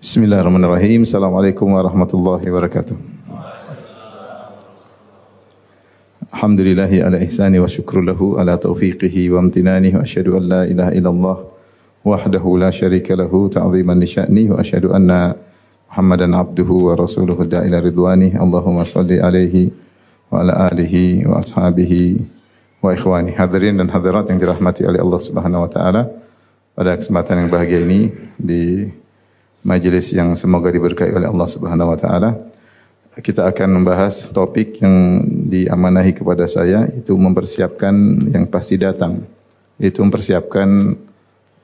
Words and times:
Bismillahirrahmanirrahim. 0.00 1.04
Assalamualaikum 1.04 1.76
warahmatullahi 1.76 2.48
wabarakatuh. 2.48 2.96
Alhamdulillahi 6.32 7.04
ala 7.04 7.20
ihsani 7.20 7.60
wa 7.60 7.68
syukru 7.68 8.00
lahu 8.00 8.40
ala 8.40 8.56
taufiqihi 8.56 9.28
wa 9.28 9.44
amtinanihi 9.44 9.92
wa 9.92 10.00
asyhadu 10.00 10.40
an 10.40 10.48
la 10.48 10.62
ilaha 10.64 10.96
illallah 10.96 11.36
wahdahu 12.00 12.56
la 12.56 12.72
syarika 12.72 13.12
lahu 13.12 13.52
ta'ziman 13.52 14.00
li 14.00 14.08
sya'ni 14.08 14.48
wa 14.48 14.64
asyhadu 14.64 14.96
anna 14.96 15.36
Muhammadan 15.92 16.32
abduhu 16.32 16.88
wa 16.88 16.96
rasuluhu 16.96 17.44
da'ila 17.44 17.84
ridwani 17.84 18.40
Allahumma 18.40 18.88
salli 18.88 19.20
alaihi 19.20 19.68
wa 20.32 20.40
ala 20.40 20.72
alihi 20.72 21.28
wa 21.28 21.44
ashabihi 21.44 22.24
wa 22.80 22.96
ikhwani 22.96 23.36
hadirin 23.36 23.76
dan 23.76 23.92
hadirat 23.92 24.32
yang 24.32 24.40
dirahmati 24.40 24.80
oleh 24.80 24.96
Allah 24.96 25.20
Subhanahu 25.20 25.68
wa 25.68 25.68
taala 25.68 26.08
pada 26.72 26.96
kesempatan 26.96 27.44
yang 27.44 27.48
bahagia 27.52 27.84
ini 27.84 28.08
di 28.40 28.88
majelis 29.66 30.12
yang 30.14 30.32
semoga 30.38 30.72
diberkahi 30.72 31.12
oleh 31.12 31.28
Allah 31.28 31.48
Subhanahu 31.48 31.92
wa 31.92 31.98
taala 31.98 32.30
kita 33.20 33.44
akan 33.50 33.82
membahas 33.82 34.32
topik 34.32 34.80
yang 34.80 35.20
diamanahi 35.50 36.16
kepada 36.16 36.48
saya 36.48 36.88
itu 36.94 37.12
mempersiapkan 37.18 37.92
yang 38.32 38.48
pasti 38.48 38.80
datang 38.80 39.20
itu 39.80 40.00
mempersiapkan 40.04 40.96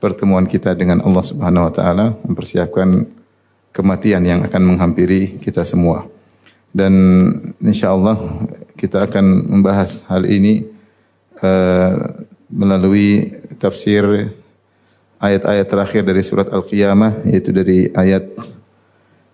pertemuan 0.00 0.44
kita 0.44 0.72
dengan 0.76 1.04
Allah 1.04 1.24
Subhanahu 1.24 1.68
wa 1.68 1.72
taala 1.72 2.06
mempersiapkan 2.24 3.08
kematian 3.76 4.24
yang 4.24 4.40
akan 4.40 4.62
menghampiri 4.72 5.36
kita 5.36 5.60
semua. 5.60 6.08
Dan 6.72 6.92
insya 7.60 7.92
Allah 7.92 8.16
kita 8.76 9.04
akan 9.04 9.52
membahas 9.52 10.08
hal 10.08 10.24
ini 10.24 10.64
uh, 11.44 12.24
melalui 12.48 13.28
tafsir 13.60 14.32
ayat-ayat 15.20 15.66
terakhir 15.66 16.02
dari 16.04 16.22
surat 16.22 16.48
Al-Qiyamah 16.52 17.24
yaitu 17.28 17.52
dari 17.52 17.88
ayat 17.92 18.28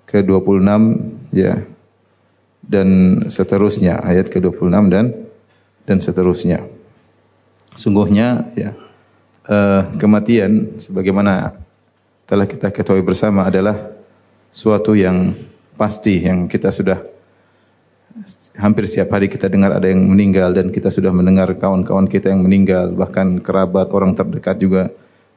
ke-26 0.07 0.69
ya 1.35 1.63
dan 2.63 2.89
seterusnya 3.27 3.99
ayat 4.05 4.31
ke-26 4.31 4.75
dan 4.93 5.07
dan 5.83 5.99
seterusnya. 5.99 6.63
Sungguhnya 7.75 8.53
ya 8.55 8.77
uh, 9.49 9.91
kematian 9.99 10.79
sebagaimana 10.79 11.57
telah 12.29 12.47
kita 12.47 12.71
ketahui 12.71 13.03
bersama 13.03 13.49
adalah 13.49 13.91
suatu 14.53 14.95
yang 14.95 15.35
pasti 15.75 16.23
yang 16.23 16.47
kita 16.47 16.71
sudah 16.71 17.01
hampir 18.61 18.85
setiap 18.85 19.17
hari 19.17 19.27
kita 19.27 19.49
dengar 19.49 19.73
ada 19.73 19.89
yang 19.89 20.05
meninggal 20.05 20.53
dan 20.53 20.69
kita 20.69 20.93
sudah 20.93 21.09
mendengar 21.11 21.49
kawan-kawan 21.57 22.05
kita 22.05 22.29
yang 22.29 22.45
meninggal 22.45 22.93
bahkan 22.93 23.41
kerabat 23.41 23.89
orang 23.91 24.13
terdekat 24.13 24.61
juga 24.61 24.93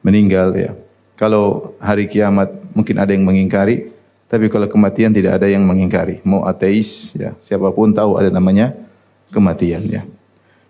meninggal 0.06 0.54
ya. 0.54 0.70
Kalau 1.18 1.74
hari 1.82 2.06
kiamat 2.06 2.54
mungkin 2.70 3.02
ada 3.02 3.10
yang 3.10 3.26
mengingkari 3.26 3.90
tapi 4.30 4.46
kalau 4.46 4.70
kematian 4.70 5.10
tidak 5.10 5.42
ada 5.42 5.50
yang 5.50 5.66
mengingkari. 5.66 6.22
Mau 6.22 6.46
ateis 6.46 7.14
ya, 7.18 7.34
siapa 7.42 7.70
pun 7.74 7.90
tahu 7.90 8.14
ada 8.18 8.30
namanya 8.30 8.74
kematian 9.34 9.82
ya. 9.90 10.02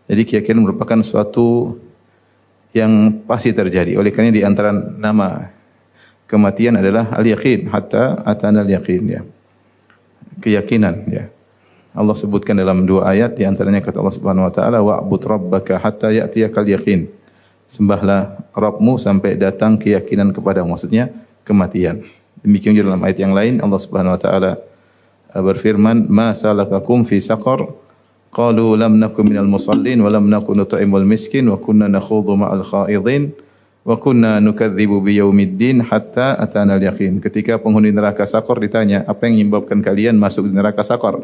Jadi 0.08 0.22
keyakinan 0.24 0.64
merupakan 0.64 1.00
suatu 1.04 1.76
yang 2.76 3.24
pasti 3.24 3.56
terjadi. 3.56 3.96
Oleh 3.96 4.12
karena 4.12 4.32
di 4.32 4.44
antara 4.44 4.70
nama 4.72 5.50
kematian 6.28 6.78
adalah 6.78 7.16
al-yaqin 7.16 7.72
hatta 7.72 8.22
atana 8.22 8.62
al-yaqin 8.62 9.02
ya. 9.08 9.20
Keyakinan 10.40 11.08
ya. 11.08 11.24
Allah 11.96 12.12
sebutkan 12.12 12.60
dalam 12.60 12.84
dua 12.84 13.08
ayat 13.08 13.40
di 13.40 13.48
antaranya 13.48 13.80
kata 13.80 14.04
Allah 14.04 14.12
Subhanahu 14.12 14.44
wa 14.44 14.52
taala 14.52 14.78
wa'bud 14.84 15.22
rabbaka 15.24 15.80
hatta 15.80 16.12
ya'tiyakal 16.12 16.68
yaqin. 16.68 17.08
Sembahlah 17.66 18.46
Rabbmu 18.54 18.98
sampai 18.98 19.34
datang 19.34 19.74
keyakinan 19.74 20.30
kepada 20.30 20.62
maksudnya 20.62 21.10
kematian. 21.42 22.06
Demikian 22.42 22.78
juga 22.78 22.94
dalam 22.94 23.02
ayat 23.02 23.18
yang 23.18 23.34
lain 23.34 23.58
Allah 23.58 23.80
Subhanahu 23.82 24.14
wa 24.14 24.20
taala 24.22 24.52
berfirman 25.34 26.06
ma 26.06 26.30
salakakum 26.30 27.02
fi 27.02 27.18
saqar 27.18 27.66
qalu 28.30 28.78
lam 28.78 29.02
nakum 29.02 29.26
minal 29.26 29.50
musallin 29.50 29.98
wa 29.98 30.08
lam 30.08 30.30
nakun 30.30 30.62
nut'imul 30.62 31.02
miskin 31.02 31.50
wa 31.50 31.58
kunna 31.58 31.90
nakhudhu 31.90 32.38
ma'al 32.38 32.62
khaidin 32.62 33.34
Wa 33.86 33.94
kunna 34.02 34.42
nukadzibu 34.42 34.98
biyaumiddin 34.98 35.78
hatta 35.86 36.34
atana 36.42 36.74
al-yaqin. 36.74 37.22
Ketika 37.22 37.62
penghuni 37.62 37.94
neraka 37.94 38.26
Sakor 38.26 38.58
ditanya, 38.58 39.06
apa 39.06 39.30
yang 39.30 39.38
menyebabkan 39.38 39.78
kalian 39.78 40.18
masuk 40.18 40.50
di 40.50 40.58
neraka 40.58 40.82
Sakor? 40.82 41.22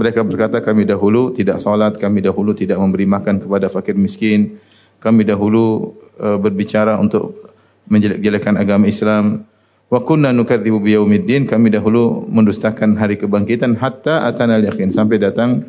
Mereka 0.00 0.24
berkata, 0.24 0.64
kami 0.64 0.88
dahulu 0.88 1.36
tidak 1.36 1.60
salat, 1.60 2.00
kami 2.00 2.24
dahulu 2.24 2.56
tidak 2.56 2.80
memberi 2.80 3.04
makan 3.04 3.44
kepada 3.44 3.68
fakir 3.68 3.92
miskin, 3.92 4.56
kami 5.02 5.26
dahulu 5.26 5.98
uh, 6.22 6.38
berbicara 6.38 6.96
untuk 7.02 7.50
menjelek-jelekan 7.90 8.54
agama 8.54 8.86
Islam. 8.86 9.42
Wa 9.90 10.00
kunna 10.00 10.30
nukadzibu 10.32 10.80
biyaumiddin, 10.80 11.44
kami 11.44 11.68
dahulu 11.68 12.24
mendustakan 12.30 12.96
hari 12.96 13.20
kebangkitan 13.20 13.76
hatta 13.76 14.24
atana 14.24 14.56
al-yaqin 14.56 14.88
sampai 14.88 15.20
datang 15.20 15.66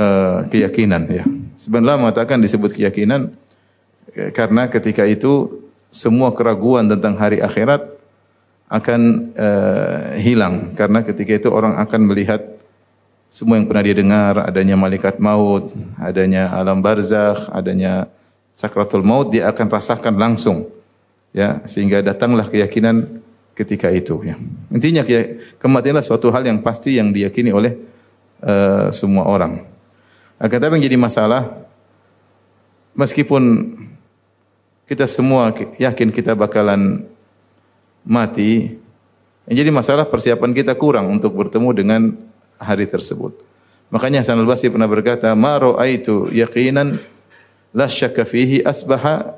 uh, 0.00 0.42
keyakinan 0.48 1.06
ya. 1.12 1.22
Sebenarnya 1.54 2.00
mengatakan 2.00 2.42
disebut 2.42 2.74
keyakinan 2.74 3.30
karena 4.34 4.70
ketika 4.70 5.06
itu 5.06 5.62
semua 5.94 6.34
keraguan 6.34 6.90
tentang 6.90 7.14
hari 7.14 7.38
akhirat 7.38 7.94
akan 8.66 9.30
uh, 9.38 10.18
hilang 10.18 10.74
karena 10.74 11.06
ketika 11.06 11.38
itu 11.38 11.48
orang 11.50 11.78
akan 11.78 12.10
melihat 12.10 12.42
semua 13.30 13.58
yang 13.58 13.66
pernah 13.66 13.84
dia 13.86 13.96
dengar 13.98 14.34
adanya 14.46 14.74
malaikat 14.78 15.18
maut, 15.18 15.70
adanya 15.98 16.50
alam 16.54 16.78
barzakh, 16.82 17.50
adanya 17.50 18.06
sakratul 18.54 19.02
maut 19.02 19.34
dia 19.34 19.50
akan 19.50 19.66
rasakan 19.66 20.14
langsung 20.14 20.70
ya 21.34 21.60
sehingga 21.66 22.00
datanglah 22.00 22.46
keyakinan 22.46 23.20
ketika 23.58 23.90
itu 23.90 24.22
ya. 24.22 24.38
Intinya 24.70 25.02
kematian 25.58 25.98
adalah 25.98 26.06
suatu 26.06 26.30
hal 26.30 26.46
yang 26.46 26.62
pasti 26.62 26.96
yang 26.96 27.10
diyakini 27.10 27.50
oleh 27.50 27.74
uh, 28.42 28.94
semua 28.94 29.26
orang. 29.26 29.66
Akan 30.38 30.58
tapi 30.62 30.78
yang 30.78 30.86
jadi 30.90 30.98
masalah 30.98 31.50
meskipun 32.94 33.74
kita 34.86 35.06
semua 35.10 35.50
yakin 35.78 36.14
kita 36.14 36.38
bakalan 36.38 37.06
mati. 38.06 38.78
Yang 39.44 39.56
jadi 39.60 39.70
masalah 39.70 40.04
persiapan 40.08 40.50
kita 40.56 40.72
kurang 40.78 41.10
untuk 41.12 41.36
bertemu 41.36 41.70
dengan 41.76 42.00
hari 42.56 42.88
tersebut. 42.88 43.44
Makanya 43.92 44.24
Hasan 44.24 44.40
al-Basri 44.40 44.72
pernah 44.72 44.88
berkata, 44.88 45.30
"Ma 45.36 45.60
ra'aitu 45.60 46.32
yaqinan 46.32 46.96
la 47.74 47.90
syakka 47.90 48.22
fihi 48.22 48.62
asbaha 48.62 49.34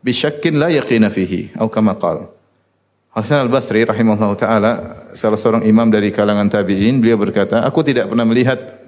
bi 0.00 0.14
syakkin 0.14 0.56
la 0.56 0.70
yaqina 0.70 1.10
fihi." 1.10 1.52
Atau 1.58 1.68
kama 1.68 1.98
qala. 1.98 2.30
Hasan 3.10 3.42
al-Basri 3.50 3.82
rahimahullah 3.82 4.38
taala 4.38 4.72
salah 5.18 5.34
seorang 5.34 5.66
imam 5.66 5.90
dari 5.90 6.14
kalangan 6.14 6.46
tabi'in, 6.46 7.02
beliau 7.02 7.18
berkata, 7.18 7.66
"Aku 7.66 7.82
tidak 7.82 8.06
pernah 8.06 8.22
melihat 8.22 8.80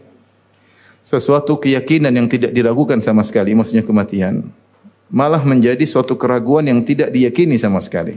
sesuatu 1.03 1.59
keyakinan 1.59 2.15
yang 2.15 2.31
tidak 2.31 2.55
diragukan 2.55 3.03
sama 3.03 3.27
sekali, 3.27 3.51
maksudnya 3.59 3.83
kematian, 3.83 4.47
malah 5.11 5.43
menjadi 5.43 5.83
suatu 5.83 6.15
keraguan 6.15 6.71
yang 6.71 6.81
tidak 6.87 7.11
diyakini 7.11 7.59
sama 7.59 7.83
sekali. 7.83 8.17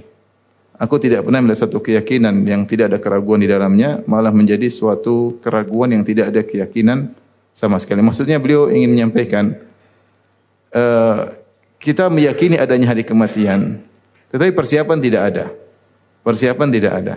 Aku 0.75 0.99
tidak 0.99 1.25
pernah 1.25 1.39
melihat 1.41 1.67
satu 1.67 1.79
keyakinan 1.79 2.45
yang 2.45 2.67
tidak 2.67 2.93
ada 2.93 2.99
keraguan 2.99 3.41
di 3.41 3.49
dalamnya, 3.49 4.03
malah 4.05 4.31
menjadi 4.31 4.67
suatu 4.67 5.39
keraguan 5.41 5.91
yang 5.91 6.03
tidak 6.03 6.29
ada 6.29 6.41
keyakinan 6.43 7.15
sama 7.55 7.79
sekali. 7.79 8.03
Maksudnya 8.03 8.37
beliau 8.37 8.67
ingin 8.67 8.91
menyampaikan, 8.91 9.55
uh, 10.75 11.31
kita 11.79 12.11
meyakini 12.11 12.59
adanya 12.59 12.91
hari 12.91 13.07
kematian, 13.07 13.79
tetapi 14.29 14.51
persiapan 14.51 14.97
tidak 14.99 15.21
ada. 15.31 15.45
Persiapan 16.25 16.67
tidak 16.69 16.93
ada. 16.93 17.15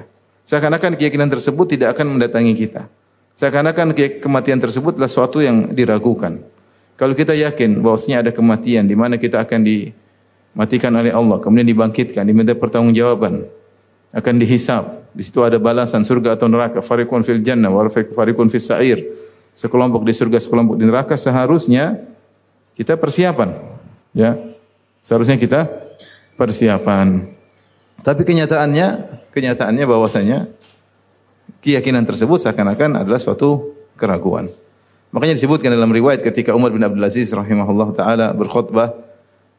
Seakan-akan 0.48 0.96
keyakinan 0.96 1.28
tersebut 1.28 1.66
tidak 1.76 1.98
akan 1.98 2.16
mendatangi 2.16 2.54
kita. 2.56 2.88
Seakan-akan 3.36 3.94
kematian 4.22 4.58
tersebut 4.58 4.96
adalah 4.96 5.10
suatu 5.10 5.38
yang 5.38 5.70
diragukan. 5.70 6.41
Kalau 6.98 7.14
kita 7.14 7.36
yakin 7.36 7.78
bahwasanya 7.78 8.26
ada 8.26 8.31
kematian 8.34 8.90
di 8.90 8.99
mana 8.99 9.14
kita 9.14 9.38
akan 9.46 9.62
dimatikan 9.62 10.90
oleh 10.99 11.14
Allah, 11.14 11.38
kemudian 11.38 11.69
dibangkitkan, 11.69 12.26
diminta 12.26 12.58
pertanggungjawaban, 12.58 13.46
akan 14.11 14.34
dihisab. 14.43 15.14
Di 15.14 15.22
situ 15.22 15.38
ada 15.46 15.56
balasan 15.62 16.02
surga 16.02 16.34
atau 16.34 16.50
neraka. 16.50 16.82
Fariqun 16.82 17.22
fil 17.22 17.40
jannah 17.40 17.70
wa 17.70 17.87
fariqun 17.88 18.50
fis 18.50 18.66
sa'ir. 18.66 18.99
Sekelompok 19.54 20.02
di 20.02 20.12
surga, 20.14 20.43
sekelompok 20.43 20.75
di 20.75 20.84
neraka 20.90 21.14
seharusnya 21.14 21.99
kita 22.78 22.94
persiapan. 22.94 23.58
Ya. 24.14 24.38
Seharusnya 25.02 25.34
kita 25.34 25.66
persiapan. 26.38 27.34
Tapi 28.06 28.22
kenyataannya, 28.22 28.86
kenyataannya 29.34 29.84
bahwasanya 29.84 30.46
keyakinan 31.60 32.06
tersebut 32.06 32.38
seakan-akan 32.38 33.02
adalah 33.02 33.19
suatu 33.19 33.75
keraguan. 33.98 34.48
Makanya 35.10 35.34
disebutkan 35.34 35.75
dalam 35.75 35.90
riwayat 35.90 36.22
ketika 36.22 36.54
Umar 36.54 36.70
bin 36.70 36.84
Abdul 36.84 37.02
Aziz 37.02 37.32
rahimahullah 37.32 37.88
taala 37.96 38.26
berkhutbah 38.36 38.92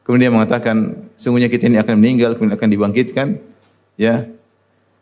kemudian 0.05 0.33
mengatakan 0.33 1.09
sungguhnya 1.17 1.49
kita 1.49 1.69
ini 1.69 1.81
akan 1.81 1.97
meninggal 1.97 2.37
kemudian 2.37 2.57
akan 2.57 2.69
dibangkitkan 2.69 3.27
ya 3.97 4.29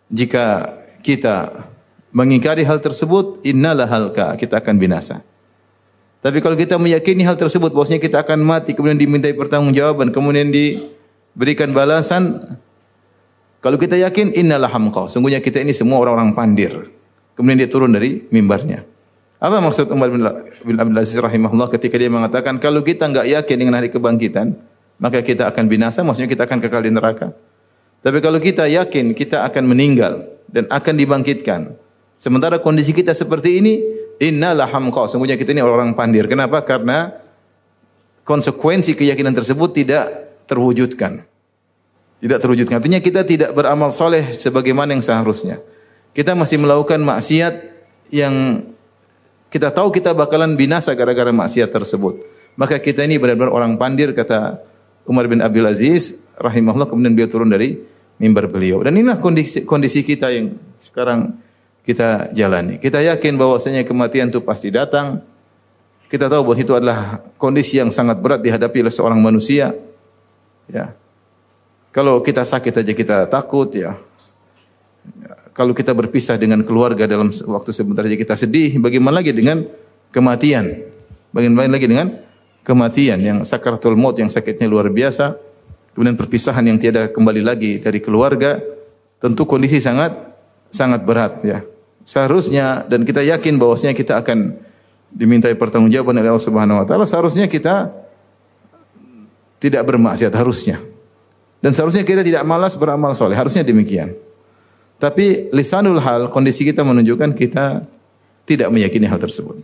jika 0.07 0.75
kita 1.03 1.67
mengingkari 2.15 2.63
hal 2.63 2.79
tersebut 2.79 3.43
innalah 3.43 3.91
halka 3.91 4.39
kita 4.39 4.63
akan 4.63 4.79
binasa 4.79 5.19
tapi 6.27 6.44
kalau 6.44 6.59
kita 6.59 6.75
meyakini 6.75 7.24
hal 7.24 7.39
tersebut 7.39 7.71
bahwasanya 7.71 8.03
kita 8.03 8.19
akan 8.19 8.44
mati 8.44 8.75
kemudian 8.75 9.00
dimintai 9.00 9.31
pertanggungjawaban 9.31 10.12
kemudian 10.12 10.51
diberikan 10.51 11.71
balasan 11.71 12.44
Kalau 13.57 13.75
kita 13.81 13.97
yakin 13.97 14.38
innalah 14.38 14.69
hamqa, 14.69 15.09
sungguhnya 15.09 15.41
kita 15.41 15.59
ini 15.59 15.74
semua 15.74 15.97
orang-orang 16.00 16.31
pandir. 16.38 16.94
Kemudian 17.33 17.57
dia 17.57 17.69
turun 17.69 17.89
dari 17.89 18.24
mimbarnya. 18.29 18.85
Apa 19.44 19.62
maksud 19.62 19.89
Umar 19.94 20.07
bin 20.07 20.77
Abdul 20.77 20.97
Aziz 20.97 21.18
rahimahullah 21.18 21.69
ketika 21.69 22.00
dia 22.00 22.09
mengatakan 22.09 22.57
kalau 22.63 22.81
kita 22.81 23.12
enggak 23.12 23.27
yakin 23.29 23.57
dengan 23.57 23.75
hari 23.77 23.89
kebangkitan, 23.89 24.57
maka 24.97 25.21
kita 25.21 25.50
akan 25.50 25.68
binasa, 25.69 26.01
maksudnya 26.01 26.29
kita 26.29 26.50
akan 26.50 26.57
kekal 26.63 26.81
di 26.85 26.95
neraka. 26.95 27.33
Tapi 28.01 28.18
kalau 28.21 28.38
kita 28.39 28.65
yakin 28.69 29.12
kita 29.12 29.45
akan 29.45 29.68
meninggal 29.68 30.25
dan 30.50 30.65
akan 30.69 30.94
dibangkitkan, 30.97 31.75
sementara 32.18 32.63
kondisi 32.63 32.94
kita 32.94 33.13
seperti 33.13 33.62
ini, 33.62 33.74
innalah 34.17 34.69
hamqa, 34.69 35.09
sungguhnya 35.09 35.37
kita 35.37 35.53
ini 35.53 35.61
orang-orang 35.61 35.93
pandir. 35.93 36.25
Kenapa? 36.25 36.61
Karena 36.65 37.13
konsekuensi 38.27 38.97
keyakinan 38.97 39.33
tersebut 39.33 39.69
tidak 39.71 40.05
terwujudkan. 40.49 41.23
Tidak 42.17 42.39
terwujudkan. 42.41 42.81
Artinya 42.81 42.99
kita 42.99 43.21
tidak 43.23 43.53
beramal 43.53 43.93
soleh 43.93 44.33
sebagaimana 44.33 44.97
yang 44.97 45.05
seharusnya. 45.05 45.61
Kita 46.17 46.33
masih 46.33 46.57
melakukan 46.57 46.97
maksiat 46.97 47.53
yang 48.09 48.65
kita 49.53 49.69
tahu 49.69 49.93
kita 49.93 50.17
bakalan 50.17 50.57
binasa 50.57 50.97
gara-gara 50.97 51.29
maksiat 51.29 51.69
tersebut. 51.69 52.19
Maka 52.57 52.81
kita 52.81 53.05
ini 53.05 53.21
benar-benar 53.21 53.53
orang 53.53 53.77
pandir 53.77 54.17
kata 54.17 54.65
Umar 55.05 55.29
bin 55.29 55.39
Abdul 55.45 55.69
Aziz 55.69 56.17
rahimahullah 56.35 56.89
kemudian 56.89 57.13
beliau 57.13 57.29
turun 57.29 57.53
dari 57.53 57.77
mimbar 58.17 58.49
beliau. 58.49 58.81
Dan 58.81 58.97
inilah 58.97 59.21
kondisi 59.21 59.61
kondisi 59.61 60.01
kita 60.01 60.33
yang 60.33 60.57
sekarang 60.81 61.37
kita 61.88 62.36
jalani. 62.36 62.75
Kita 62.75 63.00
yakin 63.00 63.39
bahwasanya 63.39 63.88
kematian 63.88 64.28
itu 64.28 64.44
pasti 64.44 64.68
datang. 64.68 65.24
Kita 66.12 66.28
tahu 66.28 66.51
bahwa 66.51 66.60
itu 66.60 66.74
adalah 66.75 67.24
kondisi 67.39 67.80
yang 67.80 67.88
sangat 67.95 68.19
berat 68.19 68.44
dihadapi 68.44 68.84
oleh 68.84 68.92
seorang 68.92 69.24
manusia. 69.24 69.72
Ya. 70.68 70.92
Kalau 71.95 72.19
kita 72.19 72.44
sakit 72.44 72.84
aja 72.84 72.92
kita 72.92 73.18
takut 73.31 73.72
ya. 73.72 73.95
Kalau 75.56 75.72
kita 75.72 75.95
berpisah 75.95 76.36
dengan 76.36 76.60
keluarga 76.68 77.07
dalam 77.07 77.31
waktu 77.31 77.72
sebentar 77.72 78.04
saja 78.04 78.19
kita 78.19 78.36
sedih, 78.36 78.78
bagaimana 78.84 79.24
lagi 79.24 79.31
dengan 79.31 79.63
kematian? 80.12 80.84
Bagaimana 81.31 81.72
lagi 81.72 81.88
dengan 81.88 82.19
kematian 82.68 83.18
yang 83.24 83.38
sakaratul 83.48 83.95
maut 83.95 84.19
yang 84.19 84.28
sakitnya 84.30 84.68
luar 84.68 84.92
biasa, 84.92 85.39
kemudian 85.95 86.19
perpisahan 86.19 86.68
yang 86.68 86.78
tiada 86.78 87.10
kembali 87.10 87.42
lagi 87.42 87.80
dari 87.80 88.04
keluarga, 88.04 88.60
tentu 89.18 89.48
kondisi 89.50 89.80
sangat 89.80 90.13
sangat 90.69 91.01
berat 91.07 91.42
ya. 91.42 91.63
Seharusnya 92.07 92.88
dan 92.88 93.04
kita 93.04 93.19
yakin 93.19 93.59
bahwasanya 93.59 93.92
kita 93.92 94.24
akan 94.24 94.56
dimintai 95.12 95.59
pertanggungjawaban 95.59 96.15
oleh 96.15 96.31
Allah 96.31 96.48
Subhanahu 96.48 96.80
wa 96.80 96.86
taala, 96.88 97.04
seharusnya 97.04 97.51
kita 97.51 97.92
tidak 99.59 99.83
bermaksiat 99.83 100.31
harusnya. 100.31 100.80
Dan 101.59 101.75
seharusnya 101.75 102.07
kita 102.07 102.24
tidak 102.24 102.48
malas 102.48 102.80
beramal 102.80 103.12
soleh, 103.12 103.36
harusnya 103.36 103.65
demikian. 103.68 104.15
Tapi 105.04 105.51
lisanul 105.51 106.00
hal, 106.00 106.31
kondisi 106.31 106.63
kita 106.63 106.88
menunjukkan 106.88 107.36
kita 107.36 107.83
tidak 108.48 108.71
meyakini 108.71 109.03
hal 109.03 109.19
tersebut. 109.19 109.60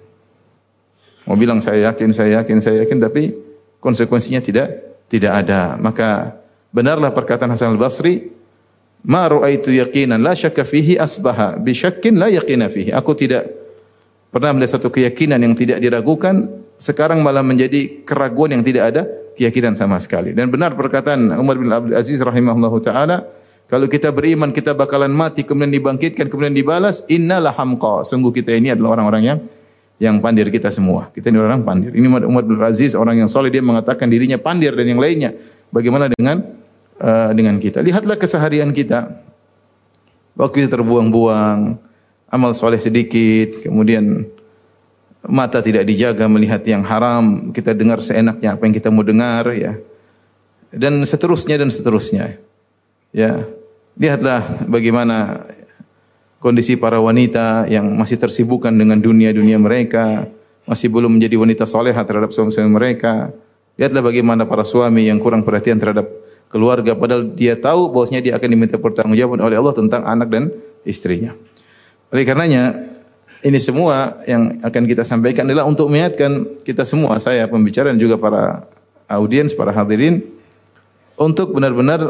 Mau 1.23 1.39
bilang 1.39 1.63
saya 1.63 1.95
yakin, 1.95 2.11
saya 2.11 2.43
yakin, 2.43 2.59
saya 2.59 2.83
yakin, 2.83 2.99
tapi 2.99 3.31
konsekuensinya 3.79 4.43
tidak 4.43 4.67
tidak 5.07 5.47
ada. 5.47 5.79
Maka 5.79 6.35
benarlah 6.75 7.15
perkataan 7.15 7.55
Hasan 7.55 7.71
al-Basri, 7.71 8.33
Ma 9.03 9.27
ru'aitu 9.27 9.75
yaqinan 9.75 10.23
la 10.23 10.31
syakka 10.31 10.63
fihi 10.63 10.95
asbaha 10.95 11.59
bi 11.59 11.75
syakkin 11.75 12.15
la 12.15 12.31
yaqina 12.31 12.71
fihi. 12.71 12.95
Aku 12.95 13.11
tidak 13.19 13.51
pernah 14.31 14.55
melihat 14.55 14.79
satu 14.79 14.87
keyakinan 14.87 15.43
yang 15.43 15.53
tidak 15.53 15.83
diragukan, 15.83 16.47
sekarang 16.79 17.19
malah 17.19 17.43
menjadi 17.43 18.01
keraguan 18.07 18.55
yang 18.55 18.63
tidak 18.63 18.83
ada 18.95 19.01
keyakinan 19.35 19.75
sama 19.75 19.99
sekali. 19.99 20.31
Dan 20.31 20.47
benar 20.49 20.73
perkataan 20.73 21.35
Umar 21.35 21.59
bin 21.59 21.67
Abdul 21.67 21.99
Aziz 21.99 22.23
rahimahullahu 22.23 22.79
taala, 22.79 23.27
kalau 23.67 23.91
kita 23.91 24.13
beriman 24.15 24.55
kita 24.55 24.71
bakalan 24.71 25.11
mati 25.11 25.43
kemudian 25.43 25.73
dibangkitkan 25.73 26.31
kemudian 26.31 26.55
dibalas 26.55 27.03
innalah 27.11 27.51
hamqa. 27.53 28.07
Sungguh 28.07 28.31
kita 28.31 28.55
ini 28.55 28.71
adalah 28.71 28.95
orang-orang 28.99 29.23
yang 29.23 29.39
yang 30.01 30.15
pandir 30.23 30.47
kita 30.47 30.71
semua. 30.71 31.11
Kita 31.11 31.27
ini 31.27 31.43
orang 31.43 31.63
pandir. 31.63 31.91
Ini 31.91 32.07
Umar 32.07 32.43
bin 32.47 32.55
Aziz 32.63 32.95
orang 32.95 33.19
yang 33.19 33.29
soleh 33.29 33.51
dia 33.51 33.59
mengatakan 33.59 34.07
dirinya 34.07 34.39
pandir 34.39 34.73
dan 34.73 34.87
yang 34.87 34.99
lainnya. 34.99 35.35
Bagaimana 35.73 36.07
dengan 36.07 36.62
uh, 36.99 37.31
dengan 37.33 37.57
kita? 37.57 37.81
Lihatlah 37.81 38.17
keseharian 38.17 38.69
kita. 38.75 39.23
Waktu 40.33 40.65
kita 40.65 40.81
terbuang-buang, 40.81 41.77
amal 42.33 42.51
soleh 42.57 42.81
sedikit, 42.81 43.61
kemudian 43.61 44.25
mata 45.29 45.61
tidak 45.61 45.85
dijaga 45.85 46.25
melihat 46.25 46.65
yang 46.65 46.81
haram, 46.83 47.53
kita 47.53 47.71
dengar 47.77 48.01
seenaknya 48.01 48.57
apa 48.57 48.65
yang 48.65 48.73
kita 48.75 48.89
mau 48.89 49.05
dengar 49.05 49.53
ya. 49.53 49.77
Dan 50.73 51.05
seterusnya 51.05 51.61
dan 51.61 51.69
seterusnya. 51.69 52.41
Ya, 53.13 53.45
lihatlah 53.93 54.65
bagaimana 54.65 55.45
kondisi 56.41 56.73
para 56.75 56.97
wanita 56.97 57.69
yang 57.69 57.93
masih 57.93 58.17
tersibukkan 58.17 58.73
dengan 58.73 58.97
dunia-dunia 58.97 59.61
mereka, 59.61 60.25
masih 60.65 60.89
belum 60.89 61.21
menjadi 61.21 61.37
wanita 61.37 61.63
soleha 61.69 62.01
terhadap 62.01 62.33
suami-suami 62.33 62.73
mereka. 62.73 63.29
Lihatlah 63.77 64.01
bagaimana 64.01 64.49
para 64.49 64.65
suami 64.65 65.05
yang 65.05 65.21
kurang 65.21 65.45
perhatian 65.45 65.77
terhadap 65.77 66.09
keluarga, 66.53 66.93
padahal 66.93 67.33
dia 67.33 67.57
tahu 67.57 67.89
bahwasanya 67.89 68.21
dia 68.21 68.33
akan 68.37 68.45
diminta 68.45 68.77
pertanggungjawaban 68.77 69.41
oleh 69.41 69.57
Allah 69.57 69.73
tentang 69.73 70.05
anak 70.05 70.29
dan 70.29 70.53
istrinya. 70.85 71.33
Oleh 72.13 72.21
karenanya, 72.29 72.93
ini 73.41 73.57
semua 73.57 74.21
yang 74.29 74.61
akan 74.61 74.83
kita 74.85 75.01
sampaikan 75.01 75.49
adalah 75.49 75.65
untuk 75.65 75.89
mengingatkan 75.89 76.61
kita 76.61 76.85
semua, 76.85 77.17
saya 77.17 77.49
pembicara 77.49 77.89
dan 77.89 77.97
juga 77.97 78.21
para 78.21 78.69
audiens, 79.09 79.57
para 79.57 79.73
hadirin, 79.73 80.21
untuk 81.17 81.57
benar-benar 81.57 82.05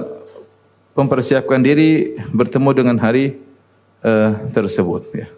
mempersiapkan 0.92 1.64
diri 1.64 2.20
bertemu 2.36 2.70
dengan 2.76 2.96
hari 3.00 3.40
uh, 4.04 4.52
tersebut. 4.52 5.08
Ya. 5.16 5.32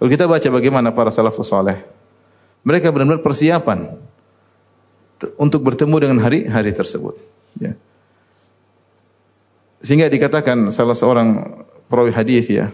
Kalau 0.00 0.08
kita 0.08 0.24
baca 0.24 0.48
bagaimana 0.48 0.88
para 0.96 1.12
salafus 1.12 1.52
saleh, 1.52 1.84
mereka 2.64 2.88
benar-benar 2.88 3.20
persiapan 3.20 4.00
untuk 5.36 5.60
bertemu 5.60 5.96
dengan 6.08 6.18
hari 6.24 6.48
hari 6.48 6.72
tersebut. 6.72 7.20
Ya. 7.60 7.76
Sehingga 9.80 10.12
dikatakan 10.12 10.68
salah 10.68 10.92
seorang 10.92 11.40
perawi 11.88 12.12
hadis 12.12 12.52
ya, 12.52 12.68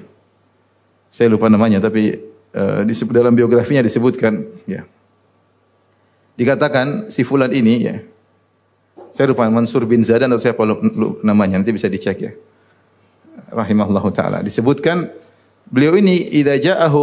saya 1.06 1.30
lupa 1.30 1.46
namanya 1.46 1.78
tapi 1.78 2.18
uh, 2.52 2.82
dalam 3.14 3.32
biografinya 3.32 3.80
disebutkan 3.80 4.42
ya. 4.66 4.82
Dikatakan 6.36 7.08
si 7.08 7.24
fulan 7.24 7.48
ini 7.54 7.74
ya, 7.80 7.96
saya 9.16 9.32
lupa 9.32 9.48
Mansur 9.48 9.88
bin 9.88 10.04
Zadan 10.04 10.28
atau 10.28 10.42
siapa 10.42 10.60
namanya 11.24 11.56
nanti 11.56 11.72
bisa 11.72 11.88
dicek 11.88 12.18
ya. 12.20 12.32
Rahimahullahu 13.48 14.12
taala. 14.12 14.44
Disebutkan 14.44 15.08
beliau 15.70 15.96
ini 15.96 16.26
idza 16.36 16.60
ja'ahu 16.60 17.02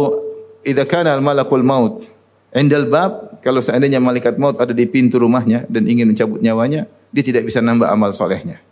idza 0.62 0.84
kana 0.86 1.16
al-malakul 1.18 1.66
maut 1.66 2.14
indal 2.54 2.86
bab 2.86 3.42
kalau 3.42 3.60
seandainya 3.60 3.98
malaikat 3.98 4.38
maut 4.40 4.56
ada 4.56 4.70
di 4.70 4.86
pintu 4.86 5.20
rumahnya 5.20 5.68
dan 5.68 5.84
ingin 5.84 6.08
mencabut 6.08 6.40
nyawanya, 6.40 6.88
dia 7.12 7.24
tidak 7.26 7.44
bisa 7.44 7.60
nambah 7.60 7.90
amal 7.90 8.08
solehnya. 8.08 8.62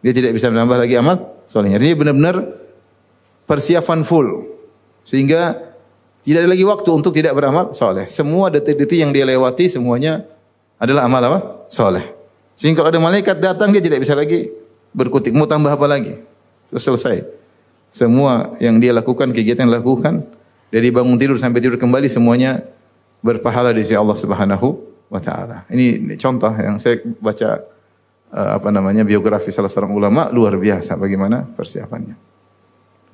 Dia 0.00 0.12
tidak 0.16 0.32
bisa 0.32 0.48
menambah 0.48 0.80
lagi 0.80 0.94
amal 0.96 1.44
solehnya. 1.44 1.76
Dia 1.76 1.92
benar-benar 1.96 2.40
persiapan 3.44 4.00
full. 4.04 4.48
Sehingga 5.04 5.56
tidak 6.20 6.44
ada 6.44 6.50
lagi 6.52 6.64
waktu 6.64 6.90
untuk 6.92 7.12
tidak 7.16 7.32
beramal 7.32 7.72
soleh. 7.72 8.04
Semua 8.08 8.52
detik-detik 8.52 9.00
yang 9.00 9.12
dia 9.12 9.24
lewati 9.24 9.68
semuanya 9.72 10.24
adalah 10.76 11.08
amal 11.08 11.20
apa? 11.24 11.38
Soleh. 11.72 12.04
Sehingga 12.56 12.84
kalau 12.84 12.92
ada 12.92 13.00
malaikat 13.00 13.40
datang 13.40 13.72
dia 13.72 13.80
tidak 13.80 14.04
bisa 14.04 14.12
lagi 14.12 14.52
berkutik. 14.92 15.32
Mau 15.32 15.48
tambah 15.48 15.72
apa 15.72 15.86
lagi? 15.88 16.16
Selesai. 16.72 17.24
Semua 17.90 18.54
yang 18.62 18.78
dia 18.78 18.94
lakukan, 18.94 19.34
kegiatan 19.34 19.66
yang 19.66 19.82
lakukan, 19.82 20.22
dari 20.70 20.94
bangun 20.94 21.18
tidur 21.18 21.34
sampai 21.34 21.58
tidur 21.58 21.80
kembali 21.80 22.06
semuanya 22.06 22.62
berpahala 23.20 23.74
di 23.74 23.82
sisi 23.82 23.98
Allah 23.98 24.14
Subhanahu 24.14 24.68
wa 25.10 25.18
taala. 25.18 25.66
Ini 25.66 26.14
contoh 26.14 26.54
yang 26.54 26.78
saya 26.78 27.02
baca 27.18 27.58
uh, 28.32 28.58
apa 28.58 28.68
namanya 28.70 29.02
biografi 29.02 29.50
salah 29.50 29.70
seorang 29.70 29.92
ulama 29.94 30.30
luar 30.30 30.56
biasa 30.56 30.96
bagaimana 30.96 31.44
persiapannya. 31.44 32.16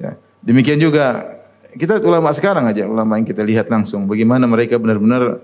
Ya. 0.00 0.16
Demikian 0.44 0.78
juga 0.78 1.37
kita 1.76 2.00
ulama 2.00 2.32
sekarang 2.32 2.68
aja 2.68 2.88
ulama 2.88 3.20
yang 3.20 3.28
kita 3.28 3.44
lihat 3.44 3.68
langsung 3.68 4.08
bagaimana 4.08 4.49
mereka 4.49 4.80
benar-benar 4.80 5.40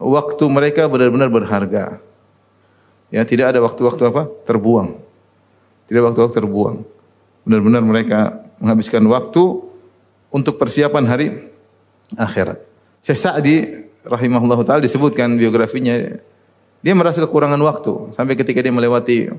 waktu 0.00 0.44
mereka 0.48 0.88
benar-benar 0.88 1.28
berharga. 1.28 1.84
Ya, 3.10 3.26
tidak 3.26 3.52
ada 3.52 3.58
waktu-waktu 3.58 4.02
apa? 4.06 4.30
Terbuang. 4.46 4.94
Tidak 5.90 5.98
waktu-waktu 5.98 6.34
terbuang. 6.38 6.86
Benar-benar 7.42 7.82
mereka 7.82 8.18
menghabiskan 8.62 9.02
waktu 9.10 9.66
untuk 10.30 10.54
persiapan 10.62 11.04
hari 11.10 11.26
akhirat. 12.14 12.62
Syekh 13.02 13.18
Sa'di 13.18 13.56
rahimahullah 14.06 14.62
taala 14.62 14.86
disebutkan 14.86 15.34
biografinya 15.34 15.98
dia 16.80 16.96
merasa 16.96 17.20
kekurangan 17.24 17.60
waktu 17.60 18.16
sampai 18.16 18.34
ketika 18.36 18.64
dia 18.64 18.72
melewati 18.72 19.32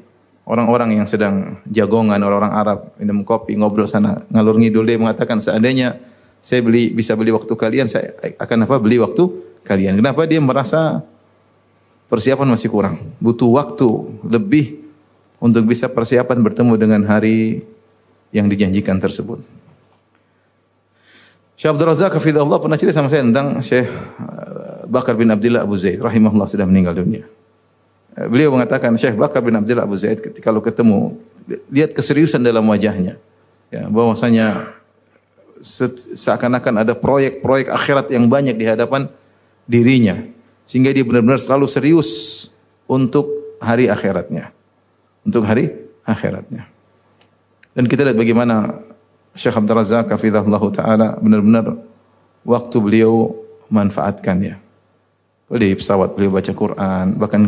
orang-orang 0.45 1.01
yang 1.01 1.07
sedang 1.09 1.61
jagongan 1.69 2.17
orang-orang 2.21 2.53
Arab 2.53 2.79
minum 2.97 3.21
kopi 3.25 3.57
ngobrol 3.57 3.89
sana 3.89 4.21
ngalur 4.29 4.57
ngidul 4.57 4.85
dia 4.85 4.97
mengatakan 4.97 5.41
seandainya 5.41 5.97
saya 6.41 6.65
beli 6.65 6.89
bisa 6.93 7.13
beli 7.13 7.29
waktu 7.29 7.53
kalian 7.53 7.85
saya 7.85 8.17
akan 8.37 8.65
apa 8.65 8.81
beli 8.81 8.97
waktu 9.01 9.29
kalian 9.65 10.01
kenapa 10.01 10.25
dia 10.25 10.41
merasa 10.41 11.05
persiapan 12.11 12.51
masih 12.51 12.67
kurang. 12.67 12.99
Butuh 13.23 13.47
waktu 13.55 13.87
lebih 14.27 14.83
untuk 15.39 15.63
bisa 15.63 15.87
persiapan 15.87 16.43
bertemu 16.43 16.75
dengan 16.75 17.01
hari 17.07 17.63
yang 18.35 18.51
dijanjikan 18.51 18.99
tersebut. 18.99 19.39
Syekh 21.55 21.71
Abdul 21.71 21.87
Razak 21.87 22.11
Hafizahullah 22.19 22.59
pernah 22.59 22.75
cerita 22.75 22.99
sama 22.99 23.07
saya 23.07 23.23
tentang 23.23 23.63
Syekh 23.63 23.87
Bakar 24.91 25.15
bin 25.15 25.31
Abdullah 25.31 25.63
Abu 25.63 25.79
Zaid 25.79 26.03
rahimahullah 26.03 26.51
sudah 26.51 26.67
meninggal 26.67 26.91
dunia. 26.91 27.23
Uh, 28.11 28.27
beliau 28.27 28.51
mengatakan 28.51 28.91
Syekh 28.99 29.15
Bakar 29.15 29.39
bin 29.39 29.55
Abdullah 29.55 29.87
Abu 29.87 29.95
Zaid 29.95 30.19
ketika 30.19 30.51
kalau 30.51 30.59
ketemu 30.59 31.15
lihat 31.71 31.95
keseriusan 31.95 32.43
dalam 32.43 32.67
wajahnya. 32.67 33.15
Ya, 33.71 33.87
bahwasanya 33.87 34.75
seakan-akan 36.11 36.83
ada 36.83 36.91
proyek-proyek 36.91 37.71
akhirat 37.71 38.11
yang 38.11 38.27
banyak 38.27 38.59
di 38.59 38.67
hadapan 38.67 39.07
dirinya 39.63 40.19
sehingga 40.67 40.91
dia 40.91 41.07
benar-benar 41.07 41.39
selalu 41.39 41.71
serius 41.71 42.09
untuk 42.83 43.55
hari 43.63 43.87
akhiratnya. 43.87 44.51
Untuk 45.23 45.47
hari 45.47 45.71
akhiratnya. 46.03 46.67
Dan 47.71 47.87
kita 47.87 48.03
lihat 48.03 48.19
bagaimana 48.19 48.83
Syekh 49.31 49.55
Abdul 49.55 49.79
Razak 49.79 50.11
hafizahullah 50.11 50.63
taala 50.75 51.07
benar-benar 51.23 51.79
waktu 52.43 52.77
beliau 52.83 53.31
manfaatkan 53.71 54.35
Di 55.51 55.75
pesawat 55.75 56.15
beliau 56.15 56.31
baca 56.31 56.51
Quran, 56.55 57.05
bahkan 57.19 57.41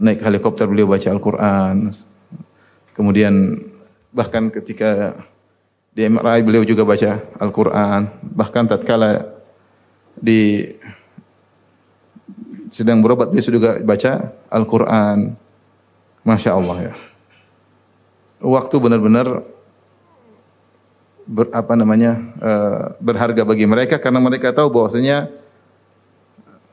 naik 0.00 0.22
helikopter 0.22 0.70
beliau 0.70 0.86
baca 0.86 1.08
Al-Quran. 1.10 1.90
Kemudian 2.94 3.58
bahkan 4.14 4.46
ketika 4.48 5.18
di 5.90 6.06
MRI 6.06 6.46
beliau 6.46 6.62
juga 6.62 6.86
baca 6.86 7.18
Al-Quran. 7.36 8.00
Bahkan 8.22 8.64
tatkala 8.70 9.26
di 10.14 10.70
sedang 12.70 13.02
berobat 13.02 13.34
beliau 13.34 13.50
juga 13.50 13.70
baca 13.82 14.30
Al-Quran. 14.48 15.34
Masya 16.22 16.50
Allah 16.54 16.78
ya. 16.78 16.94
Waktu 18.40 18.76
benar-benar 18.80 19.44
ber, 21.28 21.46
apa 21.52 21.74
namanya 21.76 22.12
uh, 22.40 22.82
berharga 23.00 23.42
bagi 23.44 23.64
mereka 23.68 23.96
karena 24.00 24.20
mereka 24.20 24.52
tahu 24.52 24.68
bahwasanya 24.72 25.28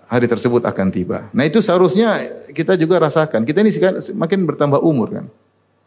hari 0.08 0.26
tersebut 0.26 0.64
akan 0.64 0.88
tiba. 0.90 1.28
Nah 1.36 1.44
itu 1.44 1.60
seharusnya 1.60 2.18
kita 2.56 2.80
juga 2.80 2.98
rasakan. 3.04 3.44
Kita 3.44 3.60
ini 3.60 3.72
makin 4.16 4.48
bertambah 4.48 4.80
umur 4.80 5.08
kan, 5.12 5.26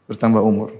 bertambah 0.06 0.44
umur. 0.44 0.76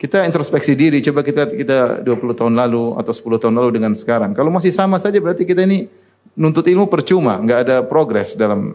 Kita 0.00 0.24
introspeksi 0.24 0.72
diri, 0.72 1.04
coba 1.04 1.20
kita 1.20 1.44
kita 1.52 1.78
20 2.00 2.32
tahun 2.32 2.56
lalu 2.56 2.96
atau 2.96 3.12
10 3.12 3.36
tahun 3.36 3.54
lalu 3.56 3.80
dengan 3.80 3.92
sekarang. 3.92 4.32
Kalau 4.32 4.48
masih 4.48 4.72
sama 4.72 4.96
saja 4.96 5.20
berarti 5.20 5.44
kita 5.44 5.64
ini 5.64 5.88
nuntut 6.36 6.64
ilmu 6.64 6.88
percuma, 6.88 7.36
nggak 7.36 7.58
ada 7.68 7.76
progres 7.84 8.32
dalam 8.32 8.72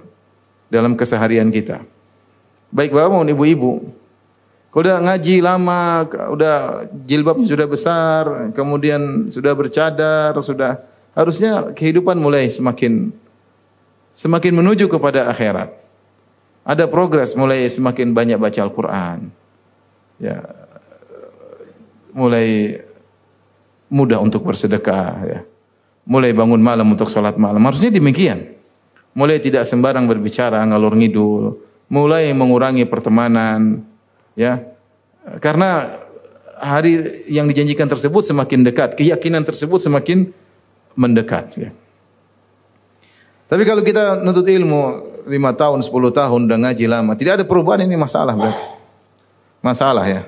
dalam 0.70 0.94
keseharian 0.94 1.50
kita. 1.50 1.82
Baik 2.70 2.94
bapak 2.94 3.10
maupun 3.10 3.30
ibu-ibu, 3.34 3.72
kalau 4.76 4.92
udah 4.92 4.98
ngaji 5.02 5.36
lama, 5.40 6.04
udah 6.36 6.56
jilbab 7.08 7.40
sudah 7.48 7.64
besar, 7.64 8.52
kemudian 8.52 9.32
sudah 9.32 9.56
bercadar, 9.56 10.36
sudah 10.44 10.84
harusnya 11.16 11.72
kehidupan 11.72 12.20
mulai 12.20 12.52
semakin 12.52 13.16
semakin 14.16 14.64
menuju 14.64 14.88
kepada 14.88 15.28
akhirat. 15.28 15.76
Ada 16.66 16.90
progres 16.90 17.38
mulai 17.38 17.68
semakin 17.70 18.16
banyak 18.16 18.40
baca 18.42 18.60
Al-Qur'an. 18.64 19.30
Ya. 20.18 20.42
Mulai 22.16 22.80
mudah 23.92 24.24
untuk 24.24 24.48
bersedekah 24.48 25.14
ya. 25.28 25.40
Mulai 26.08 26.34
bangun 26.34 26.64
malam 26.64 26.88
untuk 26.90 27.12
sholat 27.12 27.36
malam. 27.38 27.62
Harusnya 27.62 27.94
demikian. 27.94 28.56
Mulai 29.14 29.38
tidak 29.44 29.64
sembarang 29.64 30.10
berbicara 30.12 30.60
ngalur 30.68 30.92
ngidul, 30.92 31.56
mulai 31.88 32.36
mengurangi 32.36 32.84
pertemanan, 32.84 33.80
ya. 34.36 34.60
Karena 35.40 36.04
hari 36.60 37.24
yang 37.32 37.48
dijanjikan 37.48 37.88
tersebut 37.88 38.28
semakin 38.28 38.68
dekat, 38.68 39.00
keyakinan 39.00 39.48
tersebut 39.48 39.80
semakin 39.80 40.36
mendekat. 41.00 41.48
Ya. 41.56 41.72
Tapi 43.46 43.64
kalau 43.64 43.86
kita 43.86 44.26
nuntut 44.26 44.46
ilmu 44.50 44.82
lima 45.30 45.54
tahun, 45.54 45.86
sepuluh 45.86 46.10
tahun, 46.10 46.50
udah 46.50 46.58
ngaji 46.70 46.86
lama, 46.90 47.14
tidak 47.14 47.42
ada 47.42 47.46
perubahan 47.46 47.86
ini 47.86 47.94
masalah 47.98 48.34
berarti. 48.34 48.66
Masalah 49.62 50.06
ya. 50.06 50.22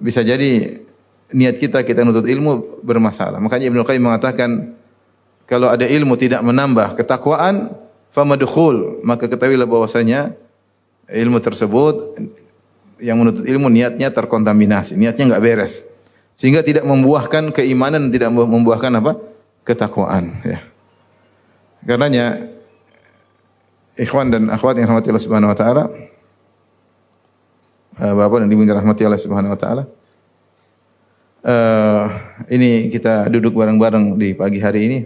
Bisa 0.00 0.24
jadi 0.24 0.82
niat 1.32 1.56
kita 1.56 1.84
kita 1.84 2.04
nuntut 2.04 2.24
ilmu 2.28 2.80
bermasalah. 2.84 3.40
Makanya 3.40 3.72
Ibnu 3.72 3.84
Qayyim 3.84 4.04
mengatakan 4.04 4.76
kalau 5.48 5.68
ada 5.68 5.84
ilmu 5.84 6.16
tidak 6.16 6.40
menambah 6.40 6.96
ketakwaan, 6.96 7.76
famadkhul, 8.12 9.04
maka 9.04 9.28
ketahuilah 9.28 9.68
bahwasanya 9.68 10.32
ilmu 11.12 11.40
tersebut 11.44 12.16
yang 13.02 13.20
menuntut 13.20 13.44
ilmu 13.44 13.68
niatnya 13.68 14.08
terkontaminasi, 14.08 14.96
niatnya 14.96 15.32
enggak 15.32 15.44
beres. 15.44 15.84
Sehingga 16.40 16.64
tidak 16.64 16.88
membuahkan 16.88 17.52
keimanan, 17.52 18.08
tidak 18.08 18.32
membuahkan 18.32 18.92
apa? 18.96 19.12
ketakwaan, 19.62 20.42
ya. 20.42 20.71
Karenanya 21.82 22.38
ikhwan 23.98 24.30
dan 24.30 24.46
akhwat 24.54 24.78
yang 24.78 24.94
rahmati 24.94 25.10
Allah 25.10 25.24
Subhanahu 25.26 25.50
wa 25.50 25.58
taala, 25.58 25.84
eh, 27.98 28.14
Bapak 28.14 28.46
dan 28.46 28.48
Ibu 28.54 28.62
yang 28.62 28.78
rahmati 28.78 29.02
Allah 29.02 29.18
Subhanahu 29.18 29.50
wa 29.50 29.58
taala. 29.58 29.84
Uh, 31.42 32.06
ini 32.54 32.86
kita 32.86 33.26
duduk 33.26 33.58
bareng-bareng 33.58 34.14
di 34.14 34.30
pagi 34.30 34.62
hari 34.62 34.80
ini 34.86 34.98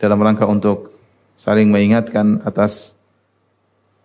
dalam 0.00 0.16
rangka 0.24 0.48
untuk 0.48 0.96
saling 1.36 1.68
mengingatkan 1.68 2.40
atas 2.48 2.96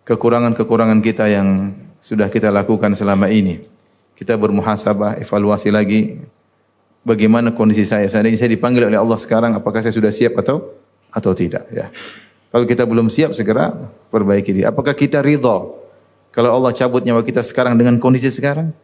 kekurangan-kekurangan 0.04 1.00
kita 1.00 1.32
yang 1.32 1.72
sudah 2.04 2.28
kita 2.28 2.52
lakukan 2.52 2.92
selama 2.92 3.32
ini. 3.32 3.64
Kita 4.20 4.36
bermuhasabah, 4.36 5.16
evaluasi 5.24 5.72
lagi 5.72 6.20
bagaimana 7.08 7.56
kondisi 7.56 7.88
saya. 7.88 8.04
Seandainya 8.04 8.44
saya 8.44 8.52
dipanggil 8.52 8.84
oleh 8.84 9.00
Allah 9.00 9.16
sekarang, 9.16 9.56
apakah 9.56 9.80
saya 9.80 9.96
sudah 9.96 10.12
siap 10.12 10.36
atau 10.36 10.83
atau 11.14 11.30
tidak? 11.30 11.70
Ya. 11.70 11.94
Kalau 12.50 12.66
kita 12.66 12.82
belum 12.86 13.06
siap, 13.10 13.34
segera 13.34 13.70
perbaiki 14.10 14.50
diri. 14.50 14.66
Apakah 14.66 14.94
kita 14.94 15.22
ridha 15.22 15.70
kalau 16.34 16.50
Allah 16.50 16.74
cabut 16.74 17.06
nyawa 17.06 17.22
kita 17.22 17.46
sekarang 17.46 17.78
dengan 17.78 17.98
kondisi 18.02 18.26
sekarang? 18.30 18.74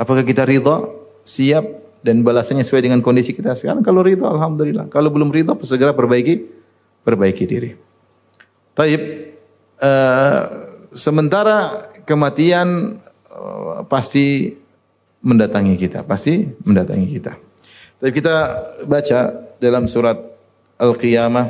Apakah 0.00 0.24
kita 0.24 0.48
ridha, 0.48 0.88
siap 1.24 1.64
dan 2.00 2.24
balasannya 2.24 2.64
sesuai 2.64 2.88
dengan 2.88 3.00
kondisi 3.04 3.36
kita 3.36 3.52
sekarang? 3.52 3.84
Kalau 3.84 4.00
ridha, 4.00 4.24
alhamdulillah. 4.24 4.88
Kalau 4.88 5.12
belum 5.12 5.28
ridha, 5.28 5.52
segera 5.64 5.92
perbaiki 5.92 6.44
perbaiki 7.04 7.44
diri. 7.44 7.70
Taib. 8.72 9.02
Uh, 9.74 10.42
sementara 10.96 11.88
kematian 12.08 12.96
uh, 13.28 13.84
pasti 13.84 14.56
mendatangi 15.20 15.76
kita, 15.76 16.04
pasti 16.04 16.48
mendatangi 16.64 17.06
kita. 17.12 17.32
Tapi 18.00 18.10
kita 18.12 18.36
baca 18.84 19.20
dalam 19.60 19.84
surat 19.88 20.33
Al-Qiyamah 20.78 21.46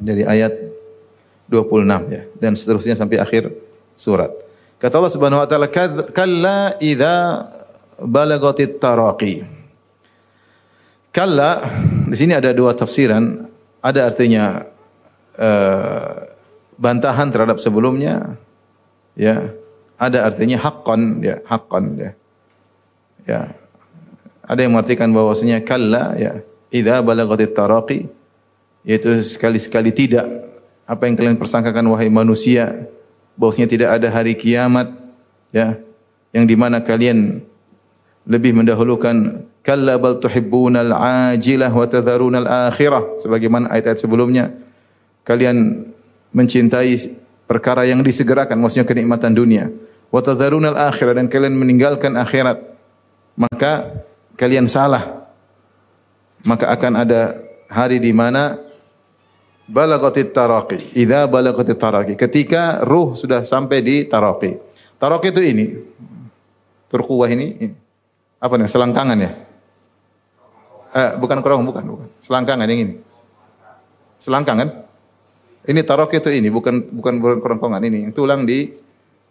dari 0.00 0.24
ayat 0.24 0.52
26 1.52 1.84
ya 2.08 2.22
dan 2.40 2.52
seterusnya 2.56 2.96
sampai 2.96 3.20
akhir 3.20 3.52
surat. 3.92 4.32
Kata 4.80 4.98
Allah 4.98 5.12
Subhanahu 5.12 5.44
wa 5.44 5.48
taala, 5.48 5.68
"Kalla 6.10 6.74
idza 6.80 7.46
balagatit 8.00 8.80
taraqi." 8.82 9.44
Kalla 11.12 11.60
di 12.08 12.16
sini 12.16 12.32
ada 12.32 12.50
dua 12.56 12.72
tafsiran, 12.72 13.46
ada 13.84 14.00
artinya 14.08 14.64
uh, 15.36 16.24
bantahan 16.80 17.28
terhadap 17.28 17.60
sebelumnya, 17.60 18.40
ya. 19.14 19.52
Ada 20.02 20.26
artinya 20.26 20.58
haqqan 20.58 21.22
ya 21.22 21.38
haqqan 21.46 21.84
ya. 21.94 22.10
Ya. 23.22 23.40
Ada 24.42 24.66
yang 24.66 24.74
mengartikan 24.74 25.14
bahwasanya 25.14 25.62
kalla 25.62 26.18
ya 26.18 26.42
idza 26.74 26.98
balagatit 27.06 27.54
taraqi 27.54 28.10
yaitu 28.86 29.18
sekali-sekali 29.22 29.90
tidak. 29.94 30.26
Apa 30.86 31.06
yang 31.06 31.14
kalian 31.14 31.38
persangkakan 31.38 31.86
wahai 31.94 32.10
manusia 32.10 32.90
bahwasanya 33.38 33.68
tidak 33.70 33.88
ada 33.96 34.08
hari 34.12 34.34
kiamat 34.36 34.92
ya 35.54 35.78
yang 36.34 36.44
di 36.44 36.56
mana 36.58 36.82
kalian 36.82 37.40
lebih 38.26 38.54
mendahulukan 38.54 39.46
kalla 39.62 39.98
bal 39.98 40.18
tuhibbunal 40.18 40.90
ajilah 41.32 41.70
wa 41.70 41.86
tadharunal 41.86 42.48
akhirah 42.70 43.18
sebagaimana 43.18 43.70
ayat-ayat 43.70 43.98
sebelumnya. 43.98 44.50
Kalian 45.22 45.86
mencintai 46.34 46.98
perkara 47.46 47.86
yang 47.86 48.02
disegerakan 48.02 48.58
maksudnya 48.58 48.86
kenikmatan 48.86 49.32
dunia. 49.34 49.70
Wa 50.10 50.18
tadharunal 50.18 50.76
akhirah 50.76 51.14
dan 51.14 51.30
kalian 51.30 51.54
meninggalkan 51.54 52.18
akhirat. 52.18 52.58
Maka 53.38 54.02
kalian 54.34 54.66
salah. 54.66 55.30
Maka 56.42 56.74
akan 56.74 57.06
ada 57.06 57.38
hari 57.70 58.02
di 58.02 58.10
mana 58.10 58.58
balagatit 59.72 60.36
taraqi 60.36 60.92
idza 60.92 61.24
balagatit 61.24 61.80
taraqi 61.80 62.14
ketika 62.14 62.84
ruh 62.84 63.16
sudah 63.16 63.40
sampai 63.40 63.80
di 63.80 64.04
taraqi 64.04 64.60
taraqi 65.00 65.32
itu 65.32 65.40
ini 65.40 65.66
turquwah 66.92 67.32
ini, 67.32 67.46
ini. 67.56 67.74
apa 68.36 68.54
nih 68.60 68.68
selangkangan 68.68 69.16
ya 69.16 69.30
eh, 70.92 71.10
bukan 71.16 71.40
kerong 71.40 71.64
bukan 71.64 71.84
bukan 71.88 72.08
selangkangan 72.20 72.68
yang 72.68 72.80
ini 72.84 72.94
selangkangan 74.20 74.68
ini 75.64 75.80
taraqi 75.80 76.20
itu 76.20 76.28
ini 76.28 76.52
bukan 76.52 76.92
bukan 76.92 77.40
kerongkongan 77.40 77.80
ini 77.88 78.12
tulang 78.12 78.44
di 78.44 78.68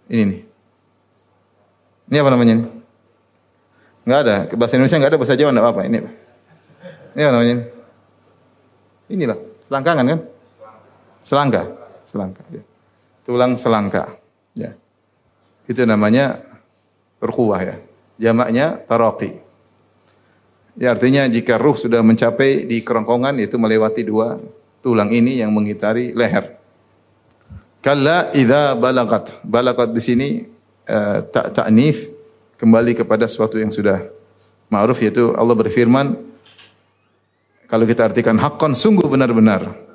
ini 0.10 0.24
nih 0.26 0.42
Ini 2.12 2.20
apa 2.20 2.30
namanya 2.36 2.54
ini? 2.60 2.66
Enggak 4.04 4.20
ada. 4.28 4.36
Bahasa 4.60 4.76
Indonesia 4.76 4.98
enggak 5.00 5.12
ada, 5.16 5.20
bahasa 5.24 5.40
Jawa 5.40 5.50
enggak 5.56 5.64
apa-apa. 5.64 5.82
Ini 5.88 5.98
apa? 6.04 6.12
Ini 7.16 7.22
apa 7.24 7.32
namanya 7.32 7.54
ini? 7.56 7.64
Inilah, 9.16 9.38
selangkangan 9.64 10.06
kan? 10.12 10.20
Selangka. 11.22 11.70
Selangka. 12.04 12.44
Ya. 12.50 12.64
Tulang 13.26 13.56
selangka. 13.56 14.18
Ya. 14.58 14.74
Itu 15.70 15.86
namanya 15.86 16.42
rukuwah 17.22 17.62
ya. 17.62 17.76
Jamaknya 18.22 18.82
taraqi. 18.86 19.38
Ya 20.80 20.96
artinya 20.96 21.28
jika 21.28 21.60
ruh 21.60 21.76
sudah 21.76 22.02
mencapai 22.02 22.66
di 22.66 22.82
kerongkongan 22.82 23.38
itu 23.44 23.60
melewati 23.60 24.08
dua 24.08 24.40
tulang 24.82 25.12
ini 25.14 25.40
yang 25.40 25.54
mengitari 25.54 26.16
leher. 26.16 26.58
Kalla 27.82 28.30
idza 28.34 28.78
balagat. 28.78 29.42
Balagat 29.46 29.90
di 29.92 30.02
sini 30.02 30.30
uh, 30.88 31.26
tak 31.28 31.58
ta'nif 31.58 32.08
kembali 32.62 32.94
kepada 32.94 33.26
sesuatu 33.26 33.58
yang 33.58 33.74
sudah 33.74 34.06
ma'ruf 34.70 35.02
yaitu 35.02 35.34
Allah 35.34 35.58
berfirman 35.58 36.14
kalau 37.66 37.86
kita 37.90 38.12
artikan 38.12 38.38
haqqan 38.38 38.78
sungguh 38.78 39.08
benar-benar. 39.10 39.91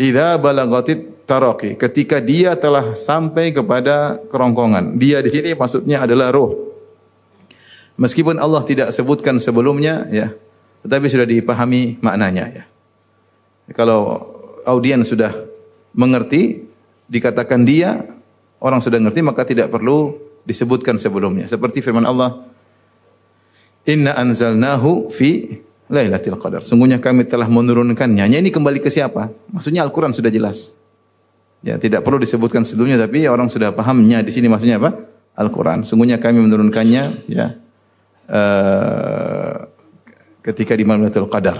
Idza 0.00 0.40
balagatit 0.40 1.28
taraqi 1.28 1.76
ketika 1.76 2.24
dia 2.24 2.56
telah 2.56 2.96
sampai 2.96 3.52
kepada 3.52 4.16
kerongkongan. 4.32 4.96
Dia 4.96 5.20
di 5.20 5.28
sini 5.28 5.52
maksudnya 5.52 6.08
adalah 6.08 6.32
roh. 6.32 6.72
Meskipun 8.00 8.40
Allah 8.40 8.64
tidak 8.64 8.96
sebutkan 8.96 9.36
sebelumnya 9.36 10.08
ya, 10.08 10.32
tetapi 10.88 11.04
sudah 11.04 11.28
dipahami 11.28 12.00
maknanya 12.00 12.44
ya. 12.48 12.64
Kalau 13.76 14.24
audiens 14.64 15.04
sudah 15.04 15.30
mengerti, 15.92 16.64
dikatakan 17.06 17.62
dia, 17.68 18.00
orang 18.58 18.80
sudah 18.80 18.96
mengerti 18.98 19.20
maka 19.20 19.44
tidak 19.44 19.68
perlu 19.68 20.16
disebutkan 20.48 20.96
sebelumnya. 20.96 21.44
Seperti 21.44 21.84
firman 21.84 22.08
Allah, 22.08 22.40
Inna 23.84 24.16
anzalnahu 24.16 25.12
fi 25.12 25.60
Lailatul 25.90 26.38
Qadar. 26.38 26.62
Sungguhnya 26.62 27.02
kami 27.02 27.26
telah 27.26 27.50
menurunkannya. 27.50 28.30
Ini 28.30 28.54
kembali 28.54 28.78
ke 28.78 28.88
siapa? 28.88 29.26
Maksudnya 29.50 29.82
Al-Quran 29.82 30.14
sudah 30.14 30.30
jelas. 30.30 30.78
Ya, 31.60 31.76
tidak 31.76 32.06
perlu 32.06 32.16
disebutkan 32.22 32.64
sebelumnya 32.64 32.96
tapi 32.96 33.28
orang 33.28 33.50
sudah 33.52 33.74
pahamnya 33.74 34.24
di 34.24 34.32
sini 34.32 34.48
maksudnya 34.48 34.78
apa? 34.78 34.96
Al-Quran. 35.34 35.82
Sungguhnya 35.82 36.22
kami 36.22 36.40
menurunkannya 36.46 37.26
ya 37.26 37.58
uh, 38.30 39.66
ketika 40.46 40.78
di 40.78 40.86
Lailatul 40.86 41.26
Qadar. 41.26 41.58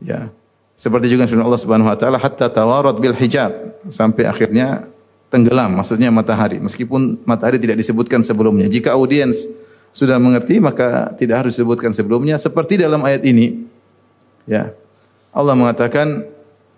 Ya. 0.00 0.30
Seperti 0.76 1.08
juga 1.10 1.26
firman 1.26 1.48
Allah 1.48 1.60
Subhanahu 1.60 1.88
wa 1.88 1.96
taala 1.96 2.20
hatta 2.20 2.46
tawarat 2.52 3.00
bil 3.00 3.16
hijab 3.16 3.80
sampai 3.88 4.28
akhirnya 4.28 4.84
tenggelam 5.32 5.72
maksudnya 5.72 6.12
matahari 6.12 6.60
meskipun 6.60 7.24
matahari 7.24 7.58
tidak 7.58 7.80
disebutkan 7.80 8.20
sebelumnya. 8.22 8.68
Jika 8.68 8.94
audiens 8.94 9.48
sudah 9.96 10.20
mengerti 10.20 10.60
maka 10.60 11.16
tidak 11.16 11.48
harus 11.48 11.56
disebutkan 11.56 11.96
sebelumnya 11.96 12.36
seperti 12.36 12.76
dalam 12.76 13.00
ayat 13.00 13.24
ini. 13.24 13.64
Ya. 14.44 14.76
Allah 15.32 15.56
mengatakan 15.56 16.28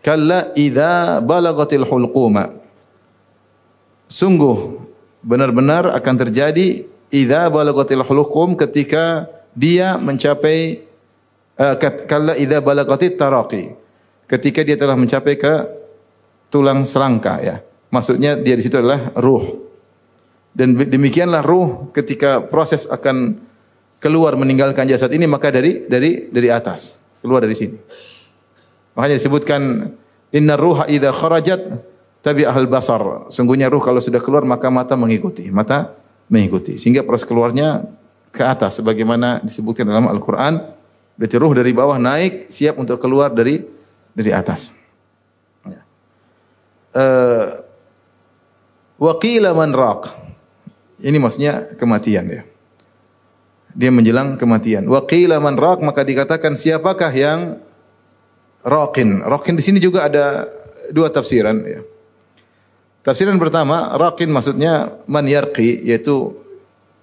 kalla 0.07 0.55
idza 0.55 1.19
balagatil 1.19 1.83
hulquma. 1.83 2.55
Sungguh 4.07 4.87
benar-benar 5.27 5.91
akan 5.99 6.15
terjadi 6.15 6.87
idza 7.11 7.51
balagatil 7.51 8.07
hulukum 8.07 8.55
ketika 8.55 9.27
dia 9.51 9.99
mencapai 9.99 10.87
uh, 11.59 11.75
kalla 12.07 12.39
idza 12.39 12.63
balagatit 12.63 13.19
taraqi 13.19 13.75
ketika 14.31 14.63
dia 14.63 14.79
telah 14.79 14.95
mencapai 14.95 15.35
ke 15.35 15.55
tulang 16.49 16.87
selangka 16.87 17.43
ya 17.43 17.57
maksudnya 17.91 18.39
dia 18.39 18.55
di 18.55 18.63
situ 18.63 18.79
adalah 18.79 19.11
ruh 19.19 19.68
dan 20.57 20.75
demikianlah 20.77 21.45
ruh 21.45 21.93
ketika 21.93 22.45
proses 22.45 22.89
akan 22.89 23.39
keluar 23.99 24.37
meninggalkan 24.39 24.87
jasad 24.89 25.11
ini 25.13 25.27
maka 25.27 25.53
dari 25.53 25.85
dari 25.87 26.31
dari 26.31 26.49
atas 26.49 27.03
keluar 27.21 27.45
dari 27.45 27.55
sini 27.57 27.77
makanya 28.95 29.17
disebutkan 29.19 29.61
inna 30.33 30.55
ruha 30.55 30.87
idza 30.87 31.11
kharajat 31.11 31.61
tabi 32.23 32.47
ahal 32.47 32.67
basar 32.71 33.31
sungguhnya 33.31 33.69
ruh 33.71 33.83
kalau 33.83 34.03
sudah 34.03 34.23
keluar 34.23 34.47
maka 34.47 34.71
mata 34.71 34.95
mengikuti 34.95 35.51
mata 35.51 35.99
mengikuti. 36.29 36.77
Sehingga 36.77 37.03
proses 37.03 37.27
keluarnya 37.27 37.85
ke 38.31 38.45
atas 38.45 38.79
sebagaimana 38.79 39.41
disebutkan 39.43 39.89
dalam 39.89 40.07
Al-Qur'an, 40.07 40.61
berarti 41.17 41.37
ruh 41.41 41.53
dari 41.57 41.73
bawah 41.73 41.97
naik 41.97 42.53
siap 42.53 42.77
untuk 42.77 43.01
keluar 43.01 43.33
dari 43.33 43.65
dari 44.13 44.31
atas. 44.31 44.71
Ya. 45.65 45.83
Uh, 46.93 47.47
Waqila 49.01 49.57
man 49.57 49.73
raq. 49.73 50.28
Ini 50.99 51.19
maksudnya 51.19 51.75
kematian 51.79 52.27
ya. 52.31 52.43
Dia 53.79 53.91
menjelang 53.95 54.35
kematian. 54.35 54.91
Waqila 54.91 55.39
man 55.39 55.55
raq 55.55 55.83
maka 55.85 56.03
dikatakan 56.03 56.59
siapakah 56.59 57.13
yang 57.15 57.63
raqin. 58.67 59.23
Raqin 59.23 59.55
di 59.55 59.63
sini 59.63 59.79
juga 59.79 60.11
ada 60.11 60.49
dua 60.91 61.13
tafsiran 61.13 61.63
ya. 61.63 61.81
Tafsiran 63.09 63.41
pertama, 63.41 63.97
rakin 63.97 64.29
maksudnya 64.29 65.01
man 65.09 65.25
yarqi, 65.25 65.81
yaitu 65.81 66.37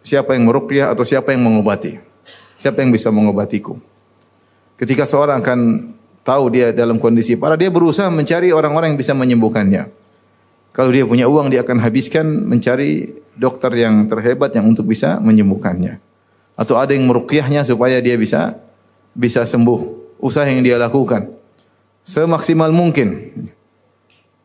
siapa 0.06 0.38
yang 0.38 0.46
meruqyah 0.46 0.94
atau 0.94 1.02
siapa 1.02 1.34
yang 1.34 1.42
mengobati. 1.42 1.98
Siapa 2.62 2.86
yang 2.86 2.94
bisa 2.94 3.10
mengobatiku. 3.10 3.74
Ketika 4.78 5.10
seorang 5.10 5.42
akan 5.42 5.60
tahu 6.22 6.54
dia 6.54 6.70
dalam 6.78 7.02
kondisi 7.02 7.34
parah, 7.34 7.58
dia 7.58 7.74
berusaha 7.74 8.14
mencari 8.14 8.54
orang-orang 8.54 8.94
yang 8.94 9.00
bisa 9.02 9.18
menyembuhkannya. 9.18 10.05
Kalau 10.76 10.92
dia 10.92 11.08
punya 11.08 11.32
uang, 11.32 11.48
dia 11.48 11.64
akan 11.64 11.80
habiskan 11.80 12.28
mencari 12.52 13.16
dokter 13.40 13.72
yang 13.80 14.12
terhebat 14.12 14.52
yang 14.52 14.68
untuk 14.68 14.92
bisa 14.92 15.24
menyembuhkannya. 15.24 16.04
Atau 16.60 16.76
ada 16.76 16.92
yang 16.92 17.08
meruqyahnya 17.08 17.64
supaya 17.64 18.04
dia 18.04 18.20
bisa 18.20 18.60
bisa 19.16 19.48
sembuh. 19.48 20.04
Usaha 20.20 20.44
yang 20.44 20.64
dia 20.64 20.76
lakukan 20.76 21.36
semaksimal 22.06 22.70
mungkin. 22.70 23.34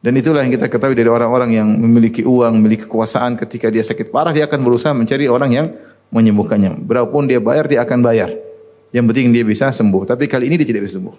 Dan 0.00 0.16
itulah 0.16 0.40
yang 0.40 0.56
kita 0.56 0.72
ketahui 0.72 0.96
dari 0.96 1.12
orang-orang 1.12 1.60
yang 1.60 1.68
memiliki 1.68 2.24
uang, 2.24 2.56
memiliki 2.56 2.88
kekuasaan 2.88 3.36
ketika 3.36 3.68
dia 3.68 3.84
sakit 3.84 4.08
parah 4.08 4.32
dia 4.32 4.48
akan 4.48 4.64
berusaha 4.64 4.96
mencari 4.96 5.28
orang 5.28 5.50
yang 5.52 5.66
menyembuhkannya. 6.08 6.80
Berapapun 6.80 7.28
dia 7.28 7.36
bayar 7.36 7.68
dia 7.68 7.84
akan 7.84 8.00
bayar. 8.00 8.32
Yang 8.96 9.04
penting 9.12 9.36
dia 9.36 9.44
bisa 9.44 9.68
sembuh. 9.68 10.08
Tapi 10.08 10.24
kali 10.24 10.48
ini 10.48 10.56
dia 10.56 10.72
tidak 10.72 10.88
bisa 10.88 10.96
sembuh. 10.96 11.16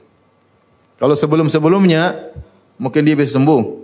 Kalau 0.98 1.14
sebelum-sebelumnya 1.14 2.34
mungkin 2.82 3.06
dia 3.06 3.14
bisa 3.14 3.38
sembuh. 3.38 3.81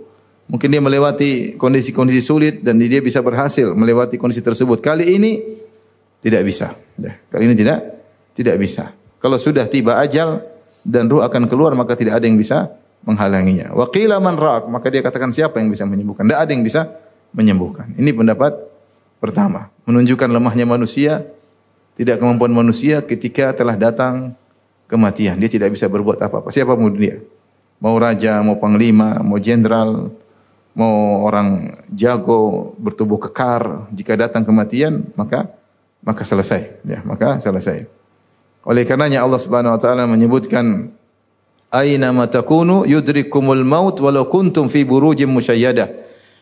Mungkin 0.48 0.68
dia 0.72 0.80
melewati 0.80 1.60
kondisi-kondisi 1.60 2.24
sulit 2.24 2.64
dan 2.64 2.80
dia 2.80 3.04
bisa 3.04 3.20
berhasil 3.20 3.76
melewati 3.76 4.16
kondisi 4.16 4.40
tersebut. 4.40 4.80
Kali 4.80 5.04
ini 5.04 5.44
tidak 6.24 6.42
bisa. 6.48 6.72
Ya, 6.96 7.20
kali 7.28 7.52
ini 7.52 7.54
tidak 7.54 7.84
tidak 8.32 8.56
bisa. 8.56 8.96
Kalau 9.20 9.36
sudah 9.36 9.68
tiba 9.68 10.00
ajal 10.00 10.40
dan 10.88 11.04
ruh 11.12 11.20
akan 11.20 11.52
keluar 11.52 11.76
maka 11.76 11.92
tidak 11.92 12.16
ada 12.16 12.24
yang 12.24 12.40
bisa 12.40 12.72
menghalanginya. 13.04 13.76
Wa 13.76 13.92
qila 13.92 14.18
man 14.24 14.40
maka 14.72 14.88
dia 14.88 15.04
katakan 15.04 15.36
siapa 15.36 15.60
yang 15.60 15.68
bisa 15.68 15.84
menyembuhkan? 15.84 16.24
Tidak 16.24 16.40
ada 16.40 16.50
yang 16.50 16.64
bisa 16.64 16.88
menyembuhkan. 17.36 17.92
Ini 18.00 18.10
pendapat 18.16 18.56
pertama, 19.20 19.68
menunjukkan 19.84 20.32
lemahnya 20.32 20.64
manusia, 20.64 21.28
tidak 21.98 22.22
kemampuan 22.22 22.54
manusia 22.54 23.04
ketika 23.04 23.52
telah 23.52 23.76
datang 23.76 24.32
kematian. 24.88 25.36
Dia 25.36 25.50
tidak 25.50 25.76
bisa 25.76 25.86
berbuat 25.90 26.18
apa-apa. 26.24 26.48
Siapa 26.48 26.72
dia. 26.96 27.20
Mau 27.78 27.94
raja, 27.94 28.42
mau 28.42 28.58
panglima, 28.58 29.22
mau 29.22 29.38
jenderal, 29.38 30.10
mau 30.76 31.24
orang 31.24 31.80
jago, 31.92 32.74
bertubuh 32.78 33.18
kekar, 33.28 33.88
jika 33.92 34.16
datang 34.16 34.44
kematian, 34.44 35.08
maka 35.16 35.50
maka 36.02 36.22
selesai, 36.22 36.82
ya, 36.86 37.02
maka 37.02 37.42
selesai. 37.42 37.88
Oleh 38.68 38.84
karenanya 38.84 39.24
Allah 39.24 39.40
Subhanahu 39.40 39.74
wa 39.74 39.80
taala 39.80 40.04
menyebutkan 40.04 40.92
aina 41.72 42.12
matakunu 42.12 42.84
yudrikumul 42.84 43.64
maut 43.64 43.96
walau 44.00 44.28
kuntum 44.28 44.68
fi 44.68 44.84
burujim 44.84 45.28
musyayyadah. 45.32 45.88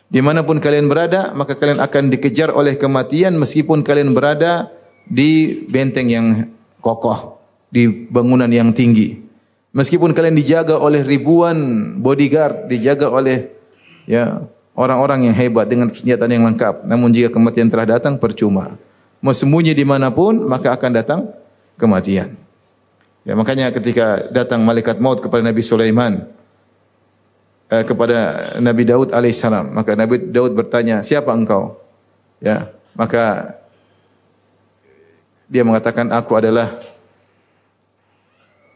Di 0.07 0.23
mana 0.23 0.43
pun 0.47 0.63
kalian 0.63 0.87
berada, 0.87 1.35
maka 1.35 1.59
kalian 1.59 1.83
akan 1.83 2.07
dikejar 2.07 2.55
oleh 2.55 2.79
kematian 2.79 3.35
meskipun 3.35 3.83
kalian 3.83 4.15
berada 4.15 4.71
di 5.03 5.63
benteng 5.67 6.07
yang 6.07 6.27
kokoh, 6.79 7.43
di 7.67 8.07
bangunan 8.07 8.47
yang 8.47 8.71
tinggi. 8.71 9.19
Meskipun 9.75 10.15
kalian 10.15 10.39
dijaga 10.39 10.79
oleh 10.79 11.03
ribuan 11.03 11.91
bodyguard, 11.99 12.71
dijaga 12.71 13.11
oleh 13.11 13.56
ya 14.07 14.41
orang-orang 14.77 15.27
yang 15.27 15.35
hebat 15.35 15.67
dengan 15.67 15.91
senjata 15.91 16.29
yang 16.29 16.47
lengkap. 16.47 16.87
Namun 16.87 17.11
jika 17.11 17.33
kematian 17.33 17.67
telah 17.67 17.97
datang, 17.97 18.15
percuma. 18.15 18.79
Mau 19.19 19.33
sembunyi 19.35 19.73
di 19.73 19.83
mana 19.83 20.13
pun, 20.13 20.47
maka 20.47 20.71
akan 20.71 20.91
datang 20.95 21.19
kematian. 21.75 22.37
Ya, 23.27 23.35
makanya 23.35 23.73
ketika 23.75 24.29
datang 24.31 24.63
malaikat 24.63 25.03
maut 25.03 25.19
kepada 25.19 25.43
Nabi 25.43 25.59
Sulaiman 25.59 26.31
eh, 27.67 27.83
kepada 27.83 28.15
Nabi 28.63 28.87
Daud 28.87 29.11
alaihissalam, 29.11 29.75
maka 29.75 29.99
Nabi 29.99 30.31
Daud 30.31 30.55
bertanya, 30.55 31.03
"Siapa 31.03 31.35
engkau?" 31.35 31.75
Ya, 32.39 32.71
maka 32.95 33.57
dia 35.51 35.67
mengatakan, 35.67 36.07
"Aku 36.15 36.39
adalah 36.39 36.79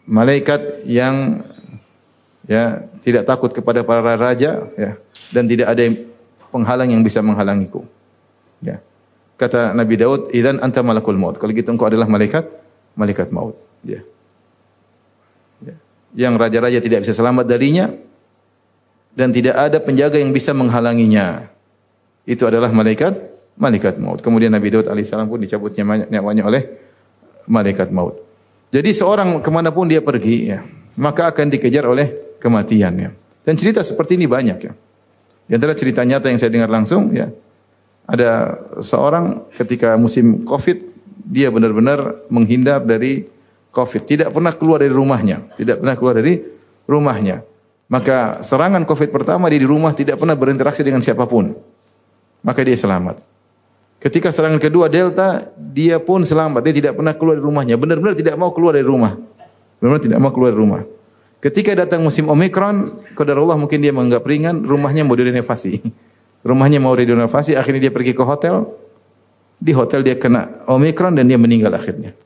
malaikat 0.04 0.84
yang 0.84 1.46
ya 2.50 2.84
tidak 3.00 3.24
takut 3.24 3.54
kepada 3.54 3.86
para 3.86 4.18
raja 4.18 4.68
ya 4.76 4.98
dan 5.32 5.48
tidak 5.48 5.72
ada 5.72 5.84
penghalang 6.54 6.92
yang 6.94 7.02
bisa 7.02 7.24
menghalangiku." 7.24 7.84
Ya. 8.62 8.84
Kata 9.40 9.74
Nabi 9.74 9.98
Daud, 9.98 10.30
"Idzan 10.36 10.62
anta 10.62 10.86
malakul 10.86 11.18
maut." 11.18 11.42
Kalau 11.42 11.50
gitu 11.52 11.74
engkau 11.74 11.90
adalah 11.90 12.06
malaikat 12.06 12.46
malaikat 12.94 13.34
maut. 13.34 13.58
Ya. 13.82 14.06
ya. 15.66 15.76
Yang 16.14 16.34
raja-raja 16.38 16.80
tidak 16.84 17.08
bisa 17.08 17.18
selamat 17.18 17.50
darinya 17.50 17.90
dan 19.16 19.34
tidak 19.34 19.56
ada 19.58 19.78
penjaga 19.82 20.22
yang 20.22 20.32
bisa 20.32 20.54
menghalanginya. 20.54 21.50
Itu 22.24 22.46
adalah 22.46 22.70
malaikat 22.70 23.18
malaikat 23.58 23.98
maut. 23.98 24.22
Kemudian 24.22 24.54
Nabi 24.54 24.72
Daud 24.72 24.88
alaihissalam 24.88 25.28
pun 25.28 25.42
dicabutnya 25.42 25.84
nyawanya 26.08 26.48
oleh 26.48 26.64
malaikat 27.50 27.90
maut. 27.90 28.22
Jadi 28.72 28.96
seorang 28.96 29.44
ke 29.44 29.50
mana 29.52 29.74
pun 29.74 29.84
dia 29.90 30.00
pergi, 30.00 30.48
ya, 30.48 30.64
maka 30.96 31.28
akan 31.28 31.52
dikejar 31.52 31.84
oleh 31.84 32.38
kematian. 32.40 32.94
Ya. 32.96 33.10
Dan 33.44 33.60
cerita 33.60 33.84
seperti 33.84 34.16
ini 34.16 34.32
banyak 34.32 34.58
ya. 34.64 34.72
Di 35.52 35.60
antara 35.60 35.76
cerita 35.76 36.00
nyata 36.08 36.32
yang 36.32 36.40
saya 36.40 36.48
dengar 36.48 36.72
langsung, 36.72 37.12
ya, 37.12 37.28
ada 38.08 38.56
seorang 38.80 39.52
ketika 39.60 40.00
musim 40.00 40.48
Covid 40.48 40.80
dia 41.28 41.52
benar-benar 41.52 42.24
menghindar 42.32 42.80
dari 42.80 43.28
Covid, 43.76 44.08
tidak 44.08 44.32
pernah 44.32 44.56
keluar 44.56 44.80
dari 44.80 44.96
rumahnya, 44.96 45.52
tidak 45.60 45.84
pernah 45.84 45.96
keluar 46.00 46.16
dari 46.16 46.40
rumahnya. 46.88 47.44
Maka 47.92 48.40
serangan 48.40 48.88
Covid 48.88 49.12
pertama 49.12 49.52
dia 49.52 49.60
di 49.60 49.68
rumah 49.68 49.92
tidak 49.92 50.24
pernah 50.24 50.40
berinteraksi 50.40 50.88
dengan 50.88 51.04
siapa 51.04 51.28
pun. 51.28 51.52
Maka 52.48 52.64
dia 52.64 52.80
selamat. 52.80 53.20
Ketika 54.00 54.32
serangan 54.32 54.56
kedua 54.56 54.88
Delta, 54.88 55.52
dia 55.60 56.00
pun 56.00 56.24
selamat. 56.24 56.64
Dia 56.64 56.76
tidak 56.80 56.94
pernah 56.96 57.12
keluar 57.12 57.36
dari 57.36 57.44
rumahnya. 57.44 57.76
Benar-benar 57.76 58.16
tidak 58.16 58.40
mau 58.40 58.56
keluar 58.56 58.80
dari 58.80 58.88
rumah. 58.88 59.20
Benar-benar 59.84 60.04
tidak 60.08 60.20
mau 60.24 60.32
keluar 60.32 60.56
dari 60.56 60.64
rumah. 60.64 60.82
Ketika 61.42 61.74
datang 61.74 62.06
musim 62.06 62.30
Omikron, 62.30 63.02
kadar 63.18 63.42
Allah 63.42 63.58
mungkin 63.58 63.82
dia 63.82 63.90
menganggap 63.90 64.22
ringan, 64.30 64.62
rumahnya 64.62 65.02
mau 65.02 65.18
direnovasi. 65.18 65.82
Rumahnya 66.48 66.82
mau 66.82 66.94
direnovasi, 66.94 67.54
akhirnya 67.54 67.90
dia 67.90 67.94
pergi 67.94 68.14
ke 68.18 68.22
hotel. 68.26 68.66
Di 69.62 69.74
hotel 69.78 70.02
dia 70.02 70.18
kena 70.18 70.66
Omikron 70.70 71.14
dan 71.14 71.30
dia 71.30 71.38
meninggal 71.38 71.70
akhirnya. 71.74 72.18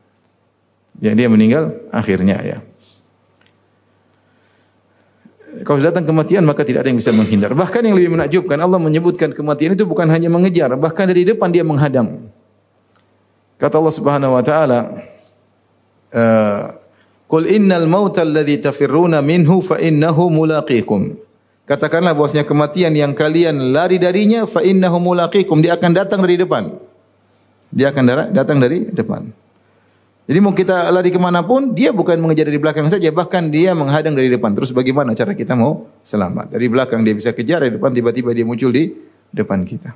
Ya, 1.03 1.11
dia 1.11 1.27
meninggal 1.27 1.75
akhirnya 1.91 2.39
ya. 2.39 2.57
Kalau 5.63 5.79
datang 5.79 6.03
kematian 6.03 6.43
maka 6.43 6.67
tidak 6.67 6.83
ada 6.83 6.91
yang 6.91 6.99
bisa 6.99 7.15
menghindar. 7.15 7.51
Bahkan 7.55 7.87
yang 7.87 7.95
lebih 7.95 8.11
menakjubkan 8.19 8.59
Allah 8.59 8.79
menyebutkan 8.79 9.31
kematian 9.31 9.75
itu 9.75 9.87
bukan 9.87 10.07
hanya 10.11 10.27
mengejar, 10.27 10.75
bahkan 10.75 11.07
dari 11.07 11.23
depan 11.23 11.51
dia 11.51 11.63
menghadang. 11.63 12.27
Kata 13.55 13.79
Allah 13.79 13.95
Subhanahu 13.95 14.35
wa 14.35 14.43
taala, 14.43 14.79
eh, 16.11 16.63
"Qul 17.25 17.49
innal 17.49 17.89
mauta 17.89 18.21
alladhi 18.21 18.61
tafirruna 18.61 19.21
minhu 19.25 19.61
fa 19.61 19.81
innahu 19.81 20.29
mulaqikum." 20.29 21.25
Katakanlah 21.65 22.13
bahwasanya 22.13 22.45
kematian 22.45 22.93
yang 22.93 23.17
kalian 23.17 23.73
lari 23.73 23.97
darinya 23.97 24.45
fa 24.45 24.61
innahu 24.61 25.01
mulaqikum, 25.01 25.65
dia 25.65 25.73
akan 25.73 25.91
datang 25.97 26.21
dari 26.21 26.37
depan. 26.37 26.69
Dia 27.73 27.89
akan 27.89 28.03
datang 28.29 28.61
dari 28.61 28.85
depan. 28.93 29.33
Jadi 30.25 30.39
mau 30.41 30.53
kita 30.53 30.89
lari 30.89 31.13
ke 31.13 31.21
mana 31.21 31.45
pun, 31.45 31.73
dia 31.73 31.93
bukan 31.93 32.17
mengejar 32.17 32.49
dari 32.49 32.57
belakang 32.57 32.89
saja, 32.89 33.09
bahkan 33.13 33.49
dia 33.49 33.77
menghadang 33.77 34.17
dari 34.17 34.29
depan. 34.29 34.57
Terus 34.57 34.73
bagaimana 34.73 35.13
cara 35.13 35.37
kita 35.37 35.53
mau 35.53 35.85
selamat? 36.01 36.53
Dari 36.53 36.65
belakang 36.65 37.05
dia 37.05 37.13
bisa 37.13 37.29
kejar, 37.33 37.61
dari 37.61 37.77
depan 37.77 37.93
tiba-tiba 37.93 38.33
dia 38.33 38.45
muncul 38.45 38.73
di 38.73 38.89
depan 39.29 39.61
kita. 39.65 39.93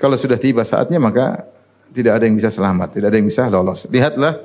Kalau 0.00 0.16
sudah 0.16 0.40
tiba 0.40 0.64
saatnya 0.64 0.96
maka 0.96 1.44
tidak 1.92 2.20
ada 2.20 2.24
yang 2.24 2.40
bisa 2.40 2.48
selamat, 2.48 2.88
tidak 2.96 3.12
ada 3.12 3.16
yang 3.20 3.28
bisa 3.28 3.52
lolos. 3.52 3.84
Lihatlah 3.88 4.36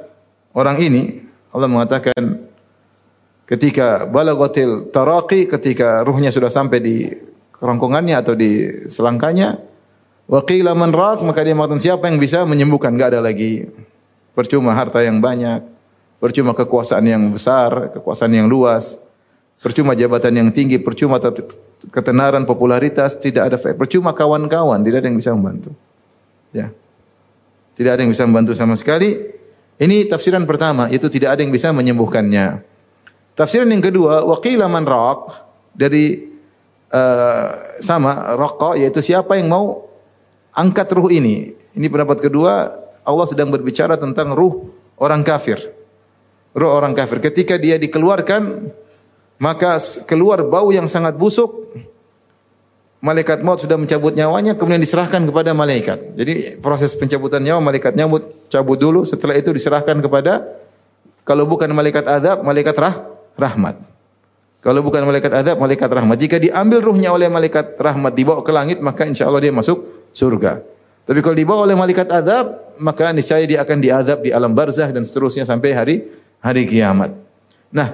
orang 0.54 0.78
ini, 0.80 1.22
Allah 1.54 1.70
mengatakan 1.70 2.50
ketika 3.46 4.08
balagatil 4.08 4.90
taraqi 4.90 5.46
ketika 5.46 6.02
ruhnya 6.02 6.32
sudah 6.34 6.50
sampai 6.50 6.80
di 6.80 6.98
kerongkongannya 7.60 8.16
atau 8.18 8.34
di 8.34 8.82
selangkanya 8.88 9.60
wa 10.26 10.40
qila 10.42 10.74
man 10.74 10.90
maka 11.28 11.44
dia 11.44 11.54
mengatakan 11.54 11.84
siapa 11.84 12.08
yang 12.10 12.18
bisa 12.18 12.48
menyembuhkan? 12.48 12.96
Enggak 12.96 13.14
ada 13.14 13.22
lagi. 13.22 13.68
Percuma 14.34 14.74
harta 14.74 15.04
yang 15.06 15.22
banyak 15.22 15.74
percuma 16.24 16.56
kekuasaan 16.56 17.04
yang 17.04 17.24
besar 17.36 17.92
kekuasaan 17.92 18.32
yang 18.32 18.48
luas 18.48 18.96
percuma 19.60 19.92
jabatan 19.92 20.40
yang 20.40 20.50
tinggi 20.56 20.80
percuma 20.80 21.20
ketenaran 21.92 22.48
popularitas 22.48 23.20
tidak 23.20 23.52
ada 23.52 23.58
percuma 23.76 24.16
kawan-kawan 24.16 24.80
tidak 24.88 25.04
ada 25.04 25.08
yang 25.12 25.20
bisa 25.20 25.36
membantu. 25.36 25.76
Ya. 26.56 26.72
Tidak 27.76 27.92
ada 27.92 28.02
yang 28.08 28.16
bisa 28.16 28.24
membantu 28.24 28.56
sama 28.56 28.80
sekali 28.80 29.33
ini 29.82 30.06
tafsiran 30.06 30.46
pertama 30.46 30.90
itu 30.92 31.10
tidak 31.10 31.38
ada 31.38 31.42
yang 31.42 31.54
bisa 31.54 31.74
menyembuhkannya 31.74 32.74
Tafsiran 33.34 33.66
yang 33.66 33.82
kedua, 33.82 34.22
waqila 34.30 34.70
man 34.70 34.86
raq 34.86 35.34
dari 35.74 36.22
uh, 36.94 37.82
sama 37.82 38.38
raqa 38.38 38.78
yaitu 38.78 39.02
siapa 39.02 39.42
yang 39.42 39.50
mau 39.50 39.90
angkat 40.54 40.94
ruh 40.94 41.10
ini. 41.10 41.50
Ini 41.74 41.90
pendapat 41.90 42.22
kedua, 42.22 42.70
Allah 43.02 43.26
sedang 43.26 43.50
berbicara 43.50 43.98
tentang 43.98 44.38
ruh 44.38 44.70
orang 45.02 45.26
kafir. 45.26 45.58
Ruh 46.54 46.70
orang 46.70 46.94
kafir 46.94 47.18
ketika 47.18 47.58
dia 47.58 47.82
dikeluarkan 47.82 48.70
maka 49.42 49.82
keluar 50.06 50.46
bau 50.46 50.70
yang 50.70 50.86
sangat 50.86 51.18
busuk. 51.18 51.74
Malaikat 53.04 53.44
maut 53.44 53.60
sudah 53.60 53.76
mencabut 53.76 54.16
nyawanya 54.16 54.56
kemudian 54.56 54.80
diserahkan 54.80 55.20
kepada 55.28 55.52
malaikat. 55.52 56.16
Jadi 56.16 56.56
proses 56.64 56.96
pencabutan 56.96 57.44
nyawa 57.44 57.60
malaikat 57.60 58.00
nyabut 58.00 58.24
cabut 58.48 58.80
dulu 58.80 59.04
setelah 59.04 59.36
itu 59.36 59.52
diserahkan 59.52 60.00
kepada 60.00 60.48
kalau 61.28 61.44
bukan 61.44 61.68
malaikat 61.76 62.08
azab, 62.08 62.48
malaikat 62.48 62.76
rah, 62.80 62.96
rahmat. 63.36 63.76
Kalau 64.64 64.80
bukan 64.80 65.04
malaikat 65.04 65.36
azab, 65.36 65.60
malaikat 65.60 65.92
rahmat. 65.92 66.16
Jika 66.16 66.40
diambil 66.40 66.80
ruhnya 66.80 67.12
oleh 67.12 67.28
malaikat 67.28 67.76
rahmat 67.76 68.16
dibawa 68.16 68.40
ke 68.40 68.52
langit, 68.56 68.80
maka 68.80 69.04
insya 69.04 69.28
Allah 69.28 69.44
dia 69.44 69.52
masuk 69.52 69.84
surga. 70.16 70.64
Tapi 71.04 71.20
kalau 71.20 71.36
dibawa 71.36 71.68
oleh 71.68 71.76
malaikat 71.76 72.08
azab, 72.08 72.72
maka 72.80 73.12
niscaya 73.12 73.44
dia 73.44 73.60
akan 73.60 73.84
diazab 73.84 74.24
di 74.24 74.32
alam 74.32 74.56
barzah 74.56 74.88
dan 74.88 75.04
seterusnya 75.04 75.44
sampai 75.44 75.76
hari 75.76 75.96
hari 76.40 76.64
kiamat. 76.64 77.12
Nah, 77.76 77.92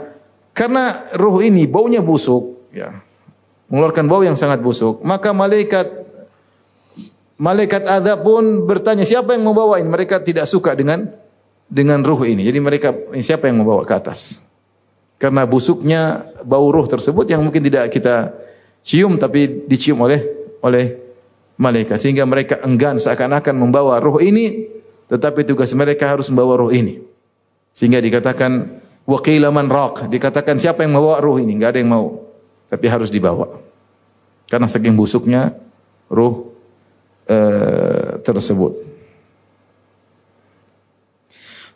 karena 0.54 1.10
ruh 1.18 1.42
ini 1.42 1.66
baunya 1.66 2.06
busuk, 2.06 2.70
ya, 2.70 3.02
mengeluarkan 3.70 4.06
bau 4.10 4.22
yang 4.26 4.36
sangat 4.36 4.60
busuk, 4.60 5.02
maka 5.06 5.32
malaikat 5.32 5.88
malaikat 7.40 7.88
azab 7.88 8.26
pun 8.26 8.68
bertanya 8.68 9.08
siapa 9.08 9.38
yang 9.38 9.48
membawa 9.48 9.80
ini? 9.80 9.88
Mereka 9.88 10.26
tidak 10.26 10.50
suka 10.50 10.76
dengan 10.76 11.08
dengan 11.70 12.04
ruh 12.04 12.26
ini. 12.28 12.44
Jadi 12.44 12.60
mereka 12.60 12.92
siapa 13.22 13.48
yang 13.48 13.64
membawa 13.64 13.86
ke 13.86 13.94
atas? 13.96 14.50
karena 15.20 15.44
busuknya 15.44 16.24
bau 16.48 16.72
ruh 16.72 16.88
tersebut 16.88 17.28
yang 17.28 17.44
mungkin 17.44 17.60
tidak 17.60 17.92
kita 17.92 18.32
cium 18.82 19.20
tapi 19.20 19.68
dicium 19.68 20.00
oleh 20.00 20.24
oleh 20.64 20.96
malaikat 21.60 22.00
sehingga 22.00 22.24
mereka 22.24 22.64
enggan 22.64 22.96
seakan-akan 22.98 23.52
membawa 23.60 24.00
ruh 24.00 24.24
ini 24.24 24.72
tetapi 25.12 25.44
tugas 25.44 25.76
mereka 25.76 26.08
harus 26.08 26.32
membawa 26.32 26.64
ruh 26.64 26.72
ini 26.72 27.04
sehingga 27.76 28.00
dikatakan 28.00 28.80
waqila 29.04 29.52
man 29.52 29.68
raq 29.68 30.08
dikatakan 30.08 30.56
siapa 30.56 30.88
yang 30.88 30.96
membawa 30.96 31.20
ruh 31.20 31.44
ini 31.44 31.60
enggak 31.60 31.76
ada 31.76 31.80
yang 31.84 31.92
mau 31.92 32.08
tapi 32.70 32.86
harus 32.88 33.10
dibawa 33.12 33.60
karena 34.48 34.70
saking 34.70 34.94
busuknya 34.94 35.58
ruh 36.10 36.54
uh, 37.28 38.22
tersebut 38.22 38.90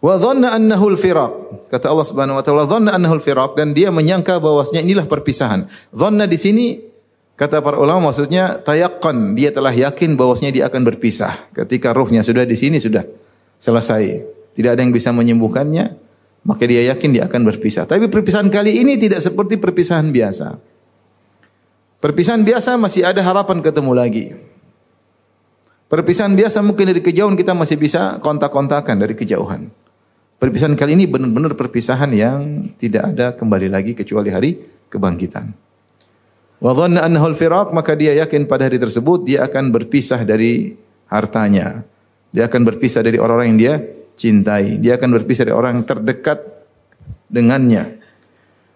Wa 0.04 0.20
dhanna 0.20 0.52
annahu 0.52 0.92
al-firaq. 0.92 1.32
Kata 1.72 1.88
Allah 1.88 2.04
Subhanahu 2.04 2.36
wa 2.36 2.44
taala, 2.44 2.68
dhanna 2.68 2.92
annahu 2.92 3.24
al-firaq 3.24 3.56
dan 3.56 3.72
dia 3.72 3.88
menyangka 3.88 4.36
bahwasanya 4.44 4.84
inilah 4.84 5.08
perpisahan. 5.08 5.64
Dhanna 5.96 6.28
di 6.28 6.36
sini 6.36 6.76
kata 7.40 7.64
para 7.64 7.80
ulama 7.80 8.12
maksudnya 8.12 8.60
tayaqqan, 8.60 9.32
dia 9.32 9.56
telah 9.56 9.72
yakin 9.72 10.20
bahwasanya 10.20 10.52
dia 10.52 10.64
akan 10.68 10.84
berpisah. 10.84 11.48
Ketika 11.56 11.96
ruhnya 11.96 12.20
sudah 12.20 12.44
di 12.44 12.60
sini 12.60 12.84
sudah 12.84 13.08
selesai. 13.64 14.28
Tidak 14.54 14.76
ada 14.76 14.84
yang 14.84 14.92
bisa 14.92 15.16
menyembuhkannya, 15.16 15.96
maka 16.44 16.64
dia 16.68 16.84
yakin 16.92 17.10
dia 17.16 17.24
akan 17.32 17.42
berpisah. 17.48 17.88
Tapi 17.88 18.12
perpisahan 18.12 18.52
kali 18.52 18.84
ini 18.84 19.00
tidak 19.00 19.24
seperti 19.24 19.56
perpisahan 19.56 20.12
biasa. 20.12 20.73
Perpisahan 22.04 22.44
biasa 22.44 22.76
masih 22.76 23.08
ada 23.08 23.24
harapan 23.24 23.64
ketemu 23.64 23.96
lagi. 23.96 24.36
Perpisahan 25.88 26.36
biasa 26.36 26.60
mungkin 26.60 26.92
dari 26.92 27.00
kejauhan 27.00 27.40
kita 27.40 27.56
masih 27.56 27.80
bisa 27.80 28.20
kontak-kontakan 28.20 29.00
dari 29.00 29.16
kejauhan. 29.16 29.72
Perpisahan 30.36 30.76
kali 30.76 31.00
ini 31.00 31.08
benar-benar 31.08 31.56
perpisahan 31.56 32.12
yang 32.12 32.68
tidak 32.76 33.16
ada 33.16 33.32
kembali 33.32 33.72
lagi 33.72 33.96
kecuali 33.96 34.36
hari 34.36 34.60
kebangkitan. 34.92 35.56
Wa 36.60 36.76
dhanna 36.76 37.08
annahu 37.08 37.32
al-firaq 37.32 37.72
maka 37.72 37.96
dia 37.96 38.12
yakin 38.20 38.52
pada 38.52 38.68
hari 38.68 38.84
tersebut 38.84 39.24
dia 39.24 39.48
akan 39.48 39.72
berpisah 39.72 40.28
dari 40.28 40.76
hartanya. 41.08 41.88
Dia 42.36 42.52
akan 42.52 42.68
berpisah 42.68 43.00
dari 43.00 43.16
orang-orang 43.16 43.56
yang 43.56 43.60
dia 43.64 43.74
cintai. 44.20 44.76
Dia 44.76 45.00
akan 45.00 45.24
berpisah 45.24 45.48
dari 45.48 45.56
orang 45.56 45.80
yang 45.80 45.88
terdekat 45.88 46.68
dengannya. 47.32 47.96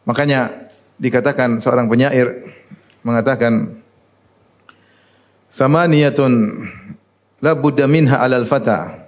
Makanya 0.07 0.71
dikatakan 0.95 1.59
seorang 1.59 1.91
penyair 1.91 2.56
mengatakan 3.07 3.79
Samaniyatun 5.47 6.31
la 7.39 7.55
budda 7.55 7.87
minha 7.87 8.19
alal 8.19 8.43
fata 8.43 9.07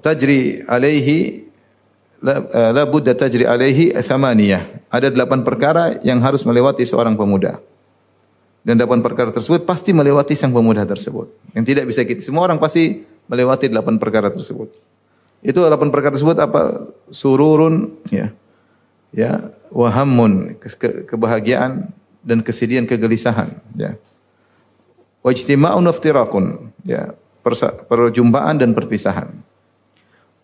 tajri 0.00 0.64
alaihi 0.64 1.44
la, 2.24 2.40
uh, 2.40 2.70
la 2.72 2.82
budda 2.88 3.12
tajri 3.12 3.44
alaihi. 3.44 3.92
Ada 4.88 5.12
delapan 5.12 5.44
perkara 5.44 6.00
yang 6.00 6.24
harus 6.24 6.40
melewati 6.48 6.88
seorang 6.88 7.12
pemuda. 7.14 7.60
dan 8.66 8.74
delapan 8.82 8.98
perkara 8.98 9.30
tersebut 9.30 9.62
pasti 9.62 9.94
melewati 9.94 10.34
sang 10.34 10.50
pemuda 10.50 10.82
tersebut. 10.82 11.30
Yang 11.54 11.64
tidak 11.70 11.84
bisa 11.86 12.02
kita 12.02 12.18
semua 12.18 12.50
orang 12.50 12.58
pasti 12.58 13.06
melewati 13.30 13.70
delapan 13.70 13.94
perkara 13.94 14.26
tersebut. 14.34 14.74
Itu 15.38 15.62
delapan 15.62 15.94
perkara 15.94 16.18
tersebut 16.18 16.34
apa? 16.42 16.90
Sururun 17.14 17.94
ya. 18.10 18.34
Ya, 19.14 19.54
wahamun 19.70 20.58
ke 20.58 21.06
kebahagiaan 21.06 21.94
dan 22.26 22.42
kesedihan 22.42 22.82
kegelisahan 22.82 23.54
ya. 23.78 23.94
Wajtima'un 25.22 25.82
waftirakun 25.86 26.74
ya, 26.82 27.14
perjumpaan 27.86 28.58
dan 28.58 28.74
perpisahan. 28.74 29.30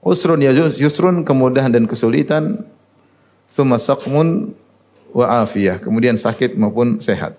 Usrun 0.03 0.43
ya 0.43 0.51
yusrun 0.55 1.23
kemudahan 1.23 1.71
dan 1.71 1.87
kesulitan, 1.87 2.67
thumma 3.47 3.79
saqmun 3.79 4.55
wa 5.15 5.47
afiyah, 5.47 5.79
kemudian 5.79 6.19
sakit 6.19 6.59
maupun 6.59 6.99
sehat. 6.99 7.39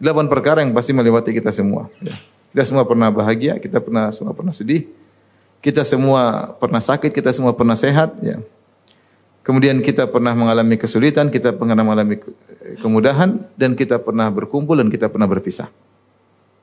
Delapan 0.00 0.32
perkara 0.32 0.64
yang 0.64 0.72
pasti 0.72 0.96
melewati 0.96 1.36
kita 1.36 1.52
semua. 1.52 1.92
Ya. 2.00 2.16
Kita 2.56 2.64
semua 2.64 2.88
pernah 2.88 3.12
bahagia, 3.12 3.60
kita 3.60 3.84
pernah 3.84 4.08
semua 4.08 4.32
pernah 4.32 4.50
sedih, 4.50 4.88
kita 5.60 5.84
semua 5.84 6.56
pernah 6.56 6.80
sakit, 6.80 7.12
kita 7.12 7.36
semua 7.36 7.52
pernah 7.52 7.76
sehat. 7.76 8.16
Ya. 8.24 8.40
Kemudian 9.44 9.84
kita 9.84 10.08
pernah 10.08 10.32
mengalami 10.32 10.80
kesulitan, 10.80 11.28
kita 11.28 11.52
pernah 11.52 11.76
mengalami 11.76 12.16
kemudahan, 12.78 13.42
dan 13.58 13.74
kita 13.74 13.98
pernah 13.98 14.30
berkumpul 14.30 14.78
dan 14.78 14.86
kita 14.86 15.10
pernah 15.10 15.26
berpisah. 15.26 15.66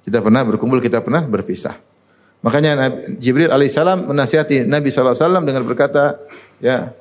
Kita 0.07 0.23
pernah 0.23 0.45
berkumpul, 0.47 0.79
kita 0.79 1.03
pernah 1.03 1.25
berpisah. 1.25 1.75
Makanya 2.39 2.93
Jibril 3.17 3.49
alaihissalam 3.49 4.07
menasihati 4.07 4.63
Nabi 4.63 4.87
SAW 4.93 5.43
dengan 5.43 5.67
berkata, 5.67 6.15
ya, 6.63 6.95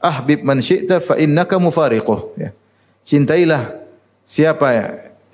ahbib 0.00 0.42
man 0.42 0.58
syi'ta 0.58 0.98
fa 0.98 1.14
innaka 1.20 1.60
mufariquh. 1.60 2.34
Ya. 2.40 2.50
Cintailah 3.06 3.78
siapa 4.26 4.66
ya 4.72 4.86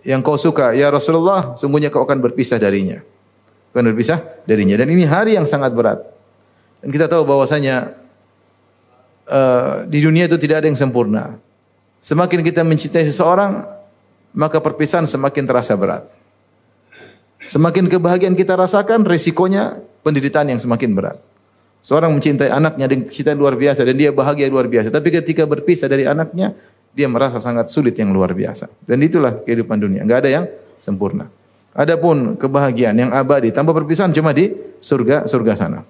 yang 0.03 0.21
kau 0.21 0.35
suka, 0.35 0.75
ya 0.75 0.91
Rasulullah, 0.91 1.55
sungguhnya 1.55 1.89
kau 1.89 2.03
akan 2.03 2.19
berpisah 2.19 2.59
darinya. 2.59 3.01
Akan 3.73 3.89
berpisah 3.89 4.21
darinya. 4.45 4.77
Dan 4.77 4.91
ini 4.91 5.07
hari 5.07 5.39
yang 5.39 5.47
sangat 5.47 5.73
berat. 5.73 6.03
Dan 6.83 6.91
kita 6.91 7.07
tahu 7.07 7.23
bahwasanya 7.23 7.95
uh, 9.31 9.87
di 9.87 10.03
dunia 10.03 10.27
itu 10.27 10.37
tidak 10.37 10.61
ada 10.61 10.67
yang 10.67 10.77
sempurna. 10.77 11.39
Semakin 12.03 12.43
kita 12.43 12.67
mencintai 12.67 13.07
seseorang, 13.07 13.63
maka 14.35 14.59
perpisahan 14.59 15.07
semakin 15.07 15.47
terasa 15.47 15.79
berat. 15.79 16.03
Semakin 17.47 17.87
kebahagiaan 17.87 18.35
kita 18.35 18.59
rasakan, 18.59 19.07
resikonya 19.07 19.79
penderitaan 20.03 20.51
yang 20.51 20.59
semakin 20.59 20.91
berat. 20.99 21.19
Seorang 21.83 22.15
mencintai 22.15 22.51
anaknya 22.51 22.87
dengan 22.91 23.07
cinta 23.11 23.35
luar 23.35 23.55
biasa 23.59 23.83
dan 23.87 23.95
dia 23.99 24.11
bahagia 24.11 24.51
luar 24.51 24.67
biasa. 24.67 24.91
Tapi 24.91 25.15
ketika 25.15 25.47
berpisah 25.47 25.87
dari 25.91 26.07
anaknya, 26.07 26.55
dia 26.95 27.07
merasa 27.11 27.43
sangat 27.43 27.71
sulit 27.71 27.95
yang 27.99 28.15
luar 28.15 28.35
biasa. 28.35 28.71
Dan 28.87 29.03
itulah 29.03 29.39
kehidupan 29.43 29.79
dunia. 29.79 30.07
Enggak 30.07 30.27
ada 30.27 30.31
yang 30.31 30.45
sempurna. 30.79 31.27
Adapun 31.75 32.39
kebahagiaan 32.39 32.95
yang 32.99 33.11
abadi 33.11 33.51
tanpa 33.51 33.75
perpisahan 33.75 34.15
cuma 34.15 34.31
di 34.31 34.55
surga 34.79 35.27
surga 35.27 35.53
sana. 35.59 35.81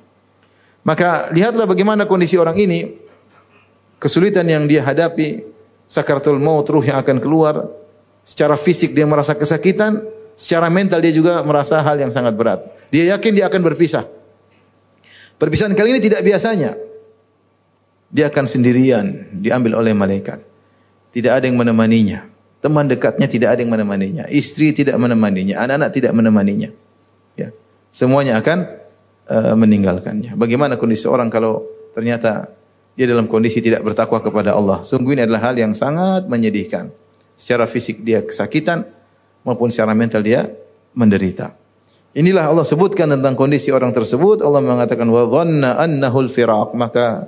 Maka 0.82 1.28
lihatlah 1.34 1.68
bagaimana 1.68 2.08
kondisi 2.08 2.40
orang 2.40 2.56
ini 2.56 2.96
kesulitan 4.00 4.48
yang 4.48 4.64
dia 4.64 4.80
hadapi, 4.80 5.51
sakaratul 5.92 6.40
maut 6.40 6.64
ruh 6.72 6.80
yang 6.80 6.96
akan 7.04 7.20
keluar, 7.20 7.68
secara 8.24 8.56
fisik 8.56 8.96
dia 8.96 9.04
merasa 9.04 9.36
kesakitan, 9.36 10.00
secara 10.32 10.72
mental 10.72 11.04
dia 11.04 11.12
juga 11.12 11.44
merasa 11.44 11.84
hal 11.84 12.00
yang 12.00 12.08
sangat 12.08 12.32
berat. 12.32 12.64
Dia 12.88 13.12
yakin 13.12 13.36
dia 13.36 13.52
akan 13.52 13.60
berpisah. 13.60 14.08
Perpisahan 15.36 15.76
kali 15.76 15.92
ini 15.92 16.00
tidak 16.00 16.24
biasanya. 16.24 16.72
Dia 18.08 18.32
akan 18.32 18.44
sendirian, 18.48 19.36
diambil 19.36 19.84
oleh 19.84 19.92
malaikat. 19.92 20.40
Tidak 21.12 21.32
ada 21.32 21.44
yang 21.44 21.60
menemaninya. 21.60 22.24
Teman 22.62 22.88
dekatnya 22.88 23.28
tidak 23.28 23.56
ada 23.56 23.60
yang 23.60 23.72
menemaninya. 23.72 24.24
Istri 24.32 24.72
tidak 24.72 24.96
menemaninya. 24.96 25.60
Anak-anak 25.60 25.90
tidak 25.92 26.12
menemaninya. 26.14 26.70
Ya. 27.36 27.50
Semuanya 27.90 28.38
akan 28.40 28.64
uh, 29.28 29.56
meninggalkannya. 29.58 30.38
Bagaimana 30.38 30.78
kondisi 30.78 31.08
orang 31.08 31.28
kalau 31.28 31.64
ternyata 31.96 32.48
dia 32.92 33.08
dalam 33.08 33.24
kondisi 33.28 33.64
tidak 33.64 33.80
bertakwa 33.84 34.20
kepada 34.20 34.52
Allah. 34.52 34.84
Sungguh 34.84 35.16
ini 35.16 35.24
adalah 35.24 35.52
hal 35.52 35.56
yang 35.56 35.72
sangat 35.72 36.28
menyedihkan. 36.28 36.92
Secara 37.32 37.64
fisik 37.64 38.04
dia 38.04 38.20
kesakitan 38.20 38.84
maupun 39.42 39.72
secara 39.72 39.96
mental 39.96 40.20
dia 40.20 40.48
menderita. 40.92 41.56
Inilah 42.12 42.52
Allah 42.52 42.68
sebutkan 42.68 43.08
tentang 43.08 43.32
kondisi 43.32 43.72
orang 43.72 43.96
tersebut. 43.96 44.44
Allah 44.44 44.60
mengatakan 44.60 45.08
wa 45.08 45.24
dhanna 45.24 45.80
annahu 45.80 46.28
al-firaq. 46.28 46.76
Maka 46.76 47.24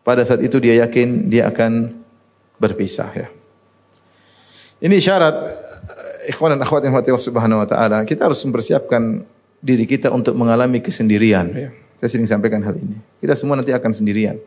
pada 0.00 0.24
saat 0.24 0.40
itu 0.40 0.56
dia 0.56 0.80
yakin 0.88 1.28
dia 1.28 1.52
akan 1.52 2.00
berpisah 2.56 3.12
ya. 3.12 3.28
Ini 4.80 4.96
syarat 4.96 5.36
ikhwan 6.28 6.56
dan 6.56 6.60
akhwat 6.64 6.88
yang 6.88 6.96
Allah 6.96 7.20
Subhanahu 7.20 7.60
wa 7.60 7.68
taala, 7.68 7.98
kita 8.08 8.28
harus 8.28 8.40
mempersiapkan 8.44 9.24
diri 9.60 9.84
kita 9.84 10.08
untuk 10.08 10.32
mengalami 10.36 10.80
kesendirian 10.80 11.46
ya. 11.52 11.70
Saya 12.00 12.16
sering 12.16 12.24
sampaikan 12.24 12.64
hal 12.64 12.80
ini. 12.80 12.96
Kita 13.20 13.36
semua 13.36 13.60
nanti 13.60 13.76
akan 13.76 13.92
sendirian. 13.92 14.40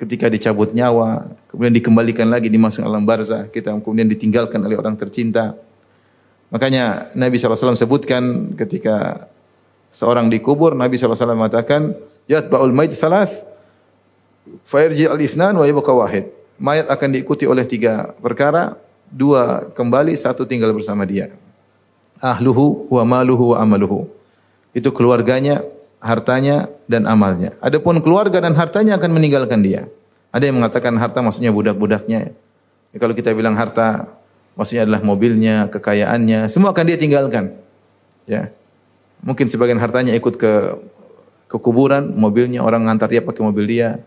Ketika 0.00 0.32
dicabut 0.32 0.72
nyawa, 0.72 1.28
kemudian 1.52 1.76
dikembalikan 1.76 2.24
lagi 2.32 2.48
dimasuk 2.48 2.80
alam 2.80 3.04
barzah, 3.04 3.52
kita 3.52 3.76
kemudian 3.84 4.08
ditinggalkan 4.08 4.56
oleh 4.64 4.80
orang 4.80 4.96
tercinta. 4.96 5.52
Makanya 6.48 7.12
Nabi 7.12 7.36
SAW 7.36 7.76
sebutkan 7.76 8.56
ketika 8.56 9.28
seorang 9.92 10.32
dikubur, 10.32 10.72
Nabi 10.72 10.96
SAW 10.96 11.36
mengatakan, 11.36 11.92
Yatba'ul 12.24 12.72
maid 12.72 12.96
thalath, 12.96 13.44
fayarji 14.64 15.04
al-ithnan 15.04 15.52
wa 15.60 15.68
yabqa 15.68 15.92
wahid 15.92 16.40
mayat 16.60 16.86
akan 16.92 17.08
diikuti 17.16 17.48
oleh 17.48 17.64
tiga 17.64 18.12
perkara, 18.20 18.76
dua 19.08 19.72
kembali, 19.72 20.12
satu 20.12 20.44
tinggal 20.44 20.76
bersama 20.76 21.08
dia. 21.08 21.32
Ahluhu 22.20 22.86
wa 22.92 23.02
maluhu 23.08 23.56
wa 23.56 23.64
amaluhu. 23.64 24.04
Itu 24.76 24.92
keluarganya, 24.92 25.64
hartanya 26.00 26.66
dan 26.88 27.06
amalnya. 27.06 27.54
Adapun 27.60 28.00
keluarga 28.00 28.40
dan 28.40 28.56
hartanya 28.56 28.96
akan 28.96 29.10
meninggalkan 29.12 29.60
dia. 29.60 29.86
Ada 30.32 30.48
yang 30.48 30.58
mengatakan 30.58 30.96
harta 30.96 31.20
maksudnya 31.20 31.52
budak-budaknya. 31.52 32.34
Ya, 32.90 32.96
kalau 32.98 33.14
kita 33.14 33.36
bilang 33.36 33.54
harta 33.54 34.08
maksudnya 34.58 34.88
adalah 34.88 35.04
mobilnya, 35.04 35.70
kekayaannya, 35.70 36.50
semua 36.50 36.74
akan 36.74 36.84
dia 36.88 36.98
tinggalkan. 36.98 37.54
Ya. 38.26 38.50
Mungkin 39.20 39.46
sebagian 39.46 39.76
hartanya 39.76 40.16
ikut 40.16 40.40
ke 40.40 40.52
ke 41.50 41.56
kuburan, 41.60 42.16
mobilnya 42.16 42.64
orang 42.64 42.88
ngantar 42.88 43.12
dia 43.12 43.20
pakai 43.20 43.42
mobil 43.44 43.68
dia. 43.68 44.00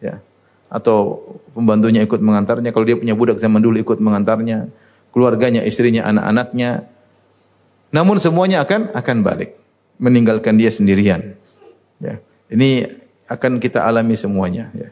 Ya 0.00 0.24
atau 0.66 1.22
pembantunya 1.54 2.02
ikut 2.02 2.18
mengantarnya, 2.18 2.74
kalau 2.74 2.86
dia 2.86 2.98
punya 2.98 3.14
budak 3.14 3.38
zaman 3.38 3.62
dulu 3.62 3.78
ikut 3.78 4.02
mengantarnya, 4.02 4.66
keluarganya, 5.14 5.62
istrinya, 5.62 6.04
anak-anaknya. 6.10 6.90
Namun 7.94 8.18
semuanya 8.18 8.66
akan 8.66 8.90
akan 8.92 9.16
balik, 9.22 9.54
meninggalkan 9.96 10.56
dia 10.56 10.68
sendirian. 10.72 11.36
Ya. 12.00 12.20
Ini 12.52 12.86
akan 13.26 13.58
kita 13.58 13.82
alami 13.82 14.14
semuanya 14.14 14.70
ya. 14.76 14.88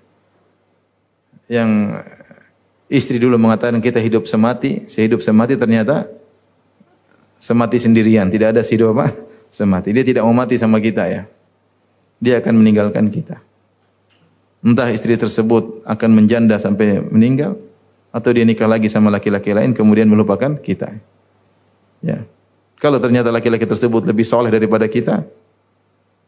Yang 1.46 1.70
istri 2.88 3.20
dulu 3.20 3.36
mengatakan 3.36 3.78
kita 3.78 4.00
hidup 4.00 4.24
semati, 4.24 4.88
sehidup 4.88 5.20
semati 5.20 5.54
ternyata 5.60 6.08
semati 7.36 7.76
sendirian, 7.76 8.32
tidak 8.32 8.56
ada 8.56 8.62
hidup 8.64 8.96
apa? 8.96 9.12
Semati. 9.54 9.94
Dia 9.94 10.02
tidak 10.02 10.26
mau 10.26 10.34
mati 10.34 10.58
sama 10.58 10.82
kita 10.82 11.06
ya. 11.06 11.30
Dia 12.18 12.42
akan 12.42 12.58
meninggalkan 12.58 13.06
kita. 13.06 13.38
Entah 14.66 14.90
istri 14.90 15.14
tersebut 15.14 15.86
akan 15.86 16.10
menjanda 16.10 16.58
sampai 16.58 16.98
meninggal 16.98 17.54
atau 18.10 18.30
dia 18.34 18.42
nikah 18.42 18.66
lagi 18.66 18.90
sama 18.90 19.14
laki-laki 19.14 19.54
lain 19.54 19.70
kemudian 19.70 20.10
melupakan 20.10 20.58
kita. 20.58 20.98
Ya. 22.02 22.26
Kalau 22.84 23.00
ternyata 23.00 23.32
laki-laki 23.32 23.64
tersebut 23.64 24.04
lebih 24.04 24.28
soleh 24.28 24.52
daripada 24.52 24.84
kita, 24.84 25.24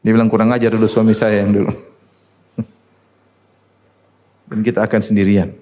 dia 0.00 0.12
bilang 0.16 0.32
kurang 0.32 0.56
ajar 0.56 0.72
dulu 0.72 0.88
suami 0.88 1.12
saya 1.12 1.44
yang 1.44 1.52
dulu. 1.52 1.68
Dan 4.48 4.64
kita 4.64 4.88
akan 4.88 5.00
sendirian. 5.04 5.52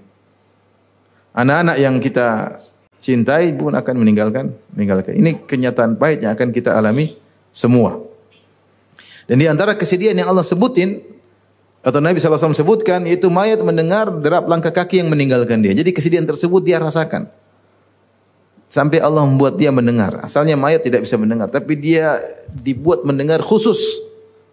Anak-anak 1.34 1.76
yang 1.82 1.98
kita 1.98 2.62
cintai 3.02 3.50
pun 3.58 3.74
akan 3.74 3.94
meninggalkan, 3.98 4.54
meninggalkan. 4.70 5.18
Ini 5.18 5.42
kenyataan 5.42 5.98
pahit 5.98 6.22
yang 6.22 6.38
akan 6.38 6.54
kita 6.54 6.78
alami 6.78 7.18
semua. 7.50 7.98
Dan 9.26 9.42
di 9.42 9.50
antara 9.50 9.74
kesedihan 9.74 10.14
yang 10.14 10.30
Allah 10.30 10.46
sebutin 10.46 11.02
atau 11.82 11.98
Nabi 11.98 12.22
SAW 12.22 12.54
sebutkan 12.54 13.02
itu 13.10 13.26
mayat 13.34 13.58
mendengar 13.66 14.14
derap 14.22 14.46
langkah 14.46 14.70
kaki 14.70 15.02
yang 15.02 15.10
meninggalkan 15.10 15.58
dia. 15.58 15.74
Jadi 15.74 15.90
kesedihan 15.90 16.22
tersebut 16.22 16.62
dia 16.62 16.78
rasakan. 16.78 17.26
Sampai 18.74 18.98
Allah 18.98 19.22
membuat 19.22 19.54
dia 19.54 19.70
mendengar. 19.70 20.18
Asalnya 20.26 20.58
mayat 20.58 20.82
tidak 20.82 21.06
bisa 21.06 21.14
mendengar, 21.14 21.46
tapi 21.46 21.78
dia 21.78 22.18
dibuat 22.50 23.06
mendengar 23.06 23.38
khusus, 23.38 24.02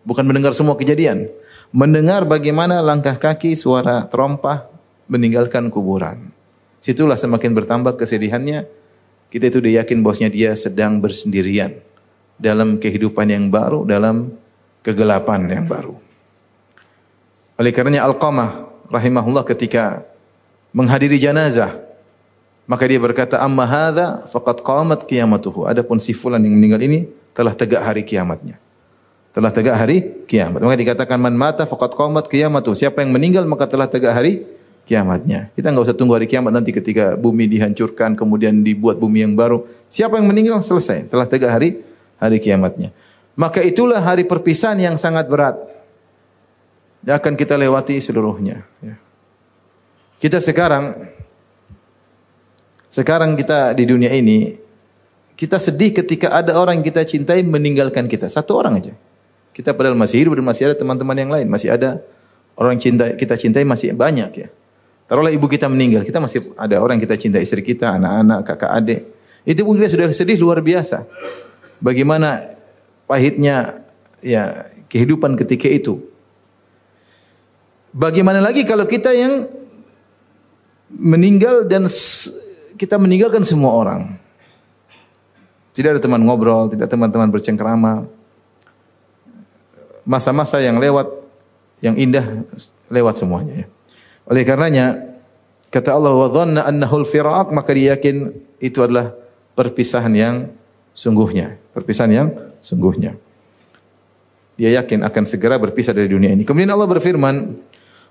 bukan 0.05 0.21
mendengar 0.21 0.53
semua 0.53 0.77
kejadian. 0.77 1.25
Mendengar 1.73 2.21
bagaimana 2.29 2.85
langkah 2.85 3.17
kaki 3.17 3.57
suara 3.57 4.05
terompah 4.05 4.69
meninggalkan 5.09 5.73
kuburan. 5.73 6.29
Situlah 6.85 7.17
semakin 7.17 7.49
bertambah 7.57 7.97
kesedihannya. 7.97 8.69
Kita 9.33 9.49
itu 9.49 9.57
dia 9.57 9.81
yakin 9.81 10.05
bosnya 10.05 10.29
dia 10.29 10.53
sedang 10.53 11.01
bersendirian 11.01 11.81
dalam 12.37 12.77
kehidupan 12.77 13.25
yang 13.25 13.49
baru, 13.49 13.89
dalam 13.89 14.37
kegelapan 14.85 15.49
yang 15.49 15.65
baru. 15.65 15.97
Oleh 17.57 17.73
karenanya 17.73 18.05
Al-Qamah 18.05 18.69
rahimahullah 18.85 19.49
ketika 19.49 20.05
menghadiri 20.77 21.17
janazah 21.17 21.90
Maka 22.71 22.87
dia 22.87 23.03
berkata, 23.03 23.35
"Amma 23.43 23.67
hadza 23.67 24.23
faqad 24.31 24.63
qamat 24.63 25.03
qiyamatuhu." 25.03 25.67
Adapun 25.67 25.99
si 25.99 26.15
fulan 26.15 26.39
yang 26.39 26.55
meninggal 26.55 26.79
ini 26.79 27.03
telah 27.35 27.51
tegak 27.51 27.83
hari 27.83 28.07
kiamatnya. 28.07 28.55
Telah 29.35 29.51
tegak 29.51 29.75
hari 29.75 30.23
kiamat. 30.23 30.63
Maka 30.63 30.79
dikatakan 30.79 31.19
man 31.19 31.35
mata 31.35 31.67
faqad 31.67 31.99
qamat 31.99 32.31
qiyamatuhu. 32.31 32.71
Siapa 32.71 33.03
yang 33.03 33.11
meninggal 33.11 33.43
maka 33.43 33.67
telah 33.67 33.91
tegak 33.91 34.15
hari 34.15 34.47
kiamatnya. 34.87 35.51
Kita 35.51 35.67
enggak 35.67 35.91
usah 35.91 35.95
tunggu 35.99 36.15
hari 36.15 36.31
kiamat 36.31 36.55
nanti 36.55 36.71
ketika 36.71 37.19
bumi 37.19 37.51
dihancurkan 37.51 38.15
kemudian 38.15 38.63
dibuat 38.63 38.95
bumi 38.95 39.27
yang 39.27 39.35
baru. 39.35 39.67
Siapa 39.91 40.15
yang 40.15 40.31
meninggal 40.31 40.63
selesai, 40.63 41.11
telah 41.11 41.27
tegak 41.27 41.51
hari 41.51 41.83
hari 42.23 42.39
kiamatnya. 42.39 42.95
Maka 43.35 43.59
itulah 43.63 43.99
hari 43.99 44.23
perpisahan 44.23 44.79
yang 44.79 44.95
sangat 44.95 45.27
berat. 45.27 45.59
Yang 47.03 47.15
akan 47.19 47.33
kita 47.35 47.59
lewati 47.59 47.99
seluruhnya. 47.99 48.63
Ya. 48.79 48.95
Kita 50.23 50.37
sekarang 50.37 51.11
sekarang 52.91 53.39
kita 53.39 53.71
di 53.71 53.87
dunia 53.87 54.11
ini, 54.11 54.51
kita 55.39 55.57
sedih 55.57 55.95
ketika 55.95 56.35
ada 56.35 56.59
orang 56.59 56.83
yang 56.83 56.85
kita 56.91 57.07
cintai 57.07 57.39
meninggalkan 57.47 58.11
kita. 58.11 58.27
Satu 58.27 58.59
orang 58.59 58.83
aja. 58.83 58.93
Kita 59.55 59.71
padahal 59.71 59.95
masih 59.95 60.27
hidup 60.27 60.35
dan 60.35 60.45
masih 60.45 60.63
ada 60.67 60.75
teman-teman 60.75 61.15
yang 61.15 61.31
lain. 61.31 61.47
Masih 61.47 61.71
ada 61.71 62.03
orang 62.59 62.75
cinta 62.77 63.07
kita 63.15 63.39
cintai 63.39 63.63
masih 63.63 63.95
banyak 63.95 64.31
ya. 64.35 64.47
Taruhlah 65.07 65.31
ibu 65.31 65.47
kita 65.47 65.71
meninggal, 65.71 66.03
kita 66.03 66.19
masih 66.23 66.51
ada 66.55 66.79
orang 66.79 66.99
yang 66.99 67.03
kita 67.07 67.15
cintai, 67.19 67.43
istri 67.43 67.63
kita, 67.63 67.95
anak-anak, 67.95 68.47
kakak 68.47 68.71
adik. 68.75 69.01
Itu 69.47 69.63
pun 69.63 69.79
kita 69.79 69.87
sudah 69.91 70.07
sedih 70.11 70.39
luar 70.39 70.59
biasa. 70.59 71.07
Bagaimana 71.79 72.53
pahitnya 73.07 73.87
ya 74.19 74.71
kehidupan 74.91 75.39
ketika 75.39 75.67
itu. 75.67 75.99
Bagaimana 77.91 78.39
lagi 78.39 78.63
kalau 78.63 78.87
kita 78.87 79.11
yang 79.11 79.47
meninggal 80.91 81.67
dan 81.67 81.87
kita 82.81 82.97
meninggalkan 82.97 83.45
semua 83.45 83.77
orang. 83.77 84.17
Tidak 85.69 85.93
ada 85.93 86.01
teman 86.01 86.25
ngobrol, 86.25 86.65
tidak 86.73 86.89
teman-teman 86.89 87.29
bercengkrama. 87.29 88.09
Masa-masa 90.01 90.57
yang 90.57 90.81
lewat, 90.81 91.05
yang 91.85 91.93
indah 91.93 92.41
lewat 92.89 93.21
semuanya. 93.21 93.63
Ya. 93.63 93.67
Oleh 94.25 94.41
karenanya, 94.41 94.97
kata 95.69 95.93
Allah, 95.93 96.09
wa 96.09 96.25
dhanna 96.25 96.65
annahu 96.65 97.05
firaq 97.05 97.53
maka 97.53 97.69
dia 97.77 97.93
yakin 97.93 98.33
itu 98.57 98.81
adalah 98.81 99.13
perpisahan 99.53 100.11
yang 100.17 100.49
sungguhnya. 100.97 101.61
Perpisahan 101.77 102.09
yang 102.09 102.27
sungguhnya. 102.65 103.13
Dia 104.57 104.81
yakin 104.81 105.05
akan 105.05 105.23
segera 105.29 105.61
berpisah 105.61 105.93
dari 105.93 106.09
dunia 106.09 106.33
ini. 106.33 106.41
Kemudian 106.49 106.73
Allah 106.73 106.89
berfirman, 106.89 107.61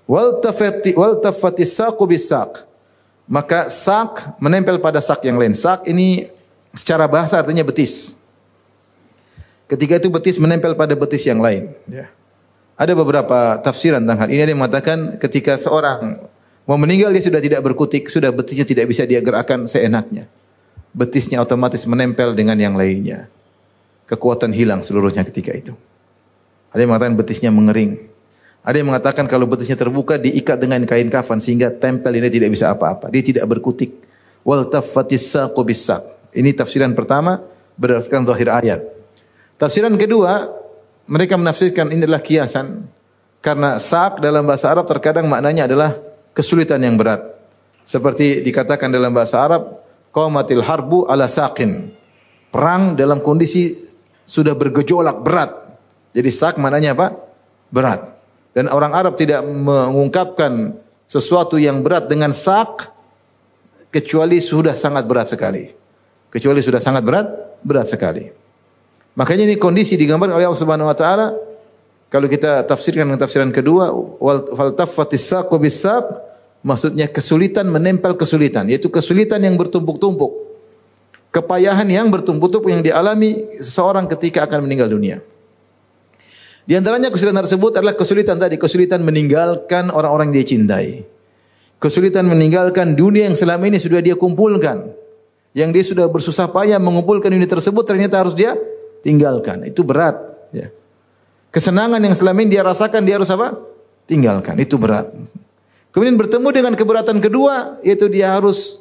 wal 0.07 0.39
tafati 0.39 0.95
wal 0.95 1.19
tafati 1.19 1.67
maka 3.31 3.71
sak 3.71 4.35
menempel 4.43 4.75
pada 4.83 4.99
sak 4.99 5.23
yang 5.23 5.39
lain. 5.39 5.55
Sak 5.55 5.87
ini 5.87 6.27
secara 6.75 7.07
bahasa 7.07 7.39
artinya 7.39 7.63
betis. 7.63 8.19
Ketika 9.71 10.03
itu 10.03 10.11
betis 10.11 10.35
menempel 10.35 10.75
pada 10.75 10.91
betis 10.99 11.23
yang 11.23 11.39
lain. 11.39 11.71
Ya. 11.87 12.11
Ada 12.75 12.91
beberapa 12.91 13.55
tafsiran 13.63 14.03
tentang 14.03 14.27
hal 14.27 14.27
ini. 14.27 14.43
Ada 14.43 14.51
yang 14.51 14.59
mengatakan 14.59 15.15
ketika 15.15 15.55
seorang 15.55 16.19
mau 16.67 16.75
meninggal 16.75 17.15
dia 17.15 17.23
sudah 17.23 17.39
tidak 17.39 17.63
berkutik, 17.63 18.11
sudah 18.11 18.35
betisnya 18.35 18.67
tidak 18.67 18.91
bisa 18.91 19.07
dia 19.07 19.23
gerakkan 19.23 19.63
seenaknya. 19.63 20.27
Betisnya 20.91 21.39
otomatis 21.39 21.87
menempel 21.87 22.35
dengan 22.35 22.59
yang 22.59 22.75
lainnya. 22.75 23.31
Kekuatan 24.11 24.51
hilang 24.51 24.83
seluruhnya 24.83 25.23
ketika 25.23 25.55
itu. 25.55 25.71
Ada 26.75 26.83
yang 26.83 26.91
mengatakan 26.91 27.15
betisnya 27.15 27.47
mengering. 27.47 28.10
Ada 28.61 28.77
yang 28.77 28.93
mengatakan 28.93 29.25
kalau 29.25 29.49
betisnya 29.49 29.73
terbuka 29.73 30.21
diikat 30.21 30.61
dengan 30.61 30.85
kain 30.85 31.09
kafan 31.09 31.41
sehingga 31.41 31.73
tempel 31.73 32.13
ini 32.13 32.29
tidak 32.29 32.53
bisa 32.53 32.69
apa-apa. 32.69 33.09
Dia 33.09 33.25
tidak 33.25 33.49
berkutik. 33.49 33.89
Wal 34.45 34.69
taffatis 34.69 35.33
Ini 36.33 36.49
tafsiran 36.53 36.93
pertama 36.93 37.41
berdasarkan 37.77 38.29
zahir 38.29 38.49
ayat. 38.53 38.81
Tafsiran 39.57 39.97
kedua, 39.97 40.45
mereka 41.09 41.37
menafsirkan 41.41 41.89
ini 41.89 42.05
adalah 42.05 42.21
kiasan 42.21 42.85
karena 43.41 43.81
sak 43.81 44.21
dalam 44.21 44.45
bahasa 44.45 44.69
Arab 44.69 44.85
terkadang 44.85 45.25
maknanya 45.25 45.65
adalah 45.65 45.97
kesulitan 46.37 46.81
yang 46.85 46.97
berat. 46.97 47.25
Seperti 47.81 48.45
dikatakan 48.45 48.93
dalam 48.93 49.09
bahasa 49.09 49.41
Arab, 49.41 49.81
qamatil 50.13 50.61
harbu 50.61 51.09
ala 51.09 51.25
saqin. 51.25 51.89
Perang 52.53 52.93
dalam 52.93 53.25
kondisi 53.25 53.73
sudah 54.21 54.53
bergejolak 54.53 55.25
berat. 55.25 55.49
Jadi 56.13 56.29
sak 56.29 56.61
maknanya 56.61 56.93
apa? 56.93 57.07
Berat. 57.73 58.20
Dan 58.51 58.67
orang 58.67 58.91
Arab 58.91 59.15
tidak 59.15 59.43
mengungkapkan 59.47 60.75
sesuatu 61.07 61.55
yang 61.55 61.83
berat 61.83 62.11
dengan 62.11 62.35
sak 62.35 62.91
kecuali 63.91 64.39
sudah 64.39 64.75
sangat 64.75 65.07
berat 65.07 65.31
sekali. 65.31 65.71
Kecuali 66.31 66.63
sudah 66.63 66.79
sangat 66.79 67.03
berat, 67.03 67.27
berat 67.63 67.87
sekali. 67.91 68.31
Makanya 69.15 69.43
ini 69.51 69.55
kondisi 69.59 69.99
digambarkan 69.99 70.39
oleh 70.39 70.47
Allah 70.47 70.61
Subhanahu 70.63 70.87
wa 70.87 70.95
taala 70.95 71.35
kalau 72.07 72.27
kita 72.31 72.63
tafsirkan 72.63 73.07
dengan 73.07 73.19
tafsiran 73.19 73.51
kedua 73.51 73.91
wal 74.19 74.51
faltafatis 74.55 75.27
saqu 75.31 75.55
bisaq 75.59 76.07
maksudnya 76.63 77.11
kesulitan 77.11 77.67
menempel 77.67 78.15
kesulitan 78.15 78.67
yaitu 78.71 78.87
kesulitan 78.87 79.43
yang 79.43 79.59
bertumpuk-tumpuk. 79.59 80.51
Kepayahan 81.31 81.87
yang 81.87 82.11
bertumpuk-tumpuk 82.11 82.67
yang 82.71 82.83
dialami 82.83 83.47
seseorang 83.59 84.07
ketika 84.11 84.43
akan 84.43 84.67
meninggal 84.67 84.91
dunia. 84.91 85.23
Di 86.61 86.77
antaranya 86.77 87.09
kesulitan 87.09 87.41
tersebut 87.41 87.71
adalah 87.81 87.97
kesulitan 87.97 88.37
tadi, 88.37 88.55
kesulitan 88.61 89.01
meninggalkan 89.01 89.89
orang-orang 89.89 90.29
yang 90.29 90.35
dia 90.41 90.47
cintai. 90.47 90.87
Kesulitan 91.81 92.29
meninggalkan 92.29 92.93
dunia 92.93 93.25
yang 93.25 93.33
selama 93.33 93.65
ini 93.65 93.81
sudah 93.81 94.05
dia 94.05 94.13
kumpulkan. 94.13 94.93
Yang 95.57 95.69
dia 95.73 95.83
sudah 95.83 96.05
bersusah 96.07 96.47
payah 96.53 96.77
mengumpulkan 96.77 97.33
dunia 97.33 97.49
tersebut 97.49 97.81
ternyata 97.83 98.21
harus 98.21 98.37
dia 98.37 98.53
tinggalkan. 99.01 99.65
Itu 99.65 99.81
berat. 99.81 100.21
Ya. 100.53 100.69
Kesenangan 101.49 101.97
yang 101.97 102.13
selama 102.13 102.45
ini 102.45 102.53
dia 102.53 102.61
rasakan 102.61 103.01
dia 103.01 103.17
harus 103.17 103.33
apa? 103.33 103.57
Tinggalkan. 104.05 104.61
Itu 104.61 104.77
berat. 104.77 105.09
Kemudian 105.91 106.15
bertemu 106.15 106.47
dengan 106.53 106.73
keberatan 106.77 107.17
kedua 107.19 107.81
yaitu 107.81 108.07
dia 108.07 108.31
harus 108.37 108.79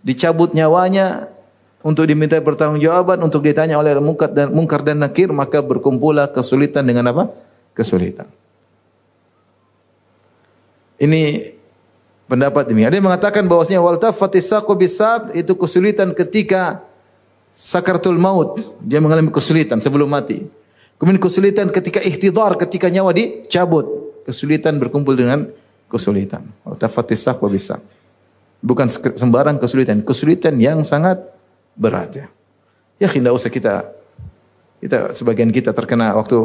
dicabut 0.00 0.56
nyawanya, 0.56 1.28
untuk 1.84 2.08
diminta 2.08 2.40
pertanggungjawaban, 2.40 3.20
untuk 3.20 3.44
ditanya 3.44 3.76
oleh 3.76 3.92
mungkar 4.00 4.32
dan 4.32 4.48
mungkar 4.48 4.80
dan 4.80 5.04
nakir, 5.04 5.28
maka 5.28 5.60
berkumpullah 5.60 6.32
kesulitan 6.32 6.80
dengan 6.80 7.12
apa? 7.12 7.28
Kesulitan. 7.76 8.24
Ini 10.96 11.52
pendapat 12.24 12.72
ini. 12.72 12.88
Ada 12.88 12.96
yang 12.96 13.04
mengatakan 13.04 13.44
bahwasanya 13.44 13.84
wal 13.84 14.00
tafatis 14.00 14.48
saqu 14.48 14.72
bisaq 14.72 15.36
itu 15.36 15.52
kesulitan 15.52 16.16
ketika 16.16 16.80
sakaratul 17.52 18.16
maut, 18.16 18.64
dia 18.80 19.04
mengalami 19.04 19.28
kesulitan 19.28 19.76
sebelum 19.84 20.08
mati. 20.08 20.40
Kemudian 20.96 21.20
kesulitan 21.20 21.68
ketika 21.68 22.00
ihtidar, 22.00 22.56
ketika 22.56 22.88
nyawa 22.88 23.12
dicabut, 23.12 23.84
kesulitan 24.24 24.80
berkumpul 24.80 25.12
dengan 25.12 25.52
kesulitan. 25.92 26.48
Wal 26.64 26.80
tafatis 26.80 27.28
saqu 27.28 27.44
bisaq. 27.44 27.84
Bukan 28.64 28.88
sembarang 28.88 29.60
kesulitan, 29.60 30.00
kesulitan 30.00 30.56
yang 30.56 30.80
sangat 30.80 31.33
berat 31.74 32.10
ya. 32.14 32.26
Ya 32.98 33.08
tidak 33.10 33.34
usah 33.34 33.50
kita 33.50 33.84
kita 34.78 35.10
sebagian 35.12 35.50
kita 35.50 35.74
terkena 35.74 36.14
waktu 36.14 36.38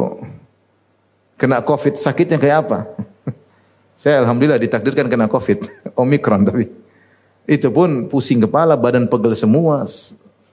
kena 1.38 1.62
covid 1.62 1.96
sakitnya 1.96 2.36
kayak 2.36 2.56
apa? 2.66 2.78
Saya 4.00 4.22
alhamdulillah 4.22 4.60
ditakdirkan 4.60 5.06
kena 5.08 5.26
covid 5.30 5.62
omikron 6.02 6.46
tapi 6.46 6.68
itu 7.50 7.66
pun 7.74 8.06
pusing 8.06 8.38
kepala, 8.46 8.78
badan 8.78 9.10
pegel 9.10 9.34
semua, 9.34 9.82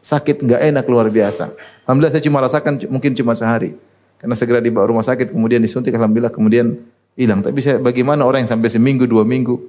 sakit 0.02 0.42
nggak 0.42 0.62
enak 0.74 0.86
luar 0.90 1.13
biasa. 1.13 1.54
Alhamdulillah 1.86 2.13
saya 2.18 2.24
cuma 2.26 2.42
rasakan 2.42 2.74
mungkin 2.90 3.13
cuma 3.13 3.38
sehari. 3.38 3.78
Karena 4.18 4.34
segera 4.34 4.58
dibawa 4.58 4.90
rumah 4.90 5.06
sakit 5.06 5.30
kemudian 5.30 5.62
disuntik 5.62 5.93
alhamdulillah 5.93 6.34
kemudian 6.34 6.74
hilang. 7.14 7.45
Tapi 7.45 7.62
saya 7.62 7.78
bagaimana 7.78 8.26
orang 8.26 8.41
yang 8.43 8.51
sampai 8.58 8.74
seminggu 8.74 9.06
dua 9.06 9.22
minggu 9.22 9.62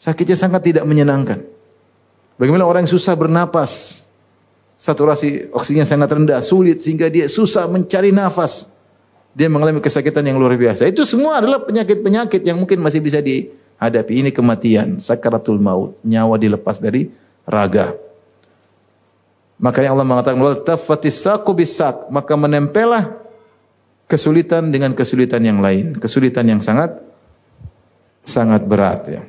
sakitnya 0.00 0.40
sangat 0.40 0.72
tidak 0.72 0.88
menyenangkan. 0.88 1.44
Bagaimana 2.40 2.64
orang 2.64 2.88
yang 2.88 2.92
susah 2.96 3.12
bernapas, 3.12 4.02
saturasi 4.80 5.52
oksigennya 5.52 5.84
sangat 5.84 6.08
rendah, 6.08 6.40
sulit 6.40 6.80
sehingga 6.80 7.12
dia 7.12 7.28
susah 7.28 7.68
mencari 7.68 8.16
nafas. 8.16 8.72
Dia 9.36 9.52
mengalami 9.52 9.84
kesakitan 9.84 10.24
yang 10.24 10.40
luar 10.40 10.56
biasa. 10.56 10.88
Itu 10.88 11.04
semua 11.04 11.38
adalah 11.38 11.62
penyakit-penyakit 11.62 12.40
yang 12.42 12.58
mungkin 12.58 12.80
masih 12.80 12.98
bisa 13.04 13.20
dihadapi. 13.20 14.24
Ini 14.24 14.30
kematian, 14.32 14.96
sakaratul 14.98 15.60
maut, 15.60 16.00
nyawa 16.02 16.40
dilepas 16.40 16.80
dari 16.80 17.12
raga. 17.44 17.94
Makanya 19.60 19.92
Allah 19.92 20.08
mengatakan 20.08 20.40
wal 20.40 20.64
tafatis 20.64 21.20
maka 22.08 22.34
menempelah 22.34 23.20
kesulitan 24.08 24.72
dengan 24.72 24.96
kesulitan 24.96 25.44
yang 25.44 25.60
lain, 25.60 25.94
kesulitan 26.00 26.48
yang 26.48 26.64
sangat 26.64 26.96
sangat 28.24 28.64
berat 28.64 29.00
ya. 29.06 29.22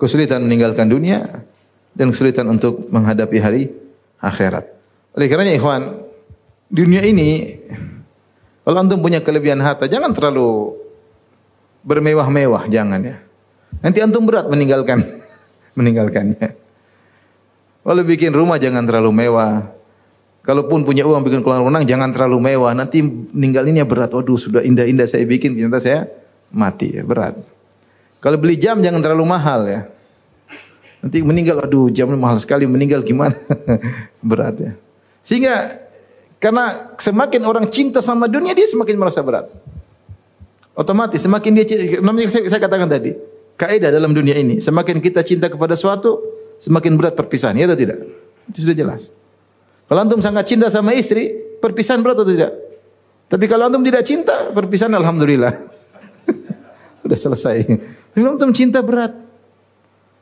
Kesulitan 0.00 0.42
meninggalkan 0.48 0.88
dunia, 0.88 1.44
dan 1.98 2.14
kesulitan 2.14 2.46
untuk 2.46 2.86
menghadapi 2.94 3.36
hari 3.42 3.62
akhirat. 4.22 4.70
Oleh 5.18 5.26
karenanya 5.26 5.58
ikhwan, 5.58 5.82
dunia 6.70 7.02
ini 7.02 7.58
kalau 8.62 8.78
antum 8.78 9.02
punya 9.02 9.18
kelebihan 9.18 9.58
harta 9.58 9.90
jangan 9.90 10.14
terlalu 10.14 10.78
bermewah-mewah, 11.82 12.70
jangan 12.70 13.02
ya. 13.02 13.16
Nanti 13.82 13.98
antum 13.98 14.22
berat 14.28 14.46
meninggalkan 14.46 15.02
meninggalkannya. 15.78 16.54
Kalau 17.82 18.02
bikin 18.04 18.30
rumah 18.36 18.60
jangan 18.60 18.84
terlalu 18.84 19.10
mewah. 19.10 19.74
Kalaupun 20.44 20.84
punya 20.84 21.04
uang 21.04 21.24
bikin 21.24 21.40
kolam 21.40 21.64
renang 21.64 21.84
jangan 21.88 22.12
terlalu 22.12 22.52
mewah. 22.52 22.76
Nanti 22.76 23.00
ninggalinnya 23.32 23.88
berat. 23.88 24.12
Waduh 24.12 24.36
sudah 24.36 24.60
indah-indah 24.60 25.08
saya 25.08 25.24
bikin 25.24 25.56
ternyata 25.56 25.80
saya 25.80 26.04
mati 26.52 27.00
ya 27.00 27.08
berat. 27.08 27.40
Kalau 28.20 28.36
beli 28.36 28.60
jam 28.60 28.84
jangan 28.84 29.00
terlalu 29.00 29.24
mahal 29.24 29.60
ya. 29.64 29.80
Nanti 30.98 31.22
meninggal, 31.22 31.62
aduh 31.62 31.88
jamnya 31.94 32.18
mahal 32.18 32.38
sekali, 32.42 32.66
meninggal 32.66 33.06
gimana? 33.06 33.34
berat 34.28 34.56
ya. 34.58 34.72
Sehingga 35.22 35.78
karena 36.42 36.94
semakin 36.98 37.42
orang 37.46 37.66
cinta 37.70 38.02
sama 38.02 38.26
dunia 38.26 38.54
dia 38.54 38.66
semakin 38.66 38.96
merasa 38.98 39.22
berat. 39.22 39.46
Otomatis 40.78 41.18
semakin 41.22 41.58
dia 41.58 41.64
namanya 41.98 42.30
saya, 42.30 42.46
saya 42.46 42.60
katakan 42.62 42.86
tadi, 42.86 43.14
kaidah 43.58 43.90
dalam 43.90 44.14
dunia 44.14 44.38
ini, 44.38 44.62
semakin 44.62 45.02
kita 45.02 45.26
cinta 45.26 45.50
kepada 45.50 45.74
suatu, 45.74 46.22
semakin 46.58 46.94
berat 46.94 47.14
perpisahan, 47.18 47.58
ya 47.58 47.66
atau 47.66 47.78
tidak? 47.78 47.98
Itu 48.50 48.62
sudah 48.66 48.76
jelas. 48.78 49.10
Kalau 49.90 50.00
antum 50.06 50.22
sangat 50.22 50.46
cinta 50.46 50.70
sama 50.70 50.94
istri, 50.94 51.34
perpisahan 51.58 51.98
berat 51.98 52.22
atau 52.22 52.30
tidak? 52.30 52.52
Tapi 53.28 53.44
kalau 53.50 53.66
antum 53.66 53.82
tidak 53.82 54.06
cinta, 54.06 54.54
perpisahan 54.54 54.94
alhamdulillah. 54.94 55.50
sudah 57.02 57.18
selesai. 57.18 57.56
Kalau 58.14 58.38
antum 58.38 58.54
cinta 58.54 58.80
berat. 58.80 59.27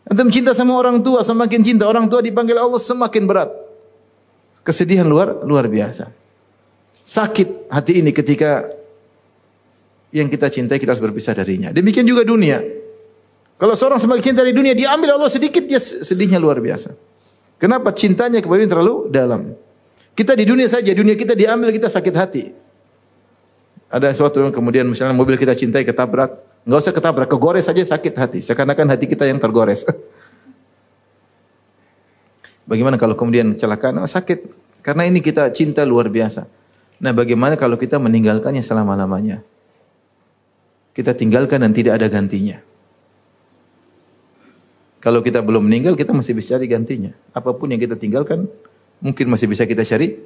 Antum 0.06 0.30
cinta 0.30 0.54
sama 0.54 0.78
orang 0.78 1.02
tua, 1.02 1.26
semakin 1.26 1.60
cinta 1.66 1.90
orang 1.90 2.06
tua 2.06 2.22
dipanggil 2.22 2.54
Allah 2.54 2.78
semakin 2.78 3.22
berat. 3.26 3.50
Kesedihan 4.62 5.06
luar 5.06 5.42
luar 5.42 5.66
biasa. 5.66 6.10
Sakit 7.02 7.70
hati 7.70 8.02
ini 8.02 8.10
ketika 8.14 8.66
yang 10.14 10.30
kita 10.30 10.46
cintai 10.46 10.78
kita 10.78 10.94
harus 10.94 11.02
berpisah 11.02 11.34
darinya. 11.34 11.74
Demikian 11.74 12.06
juga 12.06 12.22
dunia. 12.22 12.62
Kalau 13.56 13.74
seorang 13.74 13.98
semakin 13.98 14.22
cinta 14.32 14.40
dari 14.44 14.52
dunia, 14.52 14.76
diambil 14.76 15.16
Allah 15.16 15.32
sedikit, 15.32 15.64
dia 15.64 15.80
sedihnya 15.80 16.36
luar 16.36 16.60
biasa. 16.60 16.92
Kenapa 17.56 17.88
cintanya 17.96 18.44
kepada 18.44 18.68
terlalu 18.68 19.08
dalam? 19.08 19.56
Kita 20.12 20.36
di 20.36 20.44
dunia 20.44 20.68
saja, 20.68 20.92
dunia 20.92 21.16
kita 21.16 21.32
diambil 21.32 21.72
kita 21.72 21.88
sakit 21.88 22.14
hati. 22.14 22.44
Ada 23.88 24.12
sesuatu 24.12 24.44
yang 24.44 24.52
kemudian 24.52 24.84
misalnya 24.84 25.16
mobil 25.16 25.40
kita 25.40 25.56
cintai 25.56 25.88
ketabrak, 25.88 26.36
Enggak 26.66 26.82
usah 26.82 26.94
ketabrak, 26.98 27.30
kegores 27.30 27.62
saja 27.62 27.78
sakit 27.78 28.14
hati. 28.18 28.38
Seakan-akan 28.42 28.90
hati 28.90 29.06
kita 29.06 29.22
yang 29.22 29.38
tergores. 29.38 29.86
Bagaimana 32.70 32.98
kalau 32.98 33.14
kemudian 33.14 33.54
kecelakaan? 33.54 34.02
Oh, 34.02 34.10
sakit. 34.10 34.50
Karena 34.82 35.06
ini 35.06 35.22
kita 35.22 35.46
cinta 35.54 35.86
luar 35.86 36.10
biasa. 36.10 36.50
Nah 36.96 37.12
bagaimana 37.12 37.54
kalau 37.54 37.76
kita 37.76 38.02
meninggalkannya 38.02 38.64
selama-lamanya? 38.64 39.44
Kita 40.90 41.12
tinggalkan 41.12 41.62
dan 41.62 41.76
tidak 41.76 42.00
ada 42.00 42.08
gantinya. 42.08 42.58
Kalau 44.98 45.22
kita 45.22 45.44
belum 45.44 45.68
meninggal, 45.68 45.94
kita 45.94 46.10
masih 46.10 46.34
bisa 46.34 46.56
cari 46.56 46.66
gantinya. 46.66 47.12
Apa 47.30 47.54
pun 47.54 47.70
yang 47.70 47.78
kita 47.78 47.94
tinggalkan, 47.94 48.48
mungkin 48.98 49.28
masih 49.28 49.46
bisa 49.46 49.68
kita 49.68 49.84
cari 49.84 50.18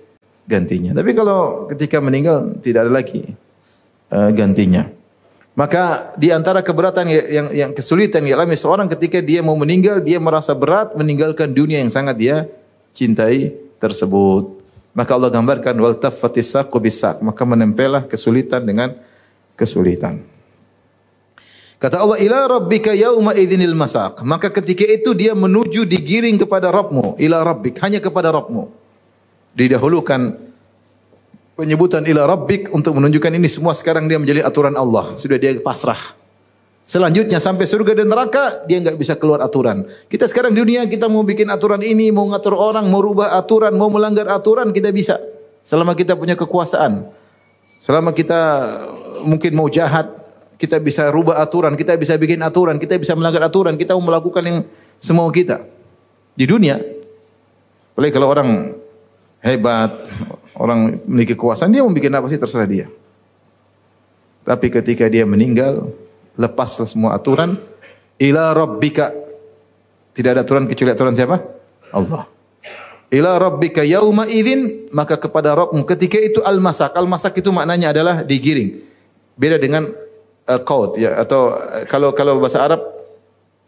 gantinya. 0.46 0.94
Tapi 0.94 1.10
kalau 1.12 1.68
ketika 1.68 1.98
meninggal, 1.98 2.54
tidak 2.62 2.88
ada 2.88 2.92
lagi 3.02 3.34
uh, 4.14 4.30
gantinya. 4.30 4.99
Maka 5.58 6.14
di 6.14 6.30
antara 6.30 6.62
keberatan 6.62 7.10
yang 7.10 7.48
yang 7.50 7.70
kesulitan 7.74 8.22
yang 8.22 8.38
alami 8.38 8.54
seorang 8.54 8.86
ketika 8.86 9.18
dia 9.18 9.42
mau 9.42 9.58
meninggal, 9.58 9.98
dia 9.98 10.22
merasa 10.22 10.54
berat 10.54 10.94
meninggalkan 10.94 11.50
dunia 11.50 11.82
yang 11.82 11.90
sangat 11.90 12.16
dia 12.16 12.36
cintai 12.94 13.50
tersebut. 13.82 14.62
Maka 14.94 15.10
Allah 15.14 15.30
gambarkan 15.30 15.74
wal 15.78 15.98
taffatis 15.98 16.54
bisak, 16.82 17.22
maka 17.22 17.42
menempelah 17.46 18.06
kesulitan 18.06 18.62
dengan 18.62 18.94
kesulitan. 19.54 20.22
Kata 21.80 21.96
Allah, 21.96 22.20
ila 22.20 22.44
rabbika 22.44 22.92
yauma 22.92 23.32
idzinil 23.32 23.72
masaq. 23.72 24.20
Maka 24.20 24.52
ketika 24.52 24.84
itu 24.84 25.16
dia 25.16 25.32
menuju 25.32 25.88
digiring 25.88 26.36
kepada 26.36 26.68
Rabbmu, 26.68 27.16
ila 27.16 27.40
rabbik, 27.40 27.80
hanya 27.80 28.04
kepada 28.04 28.28
Rabbmu. 28.28 28.68
Didahulukan 29.56 30.49
penyebutan 31.60 32.08
ila 32.08 32.24
rabbik 32.24 32.72
untuk 32.72 32.96
menunjukkan 32.96 33.36
ini 33.36 33.44
semua 33.52 33.76
sekarang 33.76 34.08
dia 34.08 34.16
menjadi 34.16 34.40
aturan 34.48 34.72
Allah. 34.80 35.12
Sudah 35.20 35.36
dia 35.36 35.52
pasrah. 35.60 36.00
Selanjutnya 36.88 37.38
sampai 37.38 37.70
surga 37.70 38.02
dan 38.02 38.10
neraka 38.10 38.66
dia 38.66 38.82
nggak 38.82 38.98
bisa 38.98 39.14
keluar 39.14 39.44
aturan. 39.44 39.86
Kita 40.08 40.26
sekarang 40.26 40.56
di 40.56 40.64
dunia 40.64 40.88
kita 40.88 41.06
mau 41.06 41.22
bikin 41.22 41.46
aturan 41.46 41.84
ini, 41.84 42.10
mau 42.10 42.26
ngatur 42.26 42.56
orang, 42.56 42.88
mau 42.90 42.98
rubah 42.98 43.36
aturan, 43.38 43.76
mau 43.78 43.86
melanggar 43.92 44.26
aturan 44.26 44.74
kita 44.74 44.90
bisa. 44.90 45.20
Selama 45.62 45.94
kita 45.94 46.18
punya 46.18 46.34
kekuasaan. 46.34 47.06
Selama 47.78 48.10
kita 48.10 48.40
mungkin 49.22 49.54
mau 49.54 49.70
jahat, 49.70 50.10
kita 50.58 50.82
bisa 50.82 51.06
rubah 51.14 51.38
aturan, 51.38 51.78
kita 51.78 51.94
bisa 51.94 52.18
bikin 52.18 52.42
aturan, 52.42 52.80
kita 52.82 52.98
bisa 52.98 53.14
melanggar 53.14 53.46
aturan, 53.46 53.78
kita 53.78 53.94
mau 53.94 54.10
melakukan 54.10 54.42
yang 54.42 54.58
semau 54.98 55.30
kita. 55.30 55.62
Di 56.34 56.42
dunia. 56.42 56.74
Apalagi 57.94 58.12
kalau 58.12 58.28
orang 58.34 58.74
hebat, 59.46 59.94
Orang 60.60 61.00
memiliki 61.08 61.32
kekuasaan 61.32 61.72
dia 61.72 61.80
mau 61.80 61.88
bikin 61.88 62.12
apa 62.12 62.28
sih 62.28 62.36
terserah 62.36 62.68
dia. 62.68 62.86
Tapi 64.44 64.68
ketika 64.68 65.08
dia 65.08 65.24
meninggal, 65.24 65.88
lepaslah 66.36 66.84
semua 66.84 67.16
aturan 67.16 67.56
ila 68.20 68.52
rabbika. 68.52 69.08
Tidak 70.12 70.36
ada 70.36 70.44
aturan 70.44 70.68
kecuali 70.68 70.92
aturan 70.92 71.16
siapa? 71.16 71.40
Allah. 71.96 72.28
Ila 73.08 73.40
rabbika 73.40 73.82
yauma 73.82 74.28
idzin 74.28 74.86
maka 74.94 75.18
kepada 75.18 75.56
Rabbmu 75.56 75.82
ketika 75.82 76.20
itu 76.20 76.44
al-masak. 76.44 76.94
Al-masak 76.94 77.40
itu 77.40 77.50
maknanya 77.50 77.90
adalah 77.90 78.22
digiring. 78.22 78.84
Beda 79.34 79.56
dengan 79.56 79.90
uh, 80.46 80.60
ya 80.94 81.18
atau 81.18 81.56
uh, 81.56 81.88
kalau 81.90 82.14
kalau 82.14 82.38
bahasa 82.38 82.62
Arab 82.62 82.84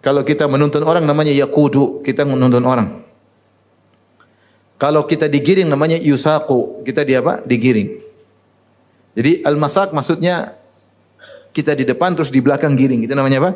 kalau 0.03 0.27
kita 0.27 0.51
menuntun 0.51 0.83
orang 0.83 1.07
namanya 1.07 1.31
yakudu, 1.31 2.03
kita 2.03 2.27
menuntun 2.27 2.67
orang. 2.67 3.02
Kalau 4.83 5.07
kita 5.07 5.31
digiring 5.31 5.71
namanya 5.71 5.95
yusaku. 5.95 6.83
Kita 6.83 7.07
di 7.07 7.15
apa? 7.15 7.39
Digiring. 7.47 8.03
Jadi 9.15 9.47
al-masak 9.47 9.95
maksudnya 9.95 10.59
kita 11.55 11.79
di 11.79 11.87
depan 11.87 12.19
terus 12.19 12.35
di 12.35 12.43
belakang 12.43 12.75
giring. 12.75 13.07
Itu 13.07 13.15
namanya 13.15 13.47
apa? 13.47 13.51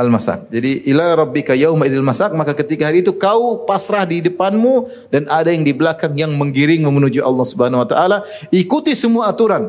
Al-masak. 0.00 0.48
Jadi 0.48 0.88
ila 0.88 1.12
rabbika 1.12 1.52
yauma 1.52 1.84
idil 1.84 2.00
masak 2.00 2.32
maka 2.32 2.56
ketika 2.56 2.88
hari 2.88 3.04
itu 3.04 3.12
kau 3.12 3.68
pasrah 3.68 4.08
di 4.08 4.24
depanmu 4.24 4.88
dan 5.12 5.28
ada 5.28 5.52
yang 5.52 5.60
di 5.60 5.76
belakang 5.76 6.16
yang 6.16 6.32
menggiring 6.32 6.80
menuju 6.88 7.20
Allah 7.20 7.44
Subhanahu 7.44 7.84
wa 7.84 7.88
taala. 7.88 8.24
Ikuti 8.48 8.96
semua 8.96 9.28
aturan. 9.28 9.68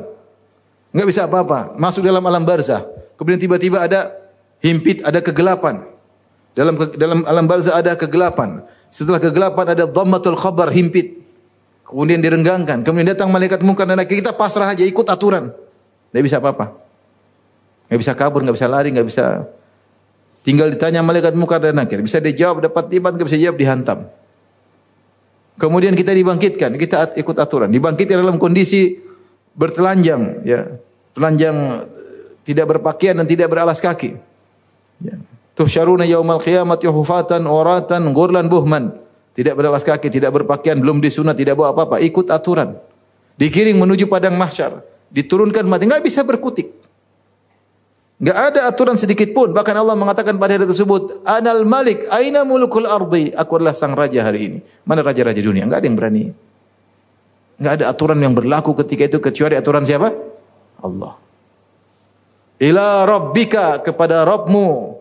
Enggak 0.96 1.08
bisa 1.12 1.22
apa-apa. 1.28 1.76
Masuk 1.76 2.08
dalam 2.08 2.24
alam 2.24 2.48
barzah. 2.48 2.88
Kemudian 3.20 3.36
tiba-tiba 3.36 3.84
ada 3.84 4.16
himpit, 4.64 5.04
ada 5.04 5.20
kegelapan. 5.20 5.84
Dalam 6.56 6.80
dalam 6.96 7.20
alam 7.28 7.46
barzah 7.52 7.76
ada 7.76 8.00
kegelapan. 8.00 8.64
Setelah 8.96 9.20
kegelapan 9.20 9.76
ada 9.76 9.84
dhammatul 9.92 10.40
khabar 10.40 10.72
himpit. 10.72 11.20
Kemudian 11.84 12.24
direnggangkan. 12.24 12.80
Kemudian 12.88 13.12
datang 13.12 13.28
malaikat 13.28 13.60
mungkar 13.60 13.84
dan 13.84 14.00
kita 14.08 14.32
pasrah 14.32 14.72
aja 14.72 14.88
ikut 14.88 15.04
aturan. 15.04 15.52
Tidak 15.52 16.24
bisa 16.24 16.40
apa-apa. 16.40 16.80
Tidak 17.92 18.00
bisa 18.00 18.16
kabur, 18.16 18.40
tidak 18.40 18.56
bisa 18.56 18.72
lari, 18.72 18.96
tidak 18.96 19.12
bisa 19.12 19.26
tinggal 20.48 20.72
ditanya 20.72 21.04
malaikat 21.04 21.36
mungkar 21.36 21.60
dan 21.60 21.76
nakir. 21.76 22.00
Bisa 22.00 22.24
dijawab 22.24 22.72
dapat 22.72 22.88
tiba, 22.88 23.12
tidak 23.12 23.28
bisa 23.28 23.36
jawab 23.36 23.60
dihantam. 23.60 24.00
Kemudian 25.60 25.92
kita 25.92 26.16
dibangkitkan, 26.16 26.80
kita 26.80 27.20
ikut 27.20 27.36
aturan. 27.36 27.68
Dibangkitkan 27.76 28.16
dalam 28.16 28.40
kondisi 28.40 28.96
bertelanjang, 29.60 30.40
ya, 30.48 30.72
telanjang 31.12 31.84
tidak 32.48 32.80
berpakaian 32.80 33.20
dan 33.20 33.28
tidak 33.28 33.52
beralas 33.52 33.84
kaki. 33.84 34.16
Ya. 35.04 35.20
Tuhsyaruna 35.56 36.04
yaumal 36.04 36.44
qiyamati 36.44 36.86
hufatan 36.92 37.48
uratan 37.48 38.12
ghurlan 38.12 38.52
buhman. 38.52 38.92
Tidak 39.36 39.56
beralas 39.56 39.84
kaki, 39.84 40.08
tidak 40.08 40.32
berpakaian, 40.32 40.80
belum 40.80 41.04
disunat, 41.04 41.36
tidak 41.36 41.60
bawa 41.60 41.76
apa-apa, 41.76 42.00
ikut 42.04 42.32
aturan. 42.32 42.80
Dikiring 43.36 43.76
menuju 43.76 44.08
padang 44.08 44.40
mahsyar, 44.40 44.80
diturunkan 45.12 45.68
mati, 45.68 45.84
enggak 45.88 46.08
bisa 46.08 46.24
berkutik. 46.24 46.72
Enggak 48.16 48.38
ada 48.52 48.60
aturan 48.72 48.96
sedikit 48.96 49.36
pun. 49.36 49.52
Bahkan 49.52 49.76
Allah 49.76 49.92
mengatakan 50.00 50.40
pada 50.40 50.56
hari 50.56 50.64
tersebut, 50.64 51.28
"Anal 51.28 51.68
Malik, 51.68 52.08
aina 52.08 52.48
mulukul 52.48 52.88
ardi?" 52.88 53.36
Aku 53.36 53.60
adalah 53.60 53.76
sang 53.76 53.92
raja 53.92 54.24
hari 54.24 54.40
ini. 54.48 54.60
Mana 54.88 55.04
raja-raja 55.04 55.44
dunia? 55.44 55.68
Enggak 55.68 55.84
ada 55.84 55.88
yang 55.92 56.00
berani. 56.00 56.24
Enggak 57.60 57.74
ada 57.76 57.86
aturan 57.92 58.20
yang 58.24 58.32
berlaku 58.32 58.72
ketika 58.88 59.04
itu 59.12 59.20
kecuali 59.20 59.60
aturan 59.60 59.84
siapa? 59.84 60.16
Allah. 60.80 61.20
Ila 62.56 63.04
rabbika 63.04 63.84
kepada 63.84 64.24
Rabbmu 64.24 64.95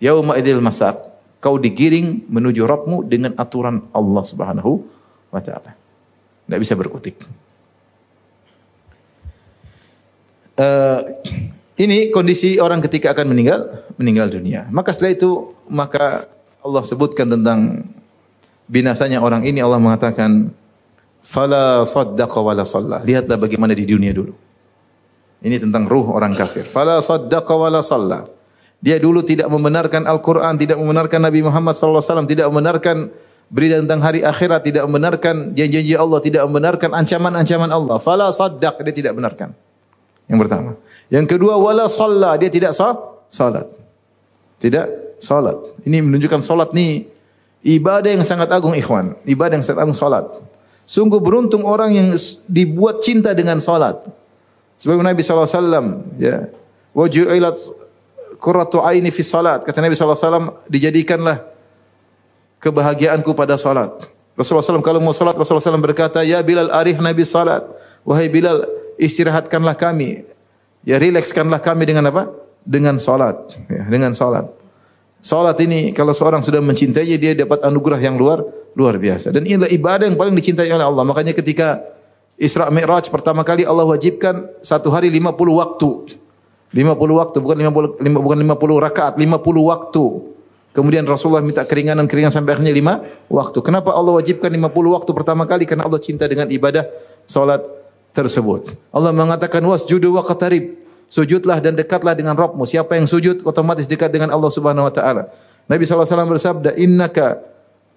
yauma 0.00 0.34
idil 0.40 0.64
masak 0.64 0.96
kau 1.40 1.56
digiring 1.56 2.28
menuju 2.28 2.64
Rabbmu 2.64 3.08
dengan 3.08 3.32
aturan 3.36 3.88
Allah 3.92 4.24
Subhanahu 4.24 4.82
wa 5.32 5.40
taala. 5.40 5.72
Tidak 6.48 6.58
bisa 6.60 6.74
berkutik. 6.74 7.16
Uh, 10.60 11.00
ini 11.80 12.12
kondisi 12.12 12.60
orang 12.60 12.84
ketika 12.84 13.16
akan 13.16 13.32
meninggal, 13.32 13.88
meninggal 13.96 14.28
dunia. 14.28 14.68
Maka 14.68 14.92
setelah 14.92 15.16
itu, 15.16 15.56
maka 15.72 16.28
Allah 16.60 16.82
sebutkan 16.84 17.24
tentang 17.24 17.88
binasanya 18.68 19.24
orang 19.24 19.48
ini. 19.48 19.64
Allah 19.64 19.80
mengatakan, 19.80 20.52
Fala 21.24 21.84
saddaqa 21.84 22.40
wala 22.40 22.68
salla. 22.68 23.00
Lihatlah 23.00 23.40
bagaimana 23.40 23.72
di 23.72 23.84
dunia 23.88 24.12
dulu. 24.12 24.32
Ini 25.40 25.56
tentang 25.56 25.88
ruh 25.88 26.12
orang 26.12 26.36
kafir. 26.36 26.68
Fala 26.68 27.00
saddaqa 27.00 27.54
wala 27.56 27.80
salla. 27.80 28.39
Dia 28.80 28.96
dulu 28.96 29.20
tidak 29.20 29.52
membenarkan 29.52 30.08
Al-Quran, 30.08 30.56
tidak 30.56 30.80
membenarkan 30.80 31.20
Nabi 31.20 31.44
Muhammad 31.44 31.76
SAW, 31.76 32.24
tidak 32.24 32.48
membenarkan 32.48 33.12
berita 33.52 33.76
tentang 33.76 34.00
hari 34.00 34.24
akhirat, 34.24 34.64
tidak 34.64 34.88
membenarkan 34.88 35.52
janji-janji 35.52 35.94
Allah, 36.00 36.20
tidak 36.24 36.42
membenarkan 36.48 36.90
ancaman-ancaman 36.96 37.68
Allah. 37.68 38.00
Fala 38.00 38.32
saddaq, 38.32 38.80
dia 38.80 38.94
tidak 38.94 39.12
benarkan. 39.20 39.52
Yang 40.30 40.38
pertama. 40.46 40.70
Yang 41.10 41.26
kedua, 41.36 41.58
wala 41.58 41.90
salla, 41.90 42.38
dia 42.38 42.48
tidak 42.48 42.70
salat. 42.72 43.66
Tidak 44.62 44.86
salat. 45.18 45.58
Ini 45.82 46.00
menunjukkan 46.06 46.40
salat 46.40 46.70
ni 46.70 47.10
ibadah 47.66 48.14
yang 48.14 48.22
sangat 48.22 48.48
agung 48.54 48.72
ikhwan. 48.72 49.18
Ibadah 49.26 49.58
yang 49.58 49.66
sangat 49.66 49.82
agung 49.84 49.98
salat. 49.98 50.24
Sungguh 50.86 51.18
beruntung 51.18 51.66
orang 51.66 51.90
yang 51.92 52.08
dibuat 52.46 53.02
cinta 53.02 53.34
dengan 53.34 53.58
salat. 53.58 53.98
Sebab 54.78 55.02
Nabi 55.02 55.20
SAW, 55.20 56.16
ya, 56.16 56.48
waju'ilat 56.94 57.58
qurratu 58.40 58.80
aini 58.80 59.12
fi 59.12 59.22
salat. 59.22 59.62
Kata 59.62 59.84
Nabi 59.84 59.94
SAW, 59.94 60.64
dijadikanlah 60.66 61.44
kebahagiaanku 62.58 63.36
pada 63.36 63.60
salat. 63.60 63.92
Rasulullah 64.34 64.64
SAW 64.64 64.80
kalau 64.80 65.04
mau 65.04 65.12
salat, 65.12 65.36
Rasulullah 65.36 65.62
SAW 65.62 65.84
berkata, 65.84 66.24
Ya 66.24 66.40
Bilal 66.40 66.72
arih 66.72 66.96
Nabi 66.96 67.28
salat. 67.28 67.62
Wahai 68.02 68.32
Bilal, 68.32 68.64
istirahatkanlah 68.96 69.76
kami. 69.76 70.24
Ya 70.88 70.96
rilekskanlah 70.96 71.60
kami 71.60 71.84
dengan 71.84 72.08
apa? 72.08 72.32
Dengan 72.64 72.96
salat. 72.96 73.36
Ya, 73.68 73.84
dengan 73.84 74.16
salat. 74.16 74.48
Salat 75.20 75.60
ini 75.60 75.92
kalau 75.92 76.16
seorang 76.16 76.40
sudah 76.40 76.64
mencintainya 76.64 77.20
dia 77.20 77.32
dapat 77.36 77.60
anugerah 77.60 78.00
yang 78.00 78.16
luar 78.16 78.40
luar 78.72 78.96
biasa. 78.96 79.28
Dan 79.28 79.44
inilah 79.44 79.68
ibadah 79.68 80.08
yang 80.08 80.16
paling 80.16 80.32
dicintai 80.32 80.72
oleh 80.72 80.84
Allah. 80.84 81.04
Makanya 81.04 81.36
ketika 81.36 81.84
Isra 82.40 82.72
Mi'raj 82.72 83.12
pertama 83.12 83.44
kali 83.44 83.68
Allah 83.68 83.84
wajibkan 83.84 84.48
satu 84.64 84.88
hari 84.88 85.12
50 85.12 85.36
waktu. 85.60 85.90
50 86.70 86.94
waktu 86.94 87.36
bukan 87.42 87.56
50 87.98 87.98
bukan 88.22 88.38
50 88.46 88.86
rakaat, 88.86 89.14
50 89.18 89.70
waktu. 89.70 90.04
Kemudian 90.70 91.02
Rasulullah 91.02 91.42
minta 91.42 91.66
keringanan-keringanan 91.66 92.30
sampai 92.30 92.54
akhirnya 92.54 92.70
5 92.70 93.26
waktu. 93.26 93.58
Kenapa 93.58 93.90
Allah 93.90 94.14
wajibkan 94.22 94.54
50 94.54 94.70
waktu 94.70 95.10
pertama 95.10 95.42
kali? 95.42 95.66
Karena 95.66 95.82
Allah 95.82 95.98
cinta 95.98 96.30
dengan 96.30 96.46
ibadah 96.46 96.86
salat 97.26 97.58
tersebut. 98.14 98.70
Allah 98.94 99.10
mengatakan 99.10 99.58
wasjudu 99.66 100.14
wa 100.14 100.22
qatarib. 100.22 100.78
Sujudlah 101.10 101.58
dan 101.58 101.74
dekatlah 101.74 102.14
dengan 102.14 102.38
Rabbmu. 102.38 102.62
Siapa 102.70 102.94
yang 102.94 103.10
sujud 103.10 103.42
otomatis 103.42 103.90
dekat 103.90 104.14
dengan 104.14 104.30
Allah 104.30 104.46
Subhanahu 104.46 104.86
wa 104.86 104.94
taala. 104.94 105.26
Nabi 105.66 105.82
SAW 105.82 106.06
bersabda, 106.06 106.78
"Innaka 106.78 107.42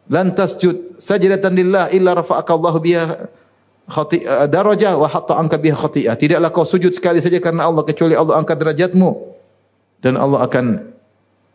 lan 0.10 0.34
tasjud 0.34 0.98
sajdatan 0.98 1.54
lillah 1.54 1.94
illa 1.94 2.18
rafa'aka 2.18 2.52
Allah 2.58 2.74
biha 2.82 3.06
khati'ah 3.88 4.48
darajah 4.48 4.96
wa 4.96 5.08
hatta 5.08 5.36
anka 5.36 5.60
biha 5.60 5.76
khati'ah. 5.76 6.16
Tidaklah 6.16 6.50
kau 6.54 6.64
sujud 6.68 6.92
sekali 6.96 7.20
saja 7.20 7.40
karena 7.44 7.68
Allah 7.68 7.84
kecuali 7.84 8.16
Allah 8.16 8.40
angkat 8.40 8.58
derajatmu 8.60 9.10
dan 10.04 10.20
Allah 10.20 10.44
akan 10.44 10.94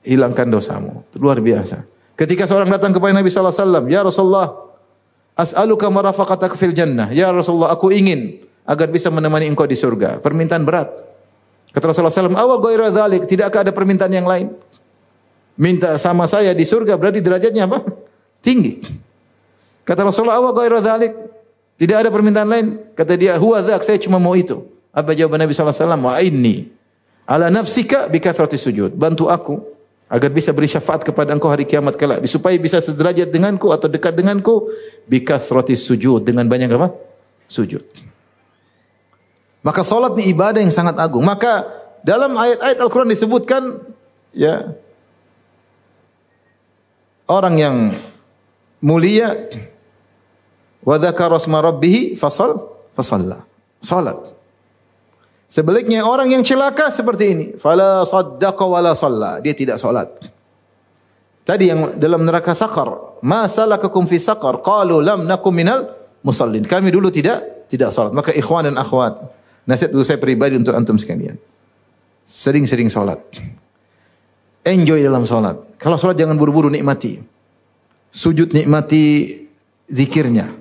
hilangkan 0.05 0.49
dosamu. 0.49 1.05
Luar 1.17 1.41
biasa. 1.41 1.85
Ketika 2.19 2.51
seorang 2.51 2.69
datang 2.73 2.91
kepada 2.91 3.15
Nabi 3.15 3.31
sallallahu 3.31 3.55
alaihi 3.55 3.65
wasallam, 3.65 3.85
"Ya 3.89 4.01
Rasulullah, 4.03 4.47
as'aluka 5.39 5.87
marafaqataka 5.87 6.59
fil 6.59 6.75
jannah." 6.75 7.13
Ya 7.15 7.31
Rasulullah, 7.31 7.71
aku 7.71 7.95
ingin 7.95 8.43
agar 8.69 8.91
bisa 8.91 9.09
menemani 9.09 9.49
engkau 9.49 9.65
di 9.65 9.79
surga. 9.79 10.19
Permintaan 10.21 10.67
berat. 10.67 10.91
Kata 11.73 11.93
Rasulullah 11.93 12.13
SAW, 12.13 12.37
awa 12.37 12.57
ghaira 12.61 12.89
dzalik, 12.89 13.29
tidakkah 13.29 13.65
ada 13.65 13.73
permintaan 13.73 14.13
yang 14.13 14.25
lain? 14.25 14.53
Minta 15.55 15.95
sama 16.01 16.25
saya 16.25 16.57
di 16.57 16.65
surga 16.65 16.97
berarti 16.97 17.21
derajatnya 17.21 17.69
apa? 17.69 17.85
Tinggi. 18.45 18.81
Kata 19.85 20.05
Rasulullah, 20.05 20.41
awa 20.41 20.51
ghaira 20.57 20.81
dzalik, 20.81 21.13
tidak 21.79 21.97
ada 22.03 22.09
permintaan 22.11 22.49
lain. 22.51 22.67
Kata 22.99 23.15
dia, 23.15 23.39
huwa 23.39 23.63
dzak, 23.63 23.87
saya 23.87 23.99
cuma 24.03 24.19
mau 24.19 24.35
itu. 24.35 24.67
Apa 24.91 25.15
jawaban 25.15 25.39
Nabi 25.47 25.55
sallallahu 25.55 25.79
alaihi 25.79 25.87
wasallam? 25.87 26.03
Wa 26.03 26.15
inni 26.19 26.57
ala 27.29 27.47
nafsika 27.53 28.11
bi 28.11 28.19
kathrati 28.19 28.59
sujud. 28.59 28.97
Bantu 28.99 29.31
aku 29.31 29.63
agar 30.11 30.33
bisa 30.33 30.51
beri 30.57 30.67
syafaat 30.67 31.05
kepada 31.05 31.37
engkau 31.37 31.53
hari 31.53 31.69
kiamat 31.69 31.95
kelak 31.95 32.25
supaya 32.25 32.57
bisa 32.57 32.81
sederajat 32.81 33.29
denganku 33.29 33.69
atau 33.71 33.87
dekat 33.87 34.17
denganku 34.17 34.67
bi 35.05 35.21
kathrati 35.21 35.79
sujud 35.79 36.25
dengan 36.25 36.49
banyak 36.49 36.73
apa? 36.75 36.91
Sujud. 37.47 37.85
Maka 39.63 39.85
salat 39.85 40.17
ini 40.17 40.33
ibadah 40.33 40.65
yang 40.65 40.73
sangat 40.73 40.97
agung. 40.97 41.23
Maka 41.23 41.69
dalam 42.01 42.33
ayat-ayat 42.35 42.79
Al-Qur'an 42.81 43.11
disebutkan 43.11 43.85
ya 44.33 44.73
orang 47.29 47.55
yang 47.61 47.77
mulia 48.81 49.37
Wa 50.83 50.97
dzakara 50.99 51.39
asma 51.39 51.59
rabbih 51.63 52.15
fasal 52.15 52.63
fasalla. 52.95 53.43
Salat. 53.79 54.19
Sebaliknya 55.49 56.05
orang 56.05 56.29
yang 56.29 56.45
celaka 56.45 56.93
seperti 56.93 57.25
ini, 57.33 57.47
fala 57.57 58.05
saddaqa 58.05 58.65
wala 58.69 58.93
shalla. 58.93 59.41
Dia 59.41 59.57
tidak 59.57 59.81
salat. 59.81 60.13
Tadi 61.49 61.73
yang 61.73 61.97
dalam 61.97 62.29
neraka 62.29 62.53
sakar, 62.53 63.17
ma 63.25 63.49
salakakum 63.49 64.05
fi 64.05 64.21
sakar? 64.21 64.61
Qalu 64.61 65.01
lam 65.01 65.25
nakum 65.25 65.49
minal 65.49 65.89
musallin. 66.21 66.69
Kami 66.69 66.93
dulu 66.93 67.09
tidak 67.09 67.65
tidak 67.73 67.89
salat. 67.97 68.13
Maka 68.13 68.37
ikhwan 68.37 68.69
dan 68.69 68.77
akhwat, 68.77 69.25
nasihat 69.65 69.89
dulu 69.89 70.05
saya 70.05 70.21
pribadi 70.21 70.61
untuk 70.61 70.77
antum 70.77 71.01
sekalian. 71.01 71.41
Sering-sering 72.29 72.93
salat. 72.93 73.17
Enjoy 74.69 75.01
dalam 75.01 75.25
salat. 75.25 75.57
Kalau 75.81 75.97
salat 75.97 76.21
jangan 76.21 76.37
buru-buru 76.37 76.69
nikmati. 76.69 77.17
Sujud 78.13 78.53
nikmati 78.53 79.33
zikirnya. 79.89 80.53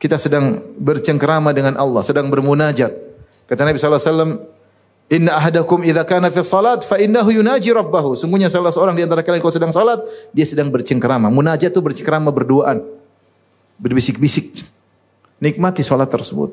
Kita 0.00 0.16
sedang 0.16 0.56
bercengkerama 0.80 1.52
dengan 1.52 1.76
Allah, 1.76 2.00
sedang 2.00 2.32
bermunajat. 2.32 2.88
Kata 3.44 3.68
Nabi 3.68 3.76
sallallahu 3.76 4.00
alaihi 4.00 4.12
wasallam, 4.16 4.32
"Inna 5.12 5.36
ahadakum 5.36 5.84
idza 5.84 6.08
kana 6.08 6.32
fi 6.32 6.40
salat 6.40 6.88
fa 6.88 6.96
innahu 6.96 7.28
yunaji 7.28 7.68
rabbahu." 7.68 8.16
Sungguhnya 8.16 8.48
salah 8.48 8.72
seorang 8.72 8.96
di 8.96 9.04
antara 9.04 9.20
kalian 9.20 9.44
kalau 9.44 9.52
sedang 9.52 9.68
salat, 9.76 10.00
dia 10.32 10.48
sedang 10.48 10.72
bercengkerama. 10.72 11.28
Munajat 11.28 11.76
itu 11.76 11.84
bercengkerama 11.84 12.32
berduaan. 12.32 12.80
Berbisik-bisik. 13.76 14.64
Nikmati 15.36 15.84
salat 15.84 16.08
tersebut. 16.08 16.48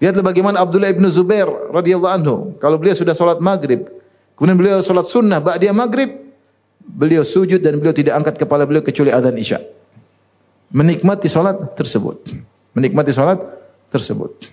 Lihatlah 0.00 0.24
bagaimana 0.24 0.64
Abdullah 0.64 0.96
ibnu 0.96 1.04
Zubair 1.12 1.48
radhiyallahu 1.76 2.12
anhu. 2.12 2.36
Kalau 2.56 2.80
beliau 2.80 2.96
sudah 2.96 3.12
salat 3.12 3.36
maghrib, 3.36 3.84
kemudian 4.32 4.56
beliau 4.56 4.80
salat 4.80 5.04
sunnah, 5.04 5.44
dia 5.60 5.76
maghrib, 5.76 6.24
beliau 6.80 7.20
sujud 7.20 7.60
dan 7.60 7.76
beliau 7.76 7.92
tidak 7.92 8.16
angkat 8.16 8.40
kepala 8.40 8.64
beliau 8.64 8.80
kecuali 8.80 9.12
adzan 9.12 9.36
isya 9.36 9.60
menikmati 10.74 11.30
salat 11.30 11.78
tersebut. 11.78 12.34
Menikmati 12.74 13.14
salat 13.14 13.38
tersebut. 13.94 14.50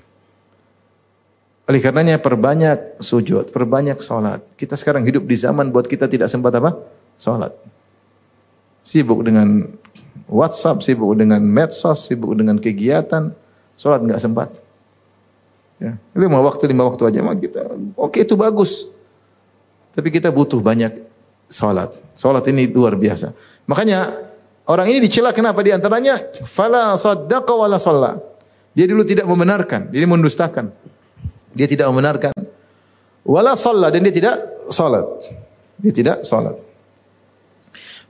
Oleh 1.65 1.81
karenanya 1.81 2.21
perbanyak 2.21 3.01
sujud, 3.01 3.49
perbanyak 3.49 3.97
salat. 4.05 4.45
Kita 4.53 4.77
sekarang 4.77 5.01
hidup 5.01 5.25
di 5.25 5.33
zaman 5.33 5.73
buat 5.73 5.89
kita 5.89 6.05
tidak 6.05 6.29
sempat 6.29 6.53
apa? 6.53 6.77
Salat. 7.17 7.57
Sibuk 8.85 9.25
dengan 9.25 9.65
WhatsApp, 10.29 10.85
sibuk 10.85 11.17
dengan 11.17 11.41
medsos, 11.41 12.05
sibuk 12.05 12.37
dengan 12.37 12.61
kegiatan, 12.61 13.33
salat 13.73 14.01
nggak 14.05 14.21
sempat. 14.21 14.49
Ya, 15.81 15.97
lima 16.13 16.37
waktu 16.37 16.69
lima 16.69 16.85
waktu 16.85 17.09
aja 17.09 17.25
mah 17.25 17.33
kita. 17.33 17.65
Oke 17.97 18.21
itu 18.21 18.37
bagus. 18.37 18.85
Tapi 19.97 20.13
kita 20.13 20.29
butuh 20.29 20.61
banyak 20.61 20.93
salat. 21.49 21.89
Salat 22.13 22.45
ini 22.53 22.69
luar 22.69 22.93
biasa. 22.93 23.33
Makanya 23.65 24.30
Orang 24.71 24.87
ini 24.87 25.03
dicela 25.03 25.35
kenapa? 25.35 25.59
Di 25.59 25.75
antaranya 25.75 26.15
fala 26.47 26.95
saddaqa 26.95 27.51
wala 27.51 27.75
shalla. 27.75 28.15
Dia 28.71 28.87
dulu 28.87 29.03
tidak 29.03 29.27
membenarkan, 29.27 29.91
dia 29.91 30.07
mendustakan. 30.07 30.71
Dia 31.51 31.67
tidak 31.67 31.91
membenarkan. 31.91 32.31
Wala 33.27 33.59
shalla 33.59 33.91
dan 33.91 34.07
dia 34.07 34.15
tidak 34.15 34.35
salat. 34.71 35.03
Dia 35.75 35.91
tidak 35.91 36.23
salat. 36.23 36.55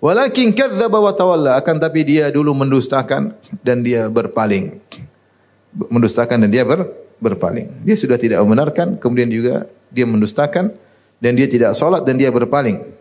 Walakin 0.02 0.54
kadzdzaba 0.54 1.02
wa 1.02 1.14
tawalla 1.18 1.58
akan 1.58 1.82
tapi 1.82 2.06
dia 2.06 2.30
dulu 2.30 2.54
mendustakan 2.54 3.34
dan 3.66 3.82
dia 3.82 4.06
berpaling. 4.06 4.78
Mendustakan 5.90 6.46
dan 6.46 6.50
dia 6.54 6.62
ber, 6.62 6.86
berpaling. 7.18 7.86
Dia 7.86 7.98
sudah 7.98 8.22
tidak 8.22 8.38
membenarkan, 8.46 9.02
kemudian 9.02 9.34
juga 9.34 9.66
dia 9.90 10.06
mendustakan 10.06 10.74
dan 11.18 11.32
dia 11.34 11.50
tidak 11.50 11.74
salat 11.74 12.06
dan 12.06 12.22
dia 12.22 12.30
berpaling. 12.30 13.01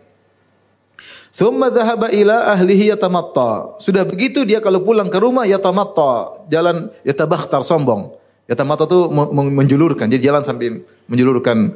Thumma 1.31 1.71
dhahaba 1.71 2.11
ila 2.11 2.51
ahlihi 2.51 2.91
yatamatta. 2.91 3.79
Sudah 3.79 4.03
begitu 4.03 4.43
dia 4.43 4.59
kalau 4.59 4.83
pulang 4.83 5.07
ke 5.07 5.15
rumah 5.15 5.47
yatamatta, 5.47 6.43
jalan 6.51 6.91
yatabakhtar 7.07 7.63
sombong. 7.63 8.11
Yatamatta 8.51 8.83
itu 8.83 9.07
menjulurkan, 9.31 10.11
dia 10.11 10.19
jalan 10.19 10.43
sambil 10.43 10.83
menjulurkan 11.07 11.71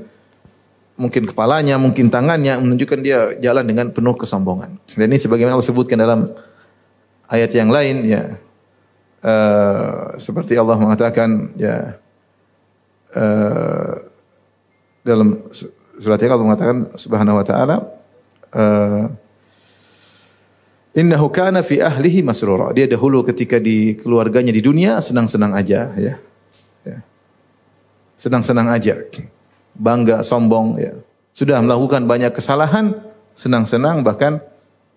mungkin 1.00 1.24
kepalanya, 1.24 1.80
mungkin 1.80 2.12
tangannya 2.12 2.60
menunjukkan 2.60 3.00
dia 3.00 3.32
jalan 3.40 3.64
dengan 3.64 3.96
penuh 3.96 4.16
kesombongan. 4.20 4.76
Dan 4.92 5.08
ini 5.08 5.20
sebagaimana 5.24 5.56
Allah 5.56 5.68
sebutkan 5.72 6.04
dalam 6.04 6.36
ayat 7.32 7.52
yang 7.56 7.72
lain 7.72 8.04
ya. 8.04 8.24
Uh, 9.26 10.14
seperti 10.22 10.54
Allah 10.54 10.78
mengatakan 10.78 11.50
ya 11.58 11.98
uh, 13.18 14.06
dalam 15.02 15.50
surat 15.98 16.22
yang 16.22 16.38
Allah 16.38 16.46
mengatakan 16.46 16.78
subhanahu 16.94 17.42
wa 17.42 17.46
taala 17.48 17.90
uh, 18.54 19.10
Innahu 20.96 21.28
kana 21.28 21.60
fi 21.60 21.84
ahlihi 21.84 22.24
masrura. 22.24 22.72
Dia 22.72 22.88
dahulu 22.88 23.28
ketika 23.28 23.60
di 23.60 24.00
keluarganya 24.00 24.56
di 24.56 24.64
dunia 24.64 25.04
senang-senang 25.04 25.52
aja 25.52 25.92
ya. 26.00 26.16
ya. 26.88 26.98
Senang-senang 28.16 28.72
aja. 28.72 29.04
Bangga, 29.76 30.24
sombong 30.24 30.80
ya. 30.80 30.96
Sudah 31.36 31.60
melakukan 31.60 32.08
banyak 32.08 32.32
kesalahan, 32.32 32.96
senang-senang 33.36 34.08
bahkan 34.08 34.40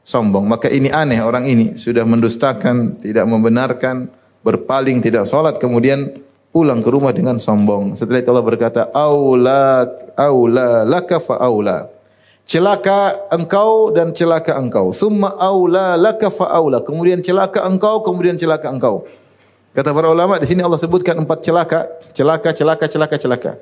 sombong. 0.06 0.46
Maka 0.46 0.70
ini 0.70 0.86
aneh 0.86 1.18
orang 1.18 1.50
ini 1.50 1.74
sudah 1.74 2.06
mendustakan, 2.06 3.02
tidak 3.02 3.26
membenarkan, 3.26 4.06
berpaling, 4.46 5.02
tidak 5.02 5.26
sholat, 5.26 5.58
kemudian 5.58 6.22
pulang 6.54 6.78
ke 6.78 6.88
rumah 6.94 7.10
dengan 7.10 7.42
sombong. 7.42 7.98
Setelah 7.98 8.22
itu 8.22 8.30
Allah 8.30 8.46
berkata, 8.46 8.80
"Aula 8.94 9.82
aula 10.14 10.86
laka 10.86 11.18
fa 11.18 11.42
aula." 11.42 11.97
Celaka 12.48 13.28
engkau 13.28 13.92
dan 13.92 14.16
celaka 14.16 14.56
engkau. 14.56 14.96
Thumma 14.96 15.36
aula 15.36 16.00
laka 16.00 16.32
fa 16.32 16.48
aula. 16.48 16.80
Kemudian 16.80 17.20
celaka 17.20 17.60
engkau, 17.68 18.00
kemudian 18.00 18.40
celaka 18.40 18.72
engkau. 18.72 19.04
Kata 19.76 19.92
para 19.92 20.08
ulama 20.08 20.40
di 20.40 20.48
sini 20.48 20.64
Allah 20.64 20.80
sebutkan 20.80 21.20
empat 21.20 21.44
celaka, 21.44 21.84
celaka, 22.16 22.56
celaka, 22.56 22.88
celaka, 22.88 23.16
celaka. 23.20 23.52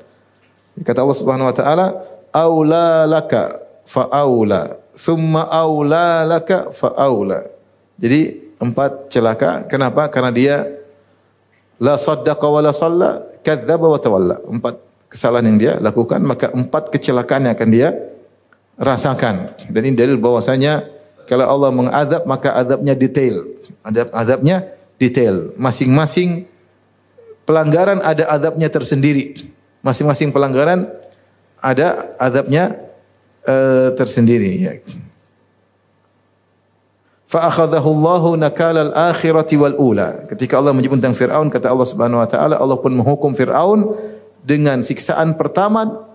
Kata 0.86 1.02
Allah 1.02 1.18
Subhanahu 1.18 1.50
wa 1.50 1.56
taala, 1.56 1.86
aula 2.30 3.10
laka 3.10 3.58
fa 3.82 4.06
aula, 4.06 4.78
thumma 4.94 5.50
aula 5.50 6.22
laka 6.22 6.70
fa 6.70 6.94
aula. 6.94 7.42
Jadi 7.98 8.54
empat 8.62 9.10
celaka. 9.10 9.66
Kenapa? 9.66 10.06
Karena 10.14 10.30
dia 10.30 10.62
la 11.82 11.98
saddaqa 11.98 12.46
wa 12.46 12.62
la 12.62 12.70
shalla, 12.70 13.18
kadzdzaba 13.42 13.86
wa 13.90 13.98
tawalla. 13.98 14.36
Empat 14.46 14.78
kesalahan 15.10 15.50
yang 15.50 15.58
dia 15.58 15.72
lakukan, 15.82 16.22
maka 16.22 16.54
empat 16.54 16.94
kecelakaan 16.94 17.50
yang 17.50 17.58
akan 17.58 17.70
dia 17.74 17.88
rasakan. 18.76 19.56
Dan 19.72 19.82
ini 19.92 19.96
dalil 19.96 20.20
bahwasanya 20.20 20.84
kalau 21.26 21.48
Allah 21.48 21.70
mengadab 21.74 22.22
maka 22.28 22.54
adabnya 22.54 22.94
detail. 22.94 23.44
Adab 23.82 24.08
adabnya 24.14 24.56
detail. 25.00 25.52
Masing-masing 25.58 26.46
pelanggaran 27.48 27.98
ada 28.04 28.28
adabnya 28.30 28.68
tersendiri. 28.70 29.50
Masing-masing 29.80 30.30
pelanggaran 30.30 30.86
ada 31.58 32.14
adabnya 32.20 32.78
uh, 33.48 33.90
tersendiri 33.96 34.52
ya. 34.60 34.72
Fa 37.26 37.50
akhadahu 37.50 37.90
Allahu 37.90 38.38
al-akhirati 38.38 39.58
wal 39.58 39.74
ula. 39.74 40.30
Ketika 40.30 40.62
Allah 40.62 40.70
menyebut 40.70 41.02
tentang 41.02 41.18
Firaun 41.18 41.50
kata 41.50 41.74
Allah 41.74 41.88
Subhanahu 41.90 42.22
wa 42.22 42.28
taala 42.30 42.54
Allah 42.54 42.78
pun 42.78 42.94
menghukum 42.94 43.34
Firaun 43.34 43.98
dengan 44.46 44.78
siksaan 44.78 45.34
pertama 45.34 46.05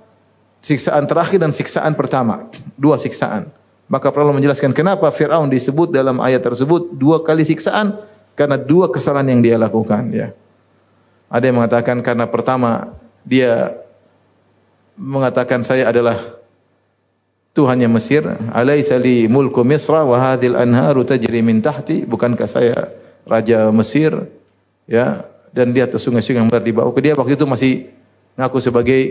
siksaan 0.62 1.10
terakhir 1.10 1.42
dan 1.42 1.52
siksaan 1.52 1.98
pertama. 1.98 2.48
Dua 2.78 2.96
siksaan. 2.96 3.50
Maka 3.92 4.08
perlu 4.08 4.32
menjelaskan 4.32 4.72
kenapa 4.72 5.12
Fir'aun 5.12 5.52
disebut 5.52 5.92
dalam 5.92 6.24
ayat 6.24 6.40
tersebut 6.40 6.96
dua 6.96 7.20
kali 7.20 7.44
siksaan 7.44 8.00
karena 8.40 8.56
dua 8.56 8.88
kesalahan 8.88 9.36
yang 9.36 9.42
dia 9.44 9.58
lakukan 9.60 10.08
ya. 10.16 10.32
Ada 11.28 11.52
yang 11.52 11.60
mengatakan 11.60 12.00
karena 12.00 12.24
pertama 12.24 12.96
dia 13.28 13.76
mengatakan 14.96 15.60
saya 15.60 15.92
adalah 15.92 16.16
Tuhannya 17.52 17.92
Mesir, 17.92 18.24
alaisa 18.56 18.96
li 18.96 19.28
mulku 19.28 19.60
Misra 19.68 20.08
wa 20.08 20.16
hadhil 20.16 20.56
anharu 20.56 21.04
tajri 21.04 21.44
min 21.44 21.60
tahti, 21.60 22.08
bukankah 22.08 22.48
saya 22.48 22.96
raja 23.28 23.68
Mesir 23.76 24.16
ya 24.88 25.28
dan 25.52 25.76
dia 25.76 25.84
atas 25.84 26.08
sungai-sungai 26.08 26.48
yang 26.48 26.52
dibawa 26.64 26.96
ke 26.96 27.04
dia 27.04 27.14
waktu 27.16 27.36
itu 27.36 27.44
masih 27.44 27.92
ngaku 28.40 28.58
sebagai 28.64 29.02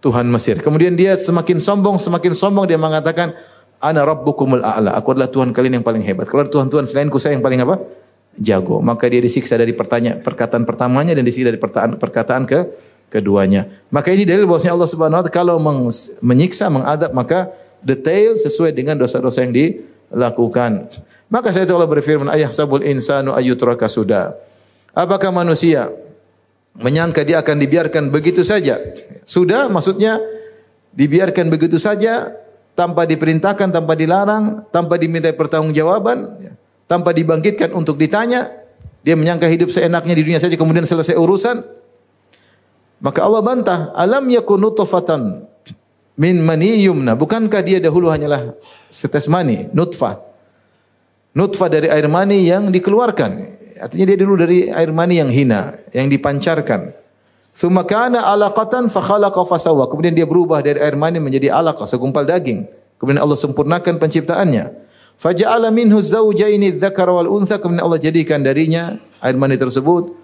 Tuhan 0.00 0.26
Mesir. 0.28 0.60
Kemudian 0.64 0.96
dia 0.96 1.16
semakin 1.16 1.60
sombong, 1.60 2.00
semakin 2.00 2.32
sombong 2.32 2.64
dia 2.64 2.80
mengatakan, 2.80 3.36
Ana 3.80 4.04
rabbukumul 4.04 4.60
a'la. 4.60 4.92
Aku 5.00 5.16
adalah 5.16 5.32
Tuhan 5.32 5.56
kalian 5.56 5.80
yang 5.80 5.86
paling 5.86 6.04
hebat. 6.04 6.28
Kalau 6.28 6.44
Tuhan-Tuhan 6.44 6.84
selainku 6.84 7.16
saya 7.16 7.32
yang 7.32 7.44
paling 7.44 7.64
apa? 7.64 7.80
Jago. 8.36 8.84
Maka 8.84 9.08
dia 9.08 9.24
disiksa 9.24 9.56
dari 9.56 9.72
pertanyaan 9.72 10.20
perkataan 10.20 10.68
pertamanya 10.68 11.16
dan 11.16 11.24
disiksa 11.24 11.48
dari 11.48 11.56
perkataan 11.56 11.96
perkataan 11.96 12.44
ke 12.44 12.58
keduanya. 13.08 13.66
Maka 13.88 14.12
ini 14.12 14.28
dalil 14.28 14.44
bahwasanya 14.44 14.76
Allah 14.76 14.90
Subhanahu 14.90 15.18
wa 15.18 15.24
taala 15.24 15.32
kalau 15.32 15.56
menyiksa, 16.20 16.68
mengadab 16.68 17.10
maka 17.16 17.48
detail 17.80 18.36
sesuai 18.36 18.76
dengan 18.76 19.00
dosa-dosa 19.00 19.48
yang 19.48 19.56
dilakukan. 19.56 20.92
Maka 21.32 21.48
saya 21.48 21.64
itu 21.64 21.72
Allah 21.72 21.88
berfirman, 21.88 22.28
ayah 22.36 22.52
sabul 22.52 22.84
insanu 22.84 23.32
ayyutraka 23.32 23.88
sudah. 23.88 24.36
Apakah 24.92 25.32
manusia 25.32 25.88
menyangka 26.76 27.26
dia 27.26 27.42
akan 27.42 27.56
dibiarkan 27.58 28.12
begitu 28.14 28.46
saja. 28.46 28.78
Sudah 29.26 29.66
maksudnya 29.70 30.20
dibiarkan 30.94 31.50
begitu 31.50 31.78
saja 31.78 32.30
tanpa 32.78 33.04
diperintahkan, 33.06 33.68
tanpa 33.70 33.92
dilarang, 33.98 34.66
tanpa 34.70 34.96
diminta 34.96 35.30
pertanggungjawaban, 35.34 36.50
tanpa 36.86 37.10
dibangkitkan 37.14 37.74
untuk 37.74 37.98
ditanya. 37.98 38.48
Dia 39.00 39.16
menyangka 39.16 39.48
hidup 39.48 39.72
seenaknya 39.72 40.12
di 40.12 40.22
dunia 40.28 40.40
saja 40.40 40.54
kemudian 40.60 40.84
selesai 40.84 41.16
urusan. 41.16 41.64
Maka 43.00 43.24
Allah 43.24 43.40
bantah, 43.40 43.78
alam 43.96 44.28
yakun 44.28 44.60
nutfatan 44.60 45.48
min 46.20 46.36
mani 46.44 46.84
yumna. 46.84 47.16
Bukankah 47.16 47.64
dia 47.64 47.80
dahulu 47.80 48.12
hanyalah 48.12 48.52
setes 48.92 49.24
mani, 49.24 49.72
nutfah. 49.72 50.20
Nutfah 51.32 51.72
dari 51.72 51.88
air 51.88 52.04
mani 52.12 52.44
yang 52.44 52.68
dikeluarkan. 52.68 53.59
Artinya 53.80 54.04
dia 54.12 54.18
dulu 54.20 54.36
dari 54.36 54.68
air 54.68 54.92
mani 54.92 55.16
yang 55.18 55.32
hina, 55.32 55.80
yang 55.96 56.12
dipancarkan. 56.12 56.92
Tsumma 57.56 57.88
kana 57.88 58.28
alaqatan 58.28 58.92
fa 58.92 59.00
fasawa. 59.48 59.88
Kemudian 59.88 60.12
dia 60.12 60.28
berubah 60.28 60.60
dari 60.60 60.78
air 60.78 60.94
mani 60.94 61.18
menjadi 61.18 61.50
alaqah, 61.50 61.88
segumpal 61.88 62.28
daging. 62.28 62.68
Kemudian 63.00 63.24
Allah 63.24 63.40
sempurnakan 63.40 63.96
penciptaannya. 63.96 64.64
Faja'ala 65.20 65.72
minhu 65.72 66.00
zawjaini 66.00 66.76
dzakara 66.76 67.12
wal 67.12 67.32
untha. 67.32 67.56
Kemudian 67.56 67.84
Allah 67.84 68.00
jadikan 68.00 68.44
darinya 68.44 69.00
air 69.24 69.36
mani 69.36 69.56
tersebut 69.56 70.16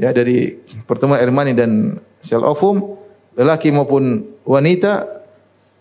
ya 0.00 0.16
dari 0.16 0.56
pertemuan 0.88 1.20
air 1.20 1.28
mani 1.28 1.52
dan 1.52 2.00
sel 2.24 2.40
ovum 2.40 2.96
lelaki 3.36 3.68
maupun 3.68 4.24
wanita 4.48 5.04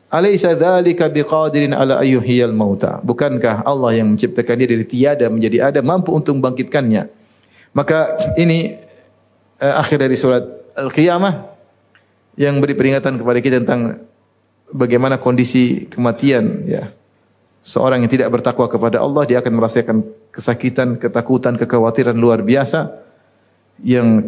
Alaysa 0.10 0.58
dzalika 0.58 1.06
biqadirin 1.06 1.70
ala 1.70 2.02
ayyuhiyal 2.02 2.50
mauta. 2.50 2.98
Bukankah 3.06 3.62
Allah 3.62 4.02
yang 4.02 4.18
menciptakan 4.18 4.58
dia 4.58 4.68
dari 4.74 4.86
tiada 4.90 5.30
menjadi 5.30 5.70
ada 5.70 5.80
mampu 5.86 6.10
untuk 6.10 6.34
membangkitkannya? 6.42 7.06
Maka 7.78 8.18
ini 8.34 8.74
uh, 9.62 9.76
akhir 9.78 10.02
dari 10.02 10.18
surat 10.18 10.42
Al-Qiyamah 10.74 11.54
yang 12.42 12.58
beri 12.58 12.74
peringatan 12.74 13.22
kepada 13.22 13.38
kita 13.38 13.62
tentang 13.62 14.02
bagaimana 14.74 15.22
kondisi 15.22 15.86
kematian 15.86 16.66
ya. 16.66 16.90
Seorang 17.62 18.02
yang 18.02 18.10
tidak 18.10 18.34
bertakwa 18.34 18.66
kepada 18.66 19.04
Allah 19.04 19.30
dia 19.30 19.38
akan 19.44 19.54
merasakan 19.62 20.02
kesakitan, 20.34 20.98
ketakutan, 20.98 21.54
kekhawatiran 21.54 22.18
luar 22.18 22.42
biasa 22.42 22.98
yang 23.86 24.26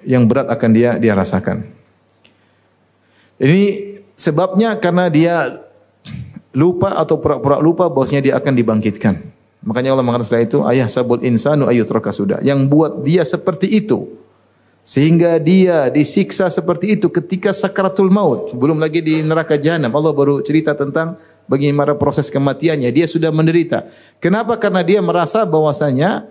yang 0.00 0.24
berat 0.24 0.48
akan 0.48 0.70
dia 0.72 0.96
dia 0.96 1.12
rasakan. 1.12 1.66
Ini 3.36 3.93
Sebabnya 4.14 4.78
karena 4.78 5.10
dia 5.10 5.62
lupa 6.54 6.94
atau 6.94 7.18
pura-pura 7.18 7.58
lupa 7.58 7.90
bahwasanya 7.90 8.22
dia 8.30 8.34
akan 8.38 8.54
dibangkitkan. 8.54 9.14
Makanya 9.64 9.96
Allah 9.96 10.06
mengatakan 10.06 10.28
setelah 10.28 10.46
itu 10.46 10.58
ayah 10.70 10.86
sabul 10.86 11.20
insanu 11.24 11.66
ayutraka 11.66 12.14
sudah. 12.14 12.38
Yang 12.44 12.70
buat 12.70 12.92
dia 13.02 13.26
seperti 13.26 13.66
itu 13.74 14.06
sehingga 14.84 15.40
dia 15.40 15.88
disiksa 15.88 16.52
seperti 16.52 17.00
itu 17.00 17.08
ketika 17.08 17.56
sakaratul 17.56 18.12
maut, 18.12 18.52
belum 18.52 18.76
lagi 18.76 19.00
di 19.00 19.24
neraka 19.24 19.56
jahanam. 19.56 19.88
Allah 19.96 20.12
baru 20.12 20.44
cerita 20.44 20.76
tentang 20.76 21.16
bagaimana 21.48 21.96
proses 21.96 22.28
kematiannya. 22.28 22.92
Dia 22.92 23.08
sudah 23.08 23.32
menderita. 23.32 23.88
Kenapa? 24.20 24.60
Karena 24.60 24.84
dia 24.84 25.00
merasa 25.00 25.48
bahwasanya 25.48 26.28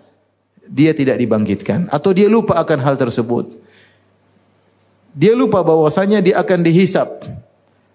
dia 0.70 0.94
tidak 0.94 1.18
dibangkitkan 1.18 1.90
atau 1.90 2.14
dia 2.14 2.30
lupa 2.30 2.62
akan 2.62 2.78
hal 2.86 2.94
tersebut. 2.94 3.58
Dia 5.18 5.34
lupa 5.34 5.66
bahwasanya 5.66 6.22
dia 6.22 6.38
akan 6.38 6.62
dihisap. 6.62 7.26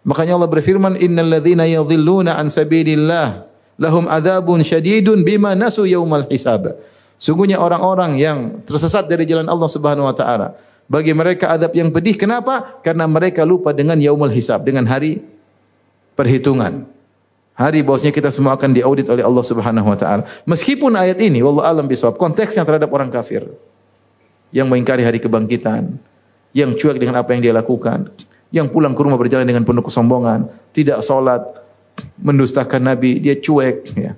Makanya 0.09 0.41
Allah 0.41 0.49
berfirman, 0.49 0.97
"Innal 0.97 1.29
ladzina 1.29 1.69
yadhilluna 1.69 2.41
an 2.41 2.49
sabilillah 2.49 3.45
lahum 3.77 4.09
adzabun 4.09 4.65
syadidun 4.65 5.21
bima 5.21 5.53
nasu 5.53 5.85
yaumal 5.85 6.25
hisab." 6.33 6.81
Sungguhnya 7.21 7.61
orang-orang 7.61 8.17
yang 8.17 8.39
tersesat 8.65 9.05
dari 9.05 9.29
jalan 9.29 9.45
Allah 9.45 9.69
Subhanahu 9.69 10.09
wa 10.09 10.17
taala, 10.17 10.57
bagi 10.89 11.13
mereka 11.13 11.53
adab 11.53 11.77
yang 11.77 11.93
pedih. 11.93 12.17
Kenapa? 12.17 12.81
Karena 12.81 13.05
mereka 13.05 13.45
lupa 13.45 13.77
dengan 13.77 14.01
yaumul 14.01 14.33
hisab, 14.33 14.65
dengan 14.65 14.89
hari 14.89 15.21
perhitungan. 16.17 16.89
Hari 17.59 17.83
bosnya 17.83 18.15
kita 18.15 18.31
semua 18.31 18.55
akan 18.55 18.71
diaudit 18.71 19.11
oleh 19.11 19.21
Allah 19.21 19.45
Subhanahu 19.45 19.93
wa 19.93 19.99
taala. 19.99 20.23
Meskipun 20.49 20.95
ayat 20.95 21.19
ini 21.21 21.45
wallahu 21.45 21.67
alam 21.67 21.85
bisawab 21.85 22.17
konteksnya 22.17 22.65
terhadap 22.65 22.89
orang 22.89 23.13
kafir 23.13 23.45
yang 24.55 24.71
mengingkari 24.71 25.05
hari 25.05 25.21
kebangkitan, 25.21 26.01
yang 26.57 26.73
cuek 26.73 26.97
dengan 26.97 27.21
apa 27.21 27.35
yang 27.35 27.43
dia 27.43 27.53
lakukan, 27.53 28.09
yang 28.49 28.73
pulang 28.73 28.97
ke 28.97 29.01
rumah 29.05 29.21
berjalan 29.21 29.45
dengan 29.45 29.65
penuh 29.65 29.85
kesombongan, 29.85 30.49
tidak 30.73 31.05
sholat, 31.05 31.45
mendustakan 32.21 32.81
Nabi, 32.89 33.21
dia 33.21 33.37
cuek. 33.37 33.77
Ya. 33.99 34.13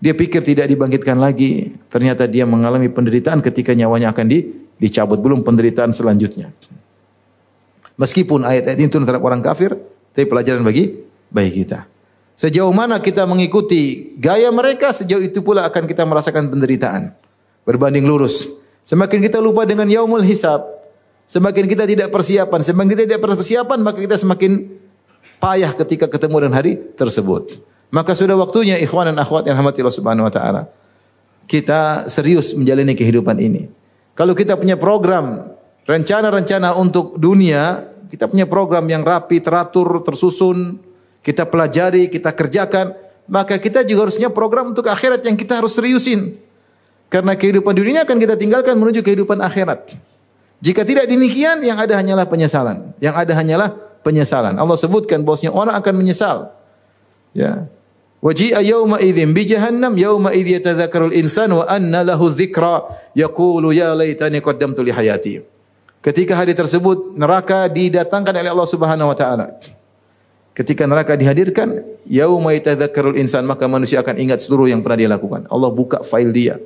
Dia 0.00 0.12
pikir 0.12 0.44
tidak 0.44 0.68
dibangkitkan 0.68 1.16
lagi, 1.16 1.72
ternyata 1.88 2.28
dia 2.28 2.44
mengalami 2.44 2.92
penderitaan 2.92 3.40
ketika 3.40 3.72
nyawanya 3.72 4.12
akan 4.12 4.26
di, 4.28 4.44
dicabut, 4.76 5.20
belum 5.20 5.40
penderitaan 5.44 5.92
selanjutnya. 5.96 6.52
Meskipun 7.94 8.42
ayat-ayat 8.42 8.90
turun 8.90 9.06
terhadap 9.06 9.24
orang 9.24 9.40
kafir, 9.40 9.76
tapi 10.12 10.26
pelajaran 10.26 10.66
bagi 10.66 10.98
bagi 11.30 11.62
kita. 11.62 11.86
Sejauh 12.34 12.74
mana 12.74 12.98
kita 12.98 13.22
mengikuti 13.30 14.10
gaya 14.18 14.50
mereka, 14.50 14.90
sejauh 14.90 15.22
itu 15.22 15.38
pula 15.38 15.70
akan 15.70 15.86
kita 15.86 16.02
merasakan 16.02 16.50
penderitaan. 16.50 17.14
Berbanding 17.62 18.02
lurus. 18.02 18.50
Semakin 18.82 19.22
kita 19.22 19.38
lupa 19.38 19.62
dengan 19.62 19.86
yaumul 19.86 20.26
hisab, 20.26 20.73
Semakin 21.24 21.64
kita 21.64 21.88
tidak 21.88 22.12
persiapan, 22.12 22.60
semakin 22.60 22.88
kita 22.92 23.02
tidak 23.08 23.20
persiapan, 23.24 23.78
maka 23.80 23.98
kita 23.98 24.16
semakin 24.20 24.68
payah 25.40 25.72
ketika 25.72 26.06
ketemu 26.08 26.36
dengan 26.44 26.54
hari 26.60 26.72
tersebut. 26.96 27.60
Maka 27.92 28.12
sudah 28.12 28.34
waktunya 28.36 28.80
ikhwan 28.80 29.08
dan 29.08 29.16
akhwat 29.20 29.46
yang 29.46 29.56
rahmati 29.60 29.80
Allah 29.80 29.96
Subhanahu 29.96 30.26
wa 30.26 30.32
taala. 30.32 30.62
Kita 31.44 32.08
serius 32.08 32.56
menjalani 32.56 32.96
kehidupan 32.96 33.36
ini. 33.38 33.68
Kalau 34.16 34.32
kita 34.32 34.56
punya 34.56 34.80
program, 34.80 35.52
rencana-rencana 35.84 36.74
untuk 36.74 37.20
dunia, 37.20 37.84
kita 38.08 38.30
punya 38.30 38.48
program 38.48 38.84
yang 38.88 39.04
rapi, 39.04 39.42
teratur, 39.44 40.00
tersusun, 40.06 40.80
kita 41.20 41.44
pelajari, 41.48 42.08
kita 42.08 42.32
kerjakan, 42.32 42.96
maka 43.28 43.56
kita 43.56 43.84
juga 43.84 44.08
harusnya 44.08 44.28
program 44.28 44.72
untuk 44.72 44.88
akhirat 44.88 45.24
yang 45.24 45.36
kita 45.36 45.60
harus 45.60 45.76
seriusin. 45.76 46.36
Karena 47.12 47.36
kehidupan 47.36 47.76
dunia 47.76 48.02
akan 48.04 48.16
kita 48.16 48.34
tinggalkan 48.34 48.74
menuju 48.74 49.04
kehidupan 49.04 49.38
akhirat. 49.44 49.92
Jika 50.64 50.80
tidak 50.88 51.04
demikian, 51.04 51.60
yang 51.60 51.76
ada 51.76 51.92
hanyalah 52.00 52.24
penyesalan. 52.24 52.96
Yang 52.96 53.14
ada 53.20 53.32
hanyalah 53.36 53.68
penyesalan. 54.00 54.56
Allah 54.56 54.76
sebutkan 54.80 55.20
bahwasanya 55.20 55.52
orang 55.52 55.76
akan 55.76 55.92
menyesal. 55.92 56.56
Ya. 57.36 57.68
Waji'a 58.24 58.64
yawma 58.64 58.96
idzin 59.04 59.36
bi 59.36 59.44
jahannam 59.44 59.92
yawma 60.00 60.32
idz 60.32 60.64
insan 61.12 61.52
wa 61.52 61.68
anna 61.68 62.00
lahu 62.00 62.32
dzikra 62.32 62.88
yaqulu 63.12 63.76
ya 63.76 63.92
laitani 63.92 64.40
qaddamtu 64.40 64.80
li 64.80 64.88
hayati. 64.88 65.44
Ketika 66.00 66.32
hari 66.32 66.56
tersebut 66.56 67.12
neraka 67.20 67.68
didatangkan 67.68 68.32
oleh 68.32 68.48
Allah 68.48 68.68
Subhanahu 68.68 69.12
wa 69.12 69.16
taala. 69.16 69.60
Ketika 70.56 70.88
neraka 70.88 71.18
dihadirkan, 71.18 71.82
yauma 72.08 72.54
yatadzakkarul 72.56 73.18
insan 73.20 73.42
maka 73.44 73.66
manusia 73.66 74.00
akan 74.00 74.16
ingat 74.16 74.38
seluruh 74.40 74.70
yang 74.70 74.80
pernah 74.80 74.96
dia 74.96 75.10
lakukan. 75.10 75.44
Allah 75.50 75.68
buka 75.68 76.00
file 76.06 76.30
dia. 76.32 76.56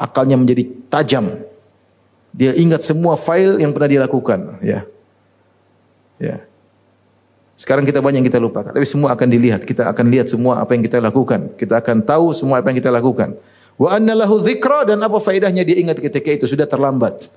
Akalnya 0.00 0.38
menjadi 0.38 0.70
tajam. 0.86 1.51
Dia 2.32 2.56
ingat 2.56 2.80
semua 2.80 3.20
file 3.20 3.60
yang 3.60 3.76
pernah 3.76 3.88
dia 3.92 4.00
lakukan, 4.00 4.58
ya. 4.64 4.88
Ya. 6.16 6.44
Sekarang 7.52 7.84
kita 7.86 8.00
banyak 8.02 8.24
yang 8.24 8.28
kita 8.32 8.40
lupakan, 8.40 8.72
tapi 8.72 8.88
semua 8.88 9.12
akan 9.14 9.28
dilihat. 9.28 9.62
Kita 9.62 9.86
akan 9.92 10.10
lihat 10.10 10.26
semua 10.26 10.58
apa 10.58 10.74
yang 10.74 10.82
kita 10.82 10.98
lakukan. 10.98 11.52
Kita 11.54 11.78
akan 11.78 12.02
tahu 12.02 12.32
semua 12.34 12.58
apa 12.58 12.72
yang 12.72 12.80
kita 12.80 12.90
lakukan. 12.90 13.36
Wa 13.76 14.00
anna 14.00 14.16
lahu 14.16 14.40
dzikra 14.40 14.88
dan 14.88 14.98
apa 15.04 15.20
faedahnya 15.20 15.62
dia 15.62 15.76
ingat 15.78 16.00
ketika 16.00 16.32
itu 16.32 16.48
sudah 16.48 16.66
terlambat. 16.66 17.28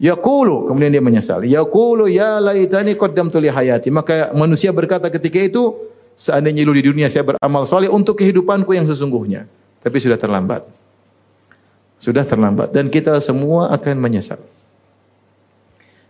Yaqulu 0.00 0.64
kemudian 0.66 0.88
dia 0.88 1.04
menyesal. 1.04 1.44
Yaqulu 1.44 2.08
ya 2.08 2.40
laitani 2.40 2.96
qaddamtu 2.96 3.36
li 3.36 3.52
hayati. 3.52 3.92
Maka 3.92 4.32
manusia 4.32 4.72
berkata 4.72 5.12
ketika 5.12 5.36
itu 5.36 5.76
seandainya 6.16 6.64
dulu 6.64 6.74
di 6.80 6.84
dunia 6.88 7.06
saya 7.12 7.28
beramal 7.28 7.68
soleh 7.68 7.92
untuk 7.92 8.16
kehidupanku 8.16 8.72
yang 8.72 8.88
sesungguhnya. 8.88 9.44
Tapi 9.84 9.96
sudah 10.00 10.16
terlambat. 10.16 10.64
Sudah 12.00 12.24
terlambat 12.24 12.72
dan 12.72 12.88
kita 12.88 13.20
semua 13.20 13.68
akan 13.76 14.00
menyesal. 14.00 14.40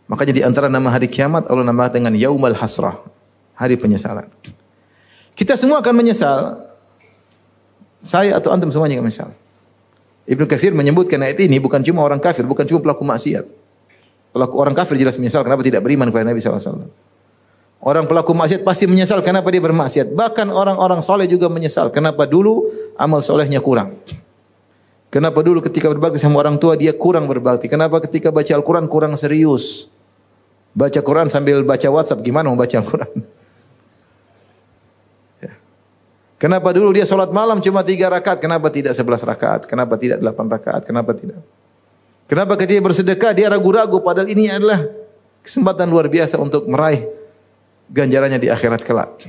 Makanya 0.07 0.34
di 0.34 0.43
antara 0.47 0.70
nama 0.70 0.86
hari 0.91 1.11
kiamat 1.11 1.51
Allah 1.51 1.66
namakan 1.66 2.03
dengan 2.03 2.14
yaumal 2.14 2.55
hasrah 2.55 2.99
hari 3.59 3.74
penyesalan. 3.74 4.30
Kita 5.34 5.59
semua 5.59 5.82
akan 5.82 5.95
menyesal. 5.95 6.62
Saya 8.01 8.38
atau 8.38 8.55
antum 8.55 8.70
semuanya 8.70 9.03
akan 9.03 9.07
menyesal. 9.11 9.30
Ibnu 10.30 10.47
Katsir 10.47 10.70
menyebutkan 10.72 11.18
ayat 11.26 11.43
ini 11.43 11.59
bukan 11.59 11.82
cuma 11.82 12.07
orang 12.07 12.22
kafir, 12.22 12.47
bukan 12.47 12.62
cuma 12.70 12.78
pelaku 12.78 13.03
maksiat. 13.03 13.45
Pelaku 14.30 14.55
orang 14.62 14.78
kafir 14.78 14.95
jelas 14.95 15.18
menyesal 15.18 15.43
kenapa 15.43 15.66
tidak 15.66 15.82
beriman 15.82 16.07
kepada 16.07 16.30
Nabi 16.30 16.38
SAW. 16.38 16.86
Orang 17.82 18.07
pelaku 18.07 18.30
maksiat 18.30 18.62
pasti 18.62 18.86
menyesal 18.86 19.26
kenapa 19.26 19.51
dia 19.51 19.59
bermaksiat. 19.59 20.14
Bahkan 20.14 20.55
orang-orang 20.55 21.03
soleh 21.03 21.26
juga 21.26 21.51
menyesal 21.51 21.91
kenapa 21.91 22.30
dulu 22.30 22.68
amal 22.95 23.18
solehnya 23.18 23.59
kurang. 23.59 23.99
Kenapa 25.11 25.42
dulu 25.42 25.58
ketika 25.58 25.90
berbakti 25.90 26.22
sama 26.22 26.38
orang 26.38 26.54
tua 26.54 26.78
dia 26.78 26.94
kurang 26.94 27.26
berbakti. 27.26 27.66
Kenapa 27.66 27.98
ketika 27.98 28.30
baca 28.30 28.54
Al-Quran 28.54 28.86
kurang 28.86 29.18
serius. 29.18 29.90
Baca 30.70 31.02
Quran 31.02 31.26
sambil 31.26 31.66
baca 31.66 31.90
WhatsApp 31.90 32.22
gimana 32.22 32.46
mau 32.46 32.54
baca 32.54 32.78
Al-Quran. 32.78 33.11
Kenapa 36.40 36.72
dulu 36.72 36.96
dia 36.96 37.04
sholat 37.04 37.28
malam 37.36 37.61
cuma 37.61 37.84
tiga 37.84 38.08
rakaat, 38.08 38.40
kenapa 38.40 38.72
tidak 38.72 38.96
sebelas 38.96 39.20
rakaat? 39.20 39.68
Kenapa 39.68 40.00
tidak 40.00 40.24
delapan 40.24 40.48
rakaat? 40.48 40.88
Kenapa 40.88 41.12
tidak? 41.12 41.36
Kenapa 42.24 42.56
ketika 42.56 42.80
bersedekah 42.80 43.36
dia 43.36 43.52
ragu-ragu 43.52 44.00
padahal 44.00 44.24
ini 44.24 44.48
adalah 44.48 44.88
kesempatan 45.44 45.92
luar 45.92 46.08
biasa 46.08 46.40
untuk 46.40 46.64
meraih 46.64 47.04
ganjarannya 47.92 48.40
di 48.40 48.48
akhirat 48.48 48.80
kelak. 48.86 49.28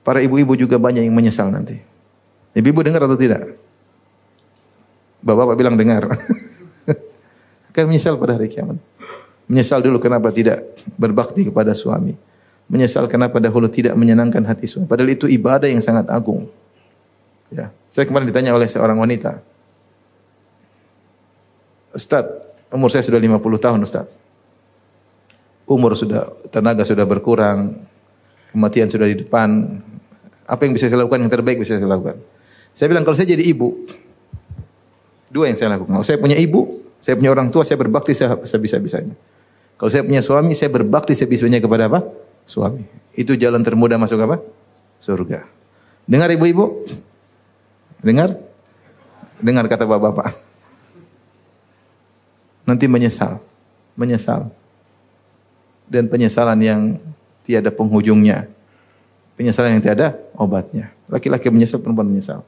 Para 0.00 0.24
ibu-ibu 0.24 0.56
juga 0.56 0.80
banyak 0.80 1.04
yang 1.04 1.12
menyesal 1.12 1.52
nanti. 1.52 1.76
Ibu-ibu 2.56 2.80
dengar 2.80 3.04
atau 3.04 3.18
tidak? 3.18 3.63
Bapak-bapak 5.24 5.56
bilang 5.56 5.80
dengar. 5.80 6.12
Akan 7.72 7.84
menyesal 7.88 8.20
pada 8.20 8.36
hari 8.36 8.52
kiamat. 8.52 8.76
Menyesal 9.48 9.80
dulu 9.80 9.96
kenapa 9.96 10.28
tidak 10.28 10.76
berbakti 11.00 11.48
kepada 11.48 11.72
suami 11.72 12.12
menyesal 12.68 13.04
kenapa 13.10 13.36
dahulu 13.40 13.68
tidak 13.68 13.92
menyenangkan 13.96 14.40
hati 14.44 14.64
suami. 14.64 14.88
Padahal 14.88 15.12
itu 15.12 15.28
ibadah 15.28 15.68
yang 15.68 15.84
sangat 15.84 16.08
agung. 16.08 16.48
Ya. 17.52 17.68
Saya 17.92 18.08
kemarin 18.08 18.26
ditanya 18.28 18.56
oleh 18.56 18.66
seorang 18.66 18.96
wanita. 18.96 19.38
Ustaz, 21.94 22.26
umur 22.74 22.90
saya 22.90 23.06
sudah 23.06 23.20
50 23.20 23.38
tahun 23.38 23.80
Ustaz. 23.84 24.08
Umur 25.64 25.96
sudah, 25.96 26.28
tenaga 26.50 26.82
sudah 26.84 27.06
berkurang, 27.06 27.86
kematian 28.50 28.90
sudah 28.90 29.06
di 29.06 29.22
depan. 29.22 29.80
Apa 30.44 30.66
yang 30.66 30.76
bisa 30.76 30.90
saya 30.90 31.06
lakukan 31.06 31.24
yang 31.24 31.32
terbaik 31.32 31.62
bisa 31.62 31.78
saya 31.78 31.88
lakukan? 31.88 32.20
Saya 32.74 32.90
bilang 32.90 33.06
kalau 33.06 33.14
saya 33.16 33.30
jadi 33.30 33.46
ibu, 33.46 33.86
dua 35.34 35.50
yang 35.50 35.58
saya 35.58 35.74
lakukan. 35.74 35.98
Kalau 35.98 36.06
saya 36.06 36.22
punya 36.22 36.38
ibu, 36.38 36.78
saya 37.02 37.18
punya 37.18 37.34
orang 37.34 37.50
tua, 37.50 37.66
saya 37.66 37.74
berbakti 37.74 38.14
sebisa-bisanya. 38.46 39.18
Kalau 39.74 39.90
saya 39.90 40.06
punya 40.06 40.22
suami, 40.22 40.54
saya 40.54 40.70
berbakti 40.70 41.18
sebisa-bisanya 41.18 41.58
kepada 41.58 41.90
apa? 41.90 42.00
suami. 42.44 42.84
Itu 43.16 43.34
jalan 43.34 43.64
termudah 43.64 43.96
masuk 43.96 44.20
apa? 44.20 44.38
Surga. 45.00 45.48
Dengar 46.04 46.28
ibu-ibu? 46.30 46.84
Dengar? 48.04 48.36
Dengar 49.40 49.64
kata 49.66 49.88
bapak-bapak. 49.88 50.36
Nanti 52.68 52.84
menyesal. 52.84 53.40
Menyesal. 53.96 54.52
Dan 55.88 56.08
penyesalan 56.08 56.60
yang 56.60 56.80
tiada 57.44 57.72
penghujungnya. 57.72 58.48
Penyesalan 59.40 59.80
yang 59.80 59.82
tiada 59.82 60.16
obatnya. 60.36 60.92
Laki-laki 61.08 61.48
menyesal, 61.48 61.80
perempuan 61.80 62.08
menyesal. 62.08 62.44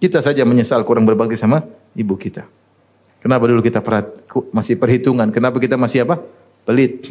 Kita 0.00 0.24
saja 0.24 0.44
menyesal 0.48 0.84
kurang 0.88 1.04
berbakti 1.04 1.36
sama 1.36 1.64
ibu 1.98 2.14
kita. 2.14 2.46
Kenapa 3.18 3.50
dulu 3.50 3.58
kita 3.58 3.82
masih 4.54 4.78
perhitungan? 4.78 5.34
Kenapa 5.34 5.58
kita 5.58 5.74
masih 5.74 6.06
apa? 6.06 6.22
Pelit. 6.62 7.10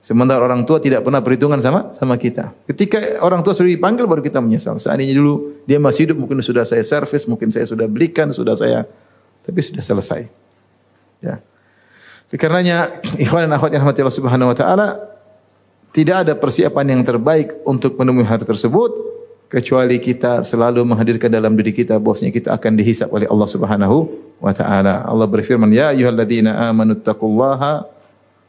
Sementara 0.00 0.40
orang 0.40 0.64
tua 0.64 0.80
tidak 0.80 1.04
pernah 1.04 1.20
perhitungan 1.20 1.60
sama 1.60 1.92
sama 1.94 2.16
kita. 2.16 2.50
Ketika 2.66 3.20
orang 3.22 3.44
tua 3.44 3.54
sudah 3.54 3.70
dipanggil 3.70 4.08
baru 4.08 4.24
kita 4.24 4.40
menyesal. 4.42 4.80
Seandainya 4.80 5.14
dulu 5.14 5.62
dia 5.68 5.76
masih 5.76 6.10
hidup 6.10 6.24
mungkin 6.24 6.40
sudah 6.40 6.64
saya 6.64 6.80
servis, 6.82 7.28
mungkin 7.28 7.52
saya 7.52 7.68
sudah 7.68 7.86
belikan, 7.86 8.32
sudah 8.32 8.56
saya 8.56 8.88
tapi 9.44 9.60
sudah 9.60 9.84
selesai. 9.84 10.26
Ya. 11.20 11.38
Karenanya 12.32 13.00
ikhwan 13.22 13.46
dan 13.46 13.52
akhwat 13.54 13.70
yang 13.76 13.84
rahmati 13.84 14.00
Allah 14.02 14.16
Subhanahu 14.16 14.50
wa 14.50 14.56
taala 14.56 14.88
tidak 15.92 16.26
ada 16.26 16.32
persiapan 16.38 16.96
yang 16.96 17.02
terbaik 17.04 17.60
untuk 17.68 17.98
menemui 18.00 18.24
hari 18.24 18.46
tersebut 18.46 19.09
kecuali 19.50 19.98
kita 19.98 20.46
selalu 20.46 20.86
menghadirkan 20.86 21.26
dalam 21.26 21.58
diri 21.58 21.74
kita 21.74 21.98
bahwasanya 21.98 22.30
kita 22.30 22.54
akan 22.54 22.72
dihisap 22.78 23.10
oleh 23.10 23.26
Allah 23.26 23.48
Subhanahu 23.50 24.06
wa 24.38 24.54
taala. 24.54 25.02
Allah 25.02 25.26
berfirman, 25.26 25.68
"Ya 25.74 25.90
ayyuhalladzina 25.90 26.70
amanu 26.70 26.94
taqullaha 26.94 27.90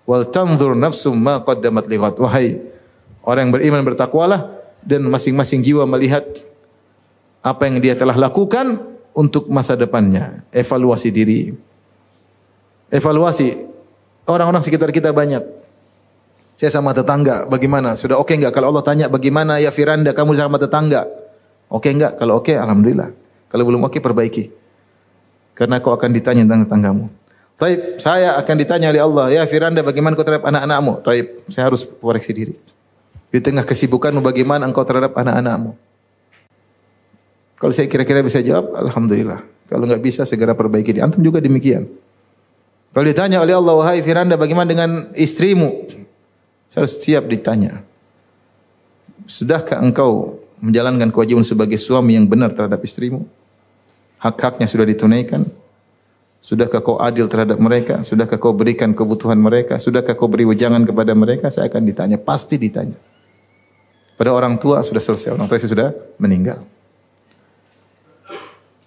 wal 0.05 0.25
tanzur 0.29 0.77
nafsum 0.77 1.17
ma 1.17 1.41
qaddamat. 1.41 1.89
Wahai 2.21 2.61
orang 3.25 3.49
yang 3.49 3.53
beriman 3.53 3.81
bertakwalah 3.85 4.49
dan 4.85 5.05
masing-masing 5.09 5.61
jiwa 5.61 5.85
melihat 5.89 6.25
apa 7.41 7.65
yang 7.69 7.81
dia 7.81 7.97
telah 7.97 8.17
lakukan 8.17 8.77
untuk 9.15 9.49
masa 9.49 9.73
depannya. 9.73 10.45
Evaluasi 10.53 11.09
diri. 11.09 11.53
Evaluasi 12.91 13.55
orang-orang 14.27 14.61
sekitar 14.61 14.91
kita 14.91 15.09
banyak. 15.15 15.60
Saya 16.61 16.77
sama 16.77 16.93
tetangga, 16.93 17.49
bagaimana? 17.49 17.97
Sudah 17.97 18.21
oke 18.21 18.29
okay 18.29 18.37
enggak? 18.37 18.53
Kalau 18.53 18.69
Allah 18.69 18.85
tanya 18.85 19.09
bagaimana 19.09 19.57
ya 19.57 19.73
Firanda 19.73 20.13
kamu 20.13 20.37
sama 20.37 20.61
tetangga? 20.61 21.09
Oke 21.65 21.89
okay 21.89 21.97
enggak? 21.97 22.21
Kalau 22.21 22.37
oke, 22.37 22.53
okay, 22.53 22.61
alhamdulillah. 22.61 23.09
Kalau 23.49 23.65
belum 23.65 23.81
oke, 23.81 23.97
okay, 23.97 24.01
perbaiki. 24.05 24.53
Karena 25.57 25.81
kau 25.81 25.89
akan 25.89 26.13
ditanya 26.13 26.45
tentang 26.45 26.69
tetanggamu. 26.69 27.09
Taib, 27.57 27.97
saya 27.97 28.37
akan 28.37 28.55
ditanya 28.61 28.93
oleh 28.93 29.01
Allah, 29.01 29.25
ya 29.33 29.41
Firanda 29.49 29.81
bagaimana 29.81 30.13
kau 30.13 30.21
terhadap 30.21 30.45
anak-anakmu? 30.53 31.01
Taib, 31.01 31.25
saya 31.49 31.65
harus 31.65 31.81
koreksi 31.81 32.29
diri. 32.29 32.53
Di 33.33 33.41
tengah 33.41 33.65
kesibukanmu 33.65 34.21
bagaimana 34.21 34.69
engkau 34.69 34.85
terhadap 34.85 35.17
anak-anakmu? 35.17 35.73
Kalau 37.57 37.73
saya 37.73 37.89
kira-kira 37.89 38.21
bisa 38.21 38.37
jawab, 38.37 38.77
Alhamdulillah. 38.77 39.41
Kalau 39.65 39.89
nggak 39.89 40.03
bisa 40.05 40.29
segera 40.29 40.53
perbaiki. 40.53 40.93
Antum 41.01 41.25
juga 41.25 41.41
demikian. 41.41 41.89
Kalau 42.93 43.05
ditanya 43.09 43.41
oleh 43.41 43.57
Allah, 43.57 43.73
wahai 43.73 44.05
Firanda 44.05 44.37
bagaimana 44.37 44.69
dengan 44.69 45.09
istrimu? 45.17 46.00
Saya 46.71 46.87
harus 46.87 46.95
siap 47.03 47.27
ditanya. 47.27 47.83
Sudahkah 49.27 49.83
engkau 49.83 50.39
menjalankan 50.63 51.11
kewajiban 51.11 51.43
sebagai 51.43 51.75
suami 51.75 52.15
yang 52.15 52.31
benar 52.31 52.55
terhadap 52.55 52.79
istrimu? 52.79 53.27
Hak-haknya 54.23 54.71
sudah 54.71 54.87
ditunaikan? 54.87 55.51
Sudahkah 56.39 56.79
kau 56.79 56.95
adil 56.95 57.27
terhadap 57.27 57.59
mereka? 57.59 58.07
Sudahkah 58.07 58.39
kau 58.39 58.55
berikan 58.55 58.95
kebutuhan 58.95 59.35
mereka? 59.35 59.75
Sudahkah 59.83 60.15
kau 60.15 60.31
beri 60.31 60.47
wejangan 60.47 60.87
kepada 60.87 61.11
mereka? 61.11 61.51
Saya 61.51 61.67
akan 61.67 61.83
ditanya, 61.83 62.15
pasti 62.15 62.55
ditanya. 62.55 62.95
Pada 64.15 64.31
orang 64.31 64.55
tua 64.55 64.79
sudah 64.79 65.03
selesai, 65.03 65.35
orang 65.35 65.51
tua 65.51 65.59
saya 65.59 65.69
sudah 65.75 65.89
meninggal. 66.23 66.63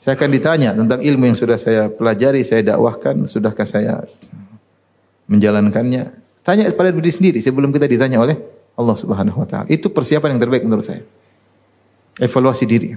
Saya 0.00 0.16
akan 0.16 0.30
ditanya 0.32 0.72
tentang 0.72 1.04
ilmu 1.04 1.28
yang 1.28 1.36
sudah 1.36 1.60
saya 1.60 1.92
pelajari, 1.92 2.40
saya 2.40 2.64
dakwahkan, 2.64 3.28
sudahkah 3.28 3.68
saya 3.68 4.08
menjalankannya? 5.28 6.23
Tanya 6.44 6.68
pada 6.76 6.92
diri 6.92 7.08
sendiri 7.08 7.40
sebelum 7.40 7.72
kita 7.72 7.88
ditanya 7.88 8.20
oleh 8.20 8.36
Allah 8.76 8.96
Subhanahu 9.00 9.40
wa 9.40 9.48
taala. 9.48 9.64
Itu 9.72 9.88
persiapan 9.88 10.36
yang 10.36 10.40
terbaik 10.44 10.62
menurut 10.68 10.84
saya. 10.84 11.00
Evaluasi 12.20 12.68
diri. 12.68 12.94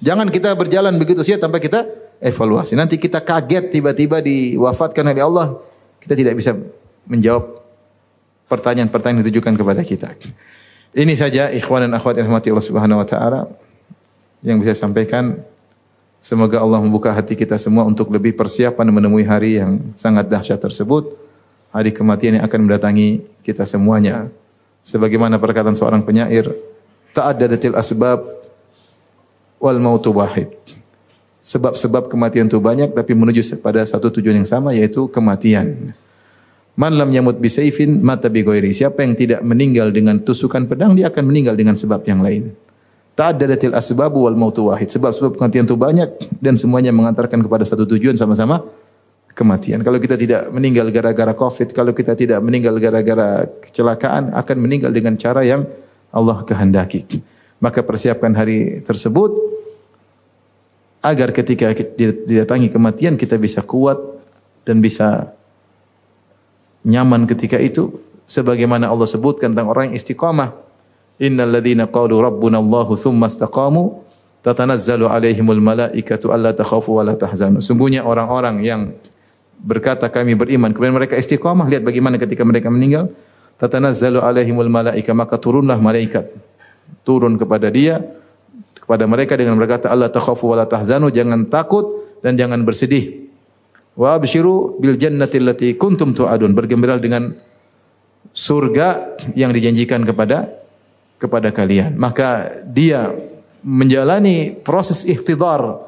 Jangan 0.00 0.32
kita 0.32 0.56
berjalan 0.56 0.96
begitu 0.96 1.20
saja 1.20 1.44
tanpa 1.44 1.60
kita 1.60 1.84
evaluasi. 2.24 2.72
Nanti 2.72 2.96
kita 2.96 3.20
kaget 3.20 3.68
tiba-tiba 3.68 4.24
diwafatkan 4.24 5.04
oleh 5.12 5.22
Allah, 5.22 5.46
kita 6.00 6.16
tidak 6.16 6.40
bisa 6.40 6.56
menjawab 7.04 7.60
pertanyaan-pertanyaan 8.48 9.22
ditujukan 9.28 9.54
kepada 9.60 9.82
kita. 9.84 10.16
Ini 10.96 11.12
saja 11.12 11.52
ikhwan 11.52 11.84
dan 11.84 11.92
akhwat 12.00 12.16
yang 12.16 12.32
Allah 12.32 12.64
Subhanahu 12.64 13.02
wa 13.04 13.06
taala 13.06 13.40
yang 14.40 14.56
bisa 14.56 14.72
sampaikan. 14.72 15.36
Semoga 16.24 16.58
Allah 16.58 16.82
membuka 16.82 17.12
hati 17.12 17.38
kita 17.38 17.54
semua 17.60 17.86
untuk 17.86 18.10
lebih 18.10 18.34
persiapan 18.34 18.88
menemui 18.90 19.22
hari 19.22 19.60
yang 19.60 19.78
sangat 19.94 20.26
dahsyat 20.26 20.58
tersebut. 20.58 21.25
Hari 21.74 21.90
kematian 21.94 22.40
yang 22.40 22.44
akan 22.46 22.60
mendatangi 22.66 23.24
kita 23.46 23.66
semuanya. 23.66 24.30
Sebagaimana 24.86 25.42
perkataan 25.42 25.74
seorang 25.74 26.06
penyair, 26.06 26.46
ta'addadatil 27.10 27.74
asbab 27.74 28.22
wal 29.58 29.78
mautu 29.82 30.14
wahid. 30.14 30.52
Sebab-sebab 31.46 32.10
kematian 32.10 32.50
itu 32.50 32.58
banyak 32.58 32.90
tapi 32.90 33.14
menuju 33.14 33.62
pada 33.62 33.86
satu 33.86 34.10
tujuan 34.10 34.42
yang 34.42 34.48
sama 34.48 34.74
yaitu 34.74 35.06
kematian. 35.06 35.94
Man 36.76 36.92
lam 36.92 37.08
yamut 37.08 37.40
bisayfin 37.40 38.02
mata 38.04 38.28
bi 38.28 38.44
Siapa 38.68 39.00
yang 39.00 39.16
tidak 39.16 39.40
meninggal 39.40 39.88
dengan 39.94 40.20
tusukan 40.20 40.68
pedang 40.68 40.92
dia 40.92 41.08
akan 41.08 41.24
meninggal 41.24 41.56
dengan 41.56 41.78
sebab 41.78 42.04
yang 42.04 42.20
lain. 42.20 42.52
Ta'addadatil 43.16 43.72
asbabu 43.72 44.28
wal 44.28 44.36
mautu 44.36 44.68
wahid. 44.68 44.92
Sebab-sebab 44.92 45.40
kematian 45.40 45.64
itu 45.64 45.72
banyak 45.72 46.10
dan 46.36 46.60
semuanya 46.60 46.92
mengantarkan 46.92 47.40
kepada 47.40 47.64
satu 47.64 47.88
tujuan 47.88 48.12
sama-sama 48.18 48.60
kematian. 49.36 49.84
Kalau 49.84 50.00
kita 50.00 50.16
tidak 50.16 50.48
meninggal 50.48 50.88
gara-gara 50.88 51.36
Covid, 51.36 51.76
kalau 51.76 51.92
kita 51.92 52.16
tidak 52.16 52.40
meninggal 52.40 52.80
gara-gara 52.80 53.44
kecelakaan, 53.60 54.32
akan 54.32 54.56
meninggal 54.56 54.88
dengan 54.88 55.20
cara 55.20 55.44
yang 55.44 55.68
Allah 56.08 56.40
kehendaki. 56.40 57.04
Maka 57.60 57.84
persiapkan 57.84 58.32
hari 58.32 58.80
tersebut 58.80 59.36
agar 61.04 61.36
ketika 61.36 61.76
didatangi 62.24 62.72
kematian 62.72 63.20
kita 63.20 63.36
bisa 63.36 63.60
kuat 63.60 64.00
dan 64.64 64.80
bisa 64.80 65.30
nyaman 66.82 67.28
ketika 67.28 67.60
itu 67.60 67.92
sebagaimana 68.24 68.88
Allah 68.88 69.06
sebutkan 69.06 69.52
tentang 69.52 69.68
orang 69.68 69.92
yang 69.92 69.96
istiqamah 70.00 70.66
Innal 71.16 71.48
ladzina 71.48 71.88
qalu 71.88 72.20
rabbuna 72.20 72.60
Allahu 72.60 72.92
tsumma 72.92 73.32
istaqamu 73.32 74.04
tatanazzalu 74.44 75.08
alaihimul 75.08 75.64
malaikatu 75.64 76.28
alla 76.28 76.52
takhafu 76.52 77.00
wa 77.00 77.08
la 77.08 77.16
tahzanu. 77.16 77.64
Sungguhnya 77.64 78.04
orang-orang 78.04 78.60
yang 78.60 78.92
berkata 79.60 80.08
kami 80.12 80.36
beriman. 80.36 80.72
Kemudian 80.72 80.96
mereka 80.96 81.16
istiqamah 81.16 81.66
lihat 81.68 81.82
bagaimana 81.82 82.20
ketika 82.20 82.42
mereka 82.44 82.68
meninggal. 82.68 83.12
Tatanazzalu 83.56 84.20
alaihimul 84.20 84.68
malaika 84.68 85.16
maka 85.16 85.40
turunlah 85.40 85.80
malaikat. 85.80 86.28
Turun 87.02 87.40
kepada 87.40 87.72
dia 87.72 88.04
kepada 88.86 89.02
mereka 89.10 89.34
dengan 89.34 89.58
berkata 89.58 89.90
Allah 89.90 90.06
takhafu 90.06 90.54
wa 90.54 90.62
tahzanu 90.62 91.10
jangan 91.10 91.50
takut 91.50 92.06
dan 92.22 92.38
jangan 92.38 92.62
bersedih. 92.62 93.26
Wa 93.98 94.14
abshiru 94.14 94.78
bil 94.78 94.94
jannati 94.94 95.42
allati 95.42 95.68
kuntum 95.74 96.14
tu'adun 96.14 96.54
bergembira 96.54 97.00
dengan 97.00 97.34
surga 98.30 99.18
yang 99.34 99.50
dijanjikan 99.50 100.04
kepada 100.06 100.52
kepada 101.18 101.50
kalian. 101.50 101.96
Maka 101.98 102.60
dia 102.62 103.10
menjalani 103.66 104.54
proses 104.54 105.02
ikhtidar 105.02 105.82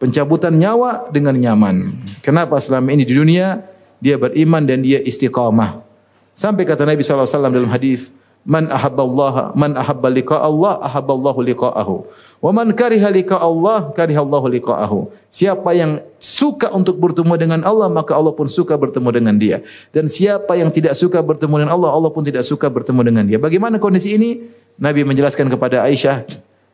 pencabutan 0.00 0.56
nyawa 0.56 1.12
dengan 1.12 1.36
nyaman. 1.36 1.94
Kenapa 2.24 2.56
selama 2.58 2.90
ini 2.90 3.04
di 3.04 3.14
dunia 3.14 3.62
dia 4.00 4.16
beriman 4.16 4.64
dan 4.64 4.80
dia 4.80 4.98
istiqamah. 5.04 5.84
Sampai 6.32 6.64
kata 6.64 6.88
Nabi 6.88 7.04
SAW 7.04 7.28
dalam 7.52 7.68
hadis, 7.68 8.16
Man 8.40 8.72
ahabba 8.72 9.04
Allah, 9.04 9.34
man 9.52 9.76
ahabba 9.76 10.08
liqa 10.08 10.40
Allah, 10.40 10.80
ahabba 10.80 11.12
Allah 11.12 11.36
liqa'ahu. 11.52 12.08
Wa 12.40 12.50
man 12.56 12.72
kariha 12.72 13.12
liqa 13.12 13.36
Allah, 13.36 13.92
kariha 13.92 14.16
Allah 14.16 14.40
liqa'ahu. 14.56 15.12
Siapa 15.28 15.76
yang 15.76 16.00
suka 16.16 16.72
untuk 16.72 16.96
bertemu 16.96 17.36
dengan 17.36 17.60
Allah, 17.60 17.92
maka 17.92 18.16
Allah 18.16 18.32
pun 18.32 18.48
suka 18.48 18.80
bertemu 18.80 19.12
dengan 19.12 19.36
dia. 19.36 19.60
Dan 19.92 20.08
siapa 20.08 20.56
yang 20.56 20.72
tidak 20.72 20.96
suka 20.96 21.20
bertemu 21.20 21.68
dengan 21.68 21.76
Allah, 21.76 21.92
Allah 21.92 22.08
pun 22.08 22.24
tidak 22.24 22.40
suka 22.48 22.72
bertemu 22.72 23.00
dengan 23.12 23.24
dia. 23.28 23.36
Bagaimana 23.36 23.76
kondisi 23.76 24.16
ini? 24.16 24.48
Nabi 24.80 25.04
menjelaskan 25.04 25.52
kepada 25.52 25.84
Aisyah, 25.84 26.24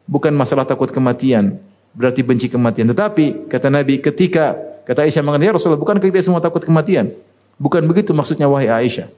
bukan 0.07 0.31
masalah 0.39 0.63
takut 0.63 0.95
kematian, 0.95 1.59
berarti 1.97 2.21
benci 2.21 2.53
kematian. 2.53 2.93
Tetapi 2.93 3.49
kata 3.49 3.73
Nabi 3.73 4.05
ketika 4.05 4.55
kata 4.85 5.09
Aisyah 5.09 5.25
mengatakan, 5.25 5.49
"Ya 5.49 5.55
Rasulullah, 5.57 5.81
bukan 5.81 5.97
kita 5.97 6.21
semua 6.21 6.45
takut 6.45 6.61
kematian?" 6.63 7.17
Bukan 7.57 7.89
begitu 7.89 8.13
maksudnya 8.13 8.45
wahai 8.53 8.69
Aisyah. 8.69 9.09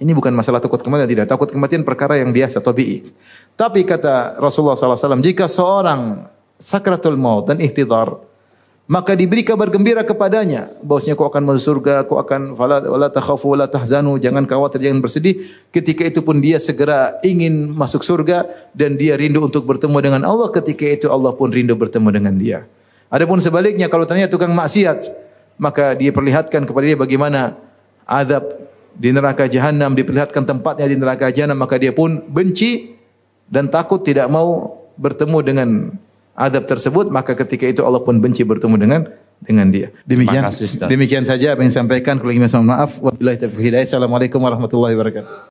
Ini 0.00 0.16
bukan 0.16 0.32
masalah 0.32 0.62
takut 0.62 0.80
kematian 0.80 1.10
tidak. 1.10 1.26
Takut 1.28 1.50
kematian 1.50 1.84
perkara 1.84 2.16
yang 2.16 2.32
biasa 2.32 2.62
tabii. 2.62 3.10
Tapi 3.52 3.84
kata 3.84 4.40
Rasulullah 4.40 4.72
SAW, 4.72 5.20
jika 5.20 5.44
seorang 5.44 6.24
sakratul 6.56 7.20
maut 7.20 7.44
dan 7.44 7.60
ihtidar, 7.60 8.16
maka 8.90 9.14
diberi 9.14 9.46
kabar 9.46 9.70
gembira 9.70 10.02
kepadanya 10.02 10.66
bahwasanya 10.82 11.14
kau 11.14 11.30
akan 11.30 11.46
masuk 11.46 11.62
surga, 11.62 12.10
kau 12.10 12.18
akan 12.18 12.58
fala 12.58 12.82
wala 12.82 13.06
takhafu 13.06 13.54
wala 13.54 13.70
tahzanu, 13.70 14.18
jangan 14.18 14.50
khawatir, 14.50 14.82
jangan 14.82 14.98
bersedih. 14.98 15.38
Ketika 15.70 16.02
itu 16.10 16.26
pun 16.26 16.42
dia 16.42 16.58
segera 16.58 17.14
ingin 17.22 17.70
masuk 17.70 18.02
surga 18.02 18.50
dan 18.74 18.98
dia 18.98 19.14
rindu 19.14 19.46
untuk 19.46 19.62
bertemu 19.62 19.94
dengan 20.02 20.26
Allah, 20.26 20.50
ketika 20.50 20.82
itu 20.90 21.06
Allah 21.06 21.30
pun 21.38 21.54
rindu 21.54 21.78
bertemu 21.78 22.10
dengan 22.10 22.34
dia. 22.34 22.66
Adapun 23.14 23.38
sebaliknya 23.38 23.86
kalau 23.86 24.10
ternyata 24.10 24.34
tukang 24.34 24.50
maksiat, 24.58 25.06
maka 25.54 25.94
dia 25.94 26.10
perlihatkan 26.10 26.66
kepada 26.66 26.84
dia 26.90 26.98
bagaimana 26.98 27.54
adab 28.10 28.42
di 28.98 29.14
neraka 29.14 29.46
jahanam, 29.46 29.94
diperlihatkan 29.94 30.42
tempatnya 30.42 30.90
di 30.90 30.98
neraka 30.98 31.30
jahanam, 31.30 31.62
maka 31.62 31.78
dia 31.78 31.94
pun 31.94 32.26
benci 32.26 32.98
dan 33.46 33.70
takut 33.70 34.02
tidak 34.02 34.26
mau 34.26 34.82
bertemu 34.98 35.38
dengan 35.46 35.68
adab 36.40 36.64
tersebut 36.64 37.12
maka 37.12 37.36
ketika 37.36 37.68
itu 37.68 37.84
Allah 37.84 38.00
pun 38.00 38.16
benci 38.16 38.42
bertemu 38.42 38.76
dengan 38.80 39.00
dengan 39.40 39.68
dia. 39.68 39.92
Demikian. 40.04 40.44
Makasih, 40.44 40.88
demikian 40.88 41.24
saja 41.24 41.56
apa 41.56 41.64
yang 41.64 41.72
saya 41.72 41.84
sampaikan. 41.84 42.20
Kalau 42.20 42.32
ingin 42.32 42.48
maaf. 42.64 43.00
Wabillahi 43.00 43.36
taufiq 43.40 43.60
hidayah. 43.60 43.84
Assalamualaikum 43.88 44.40
warahmatullahi 44.40 44.96
wabarakatuh. 44.96 45.49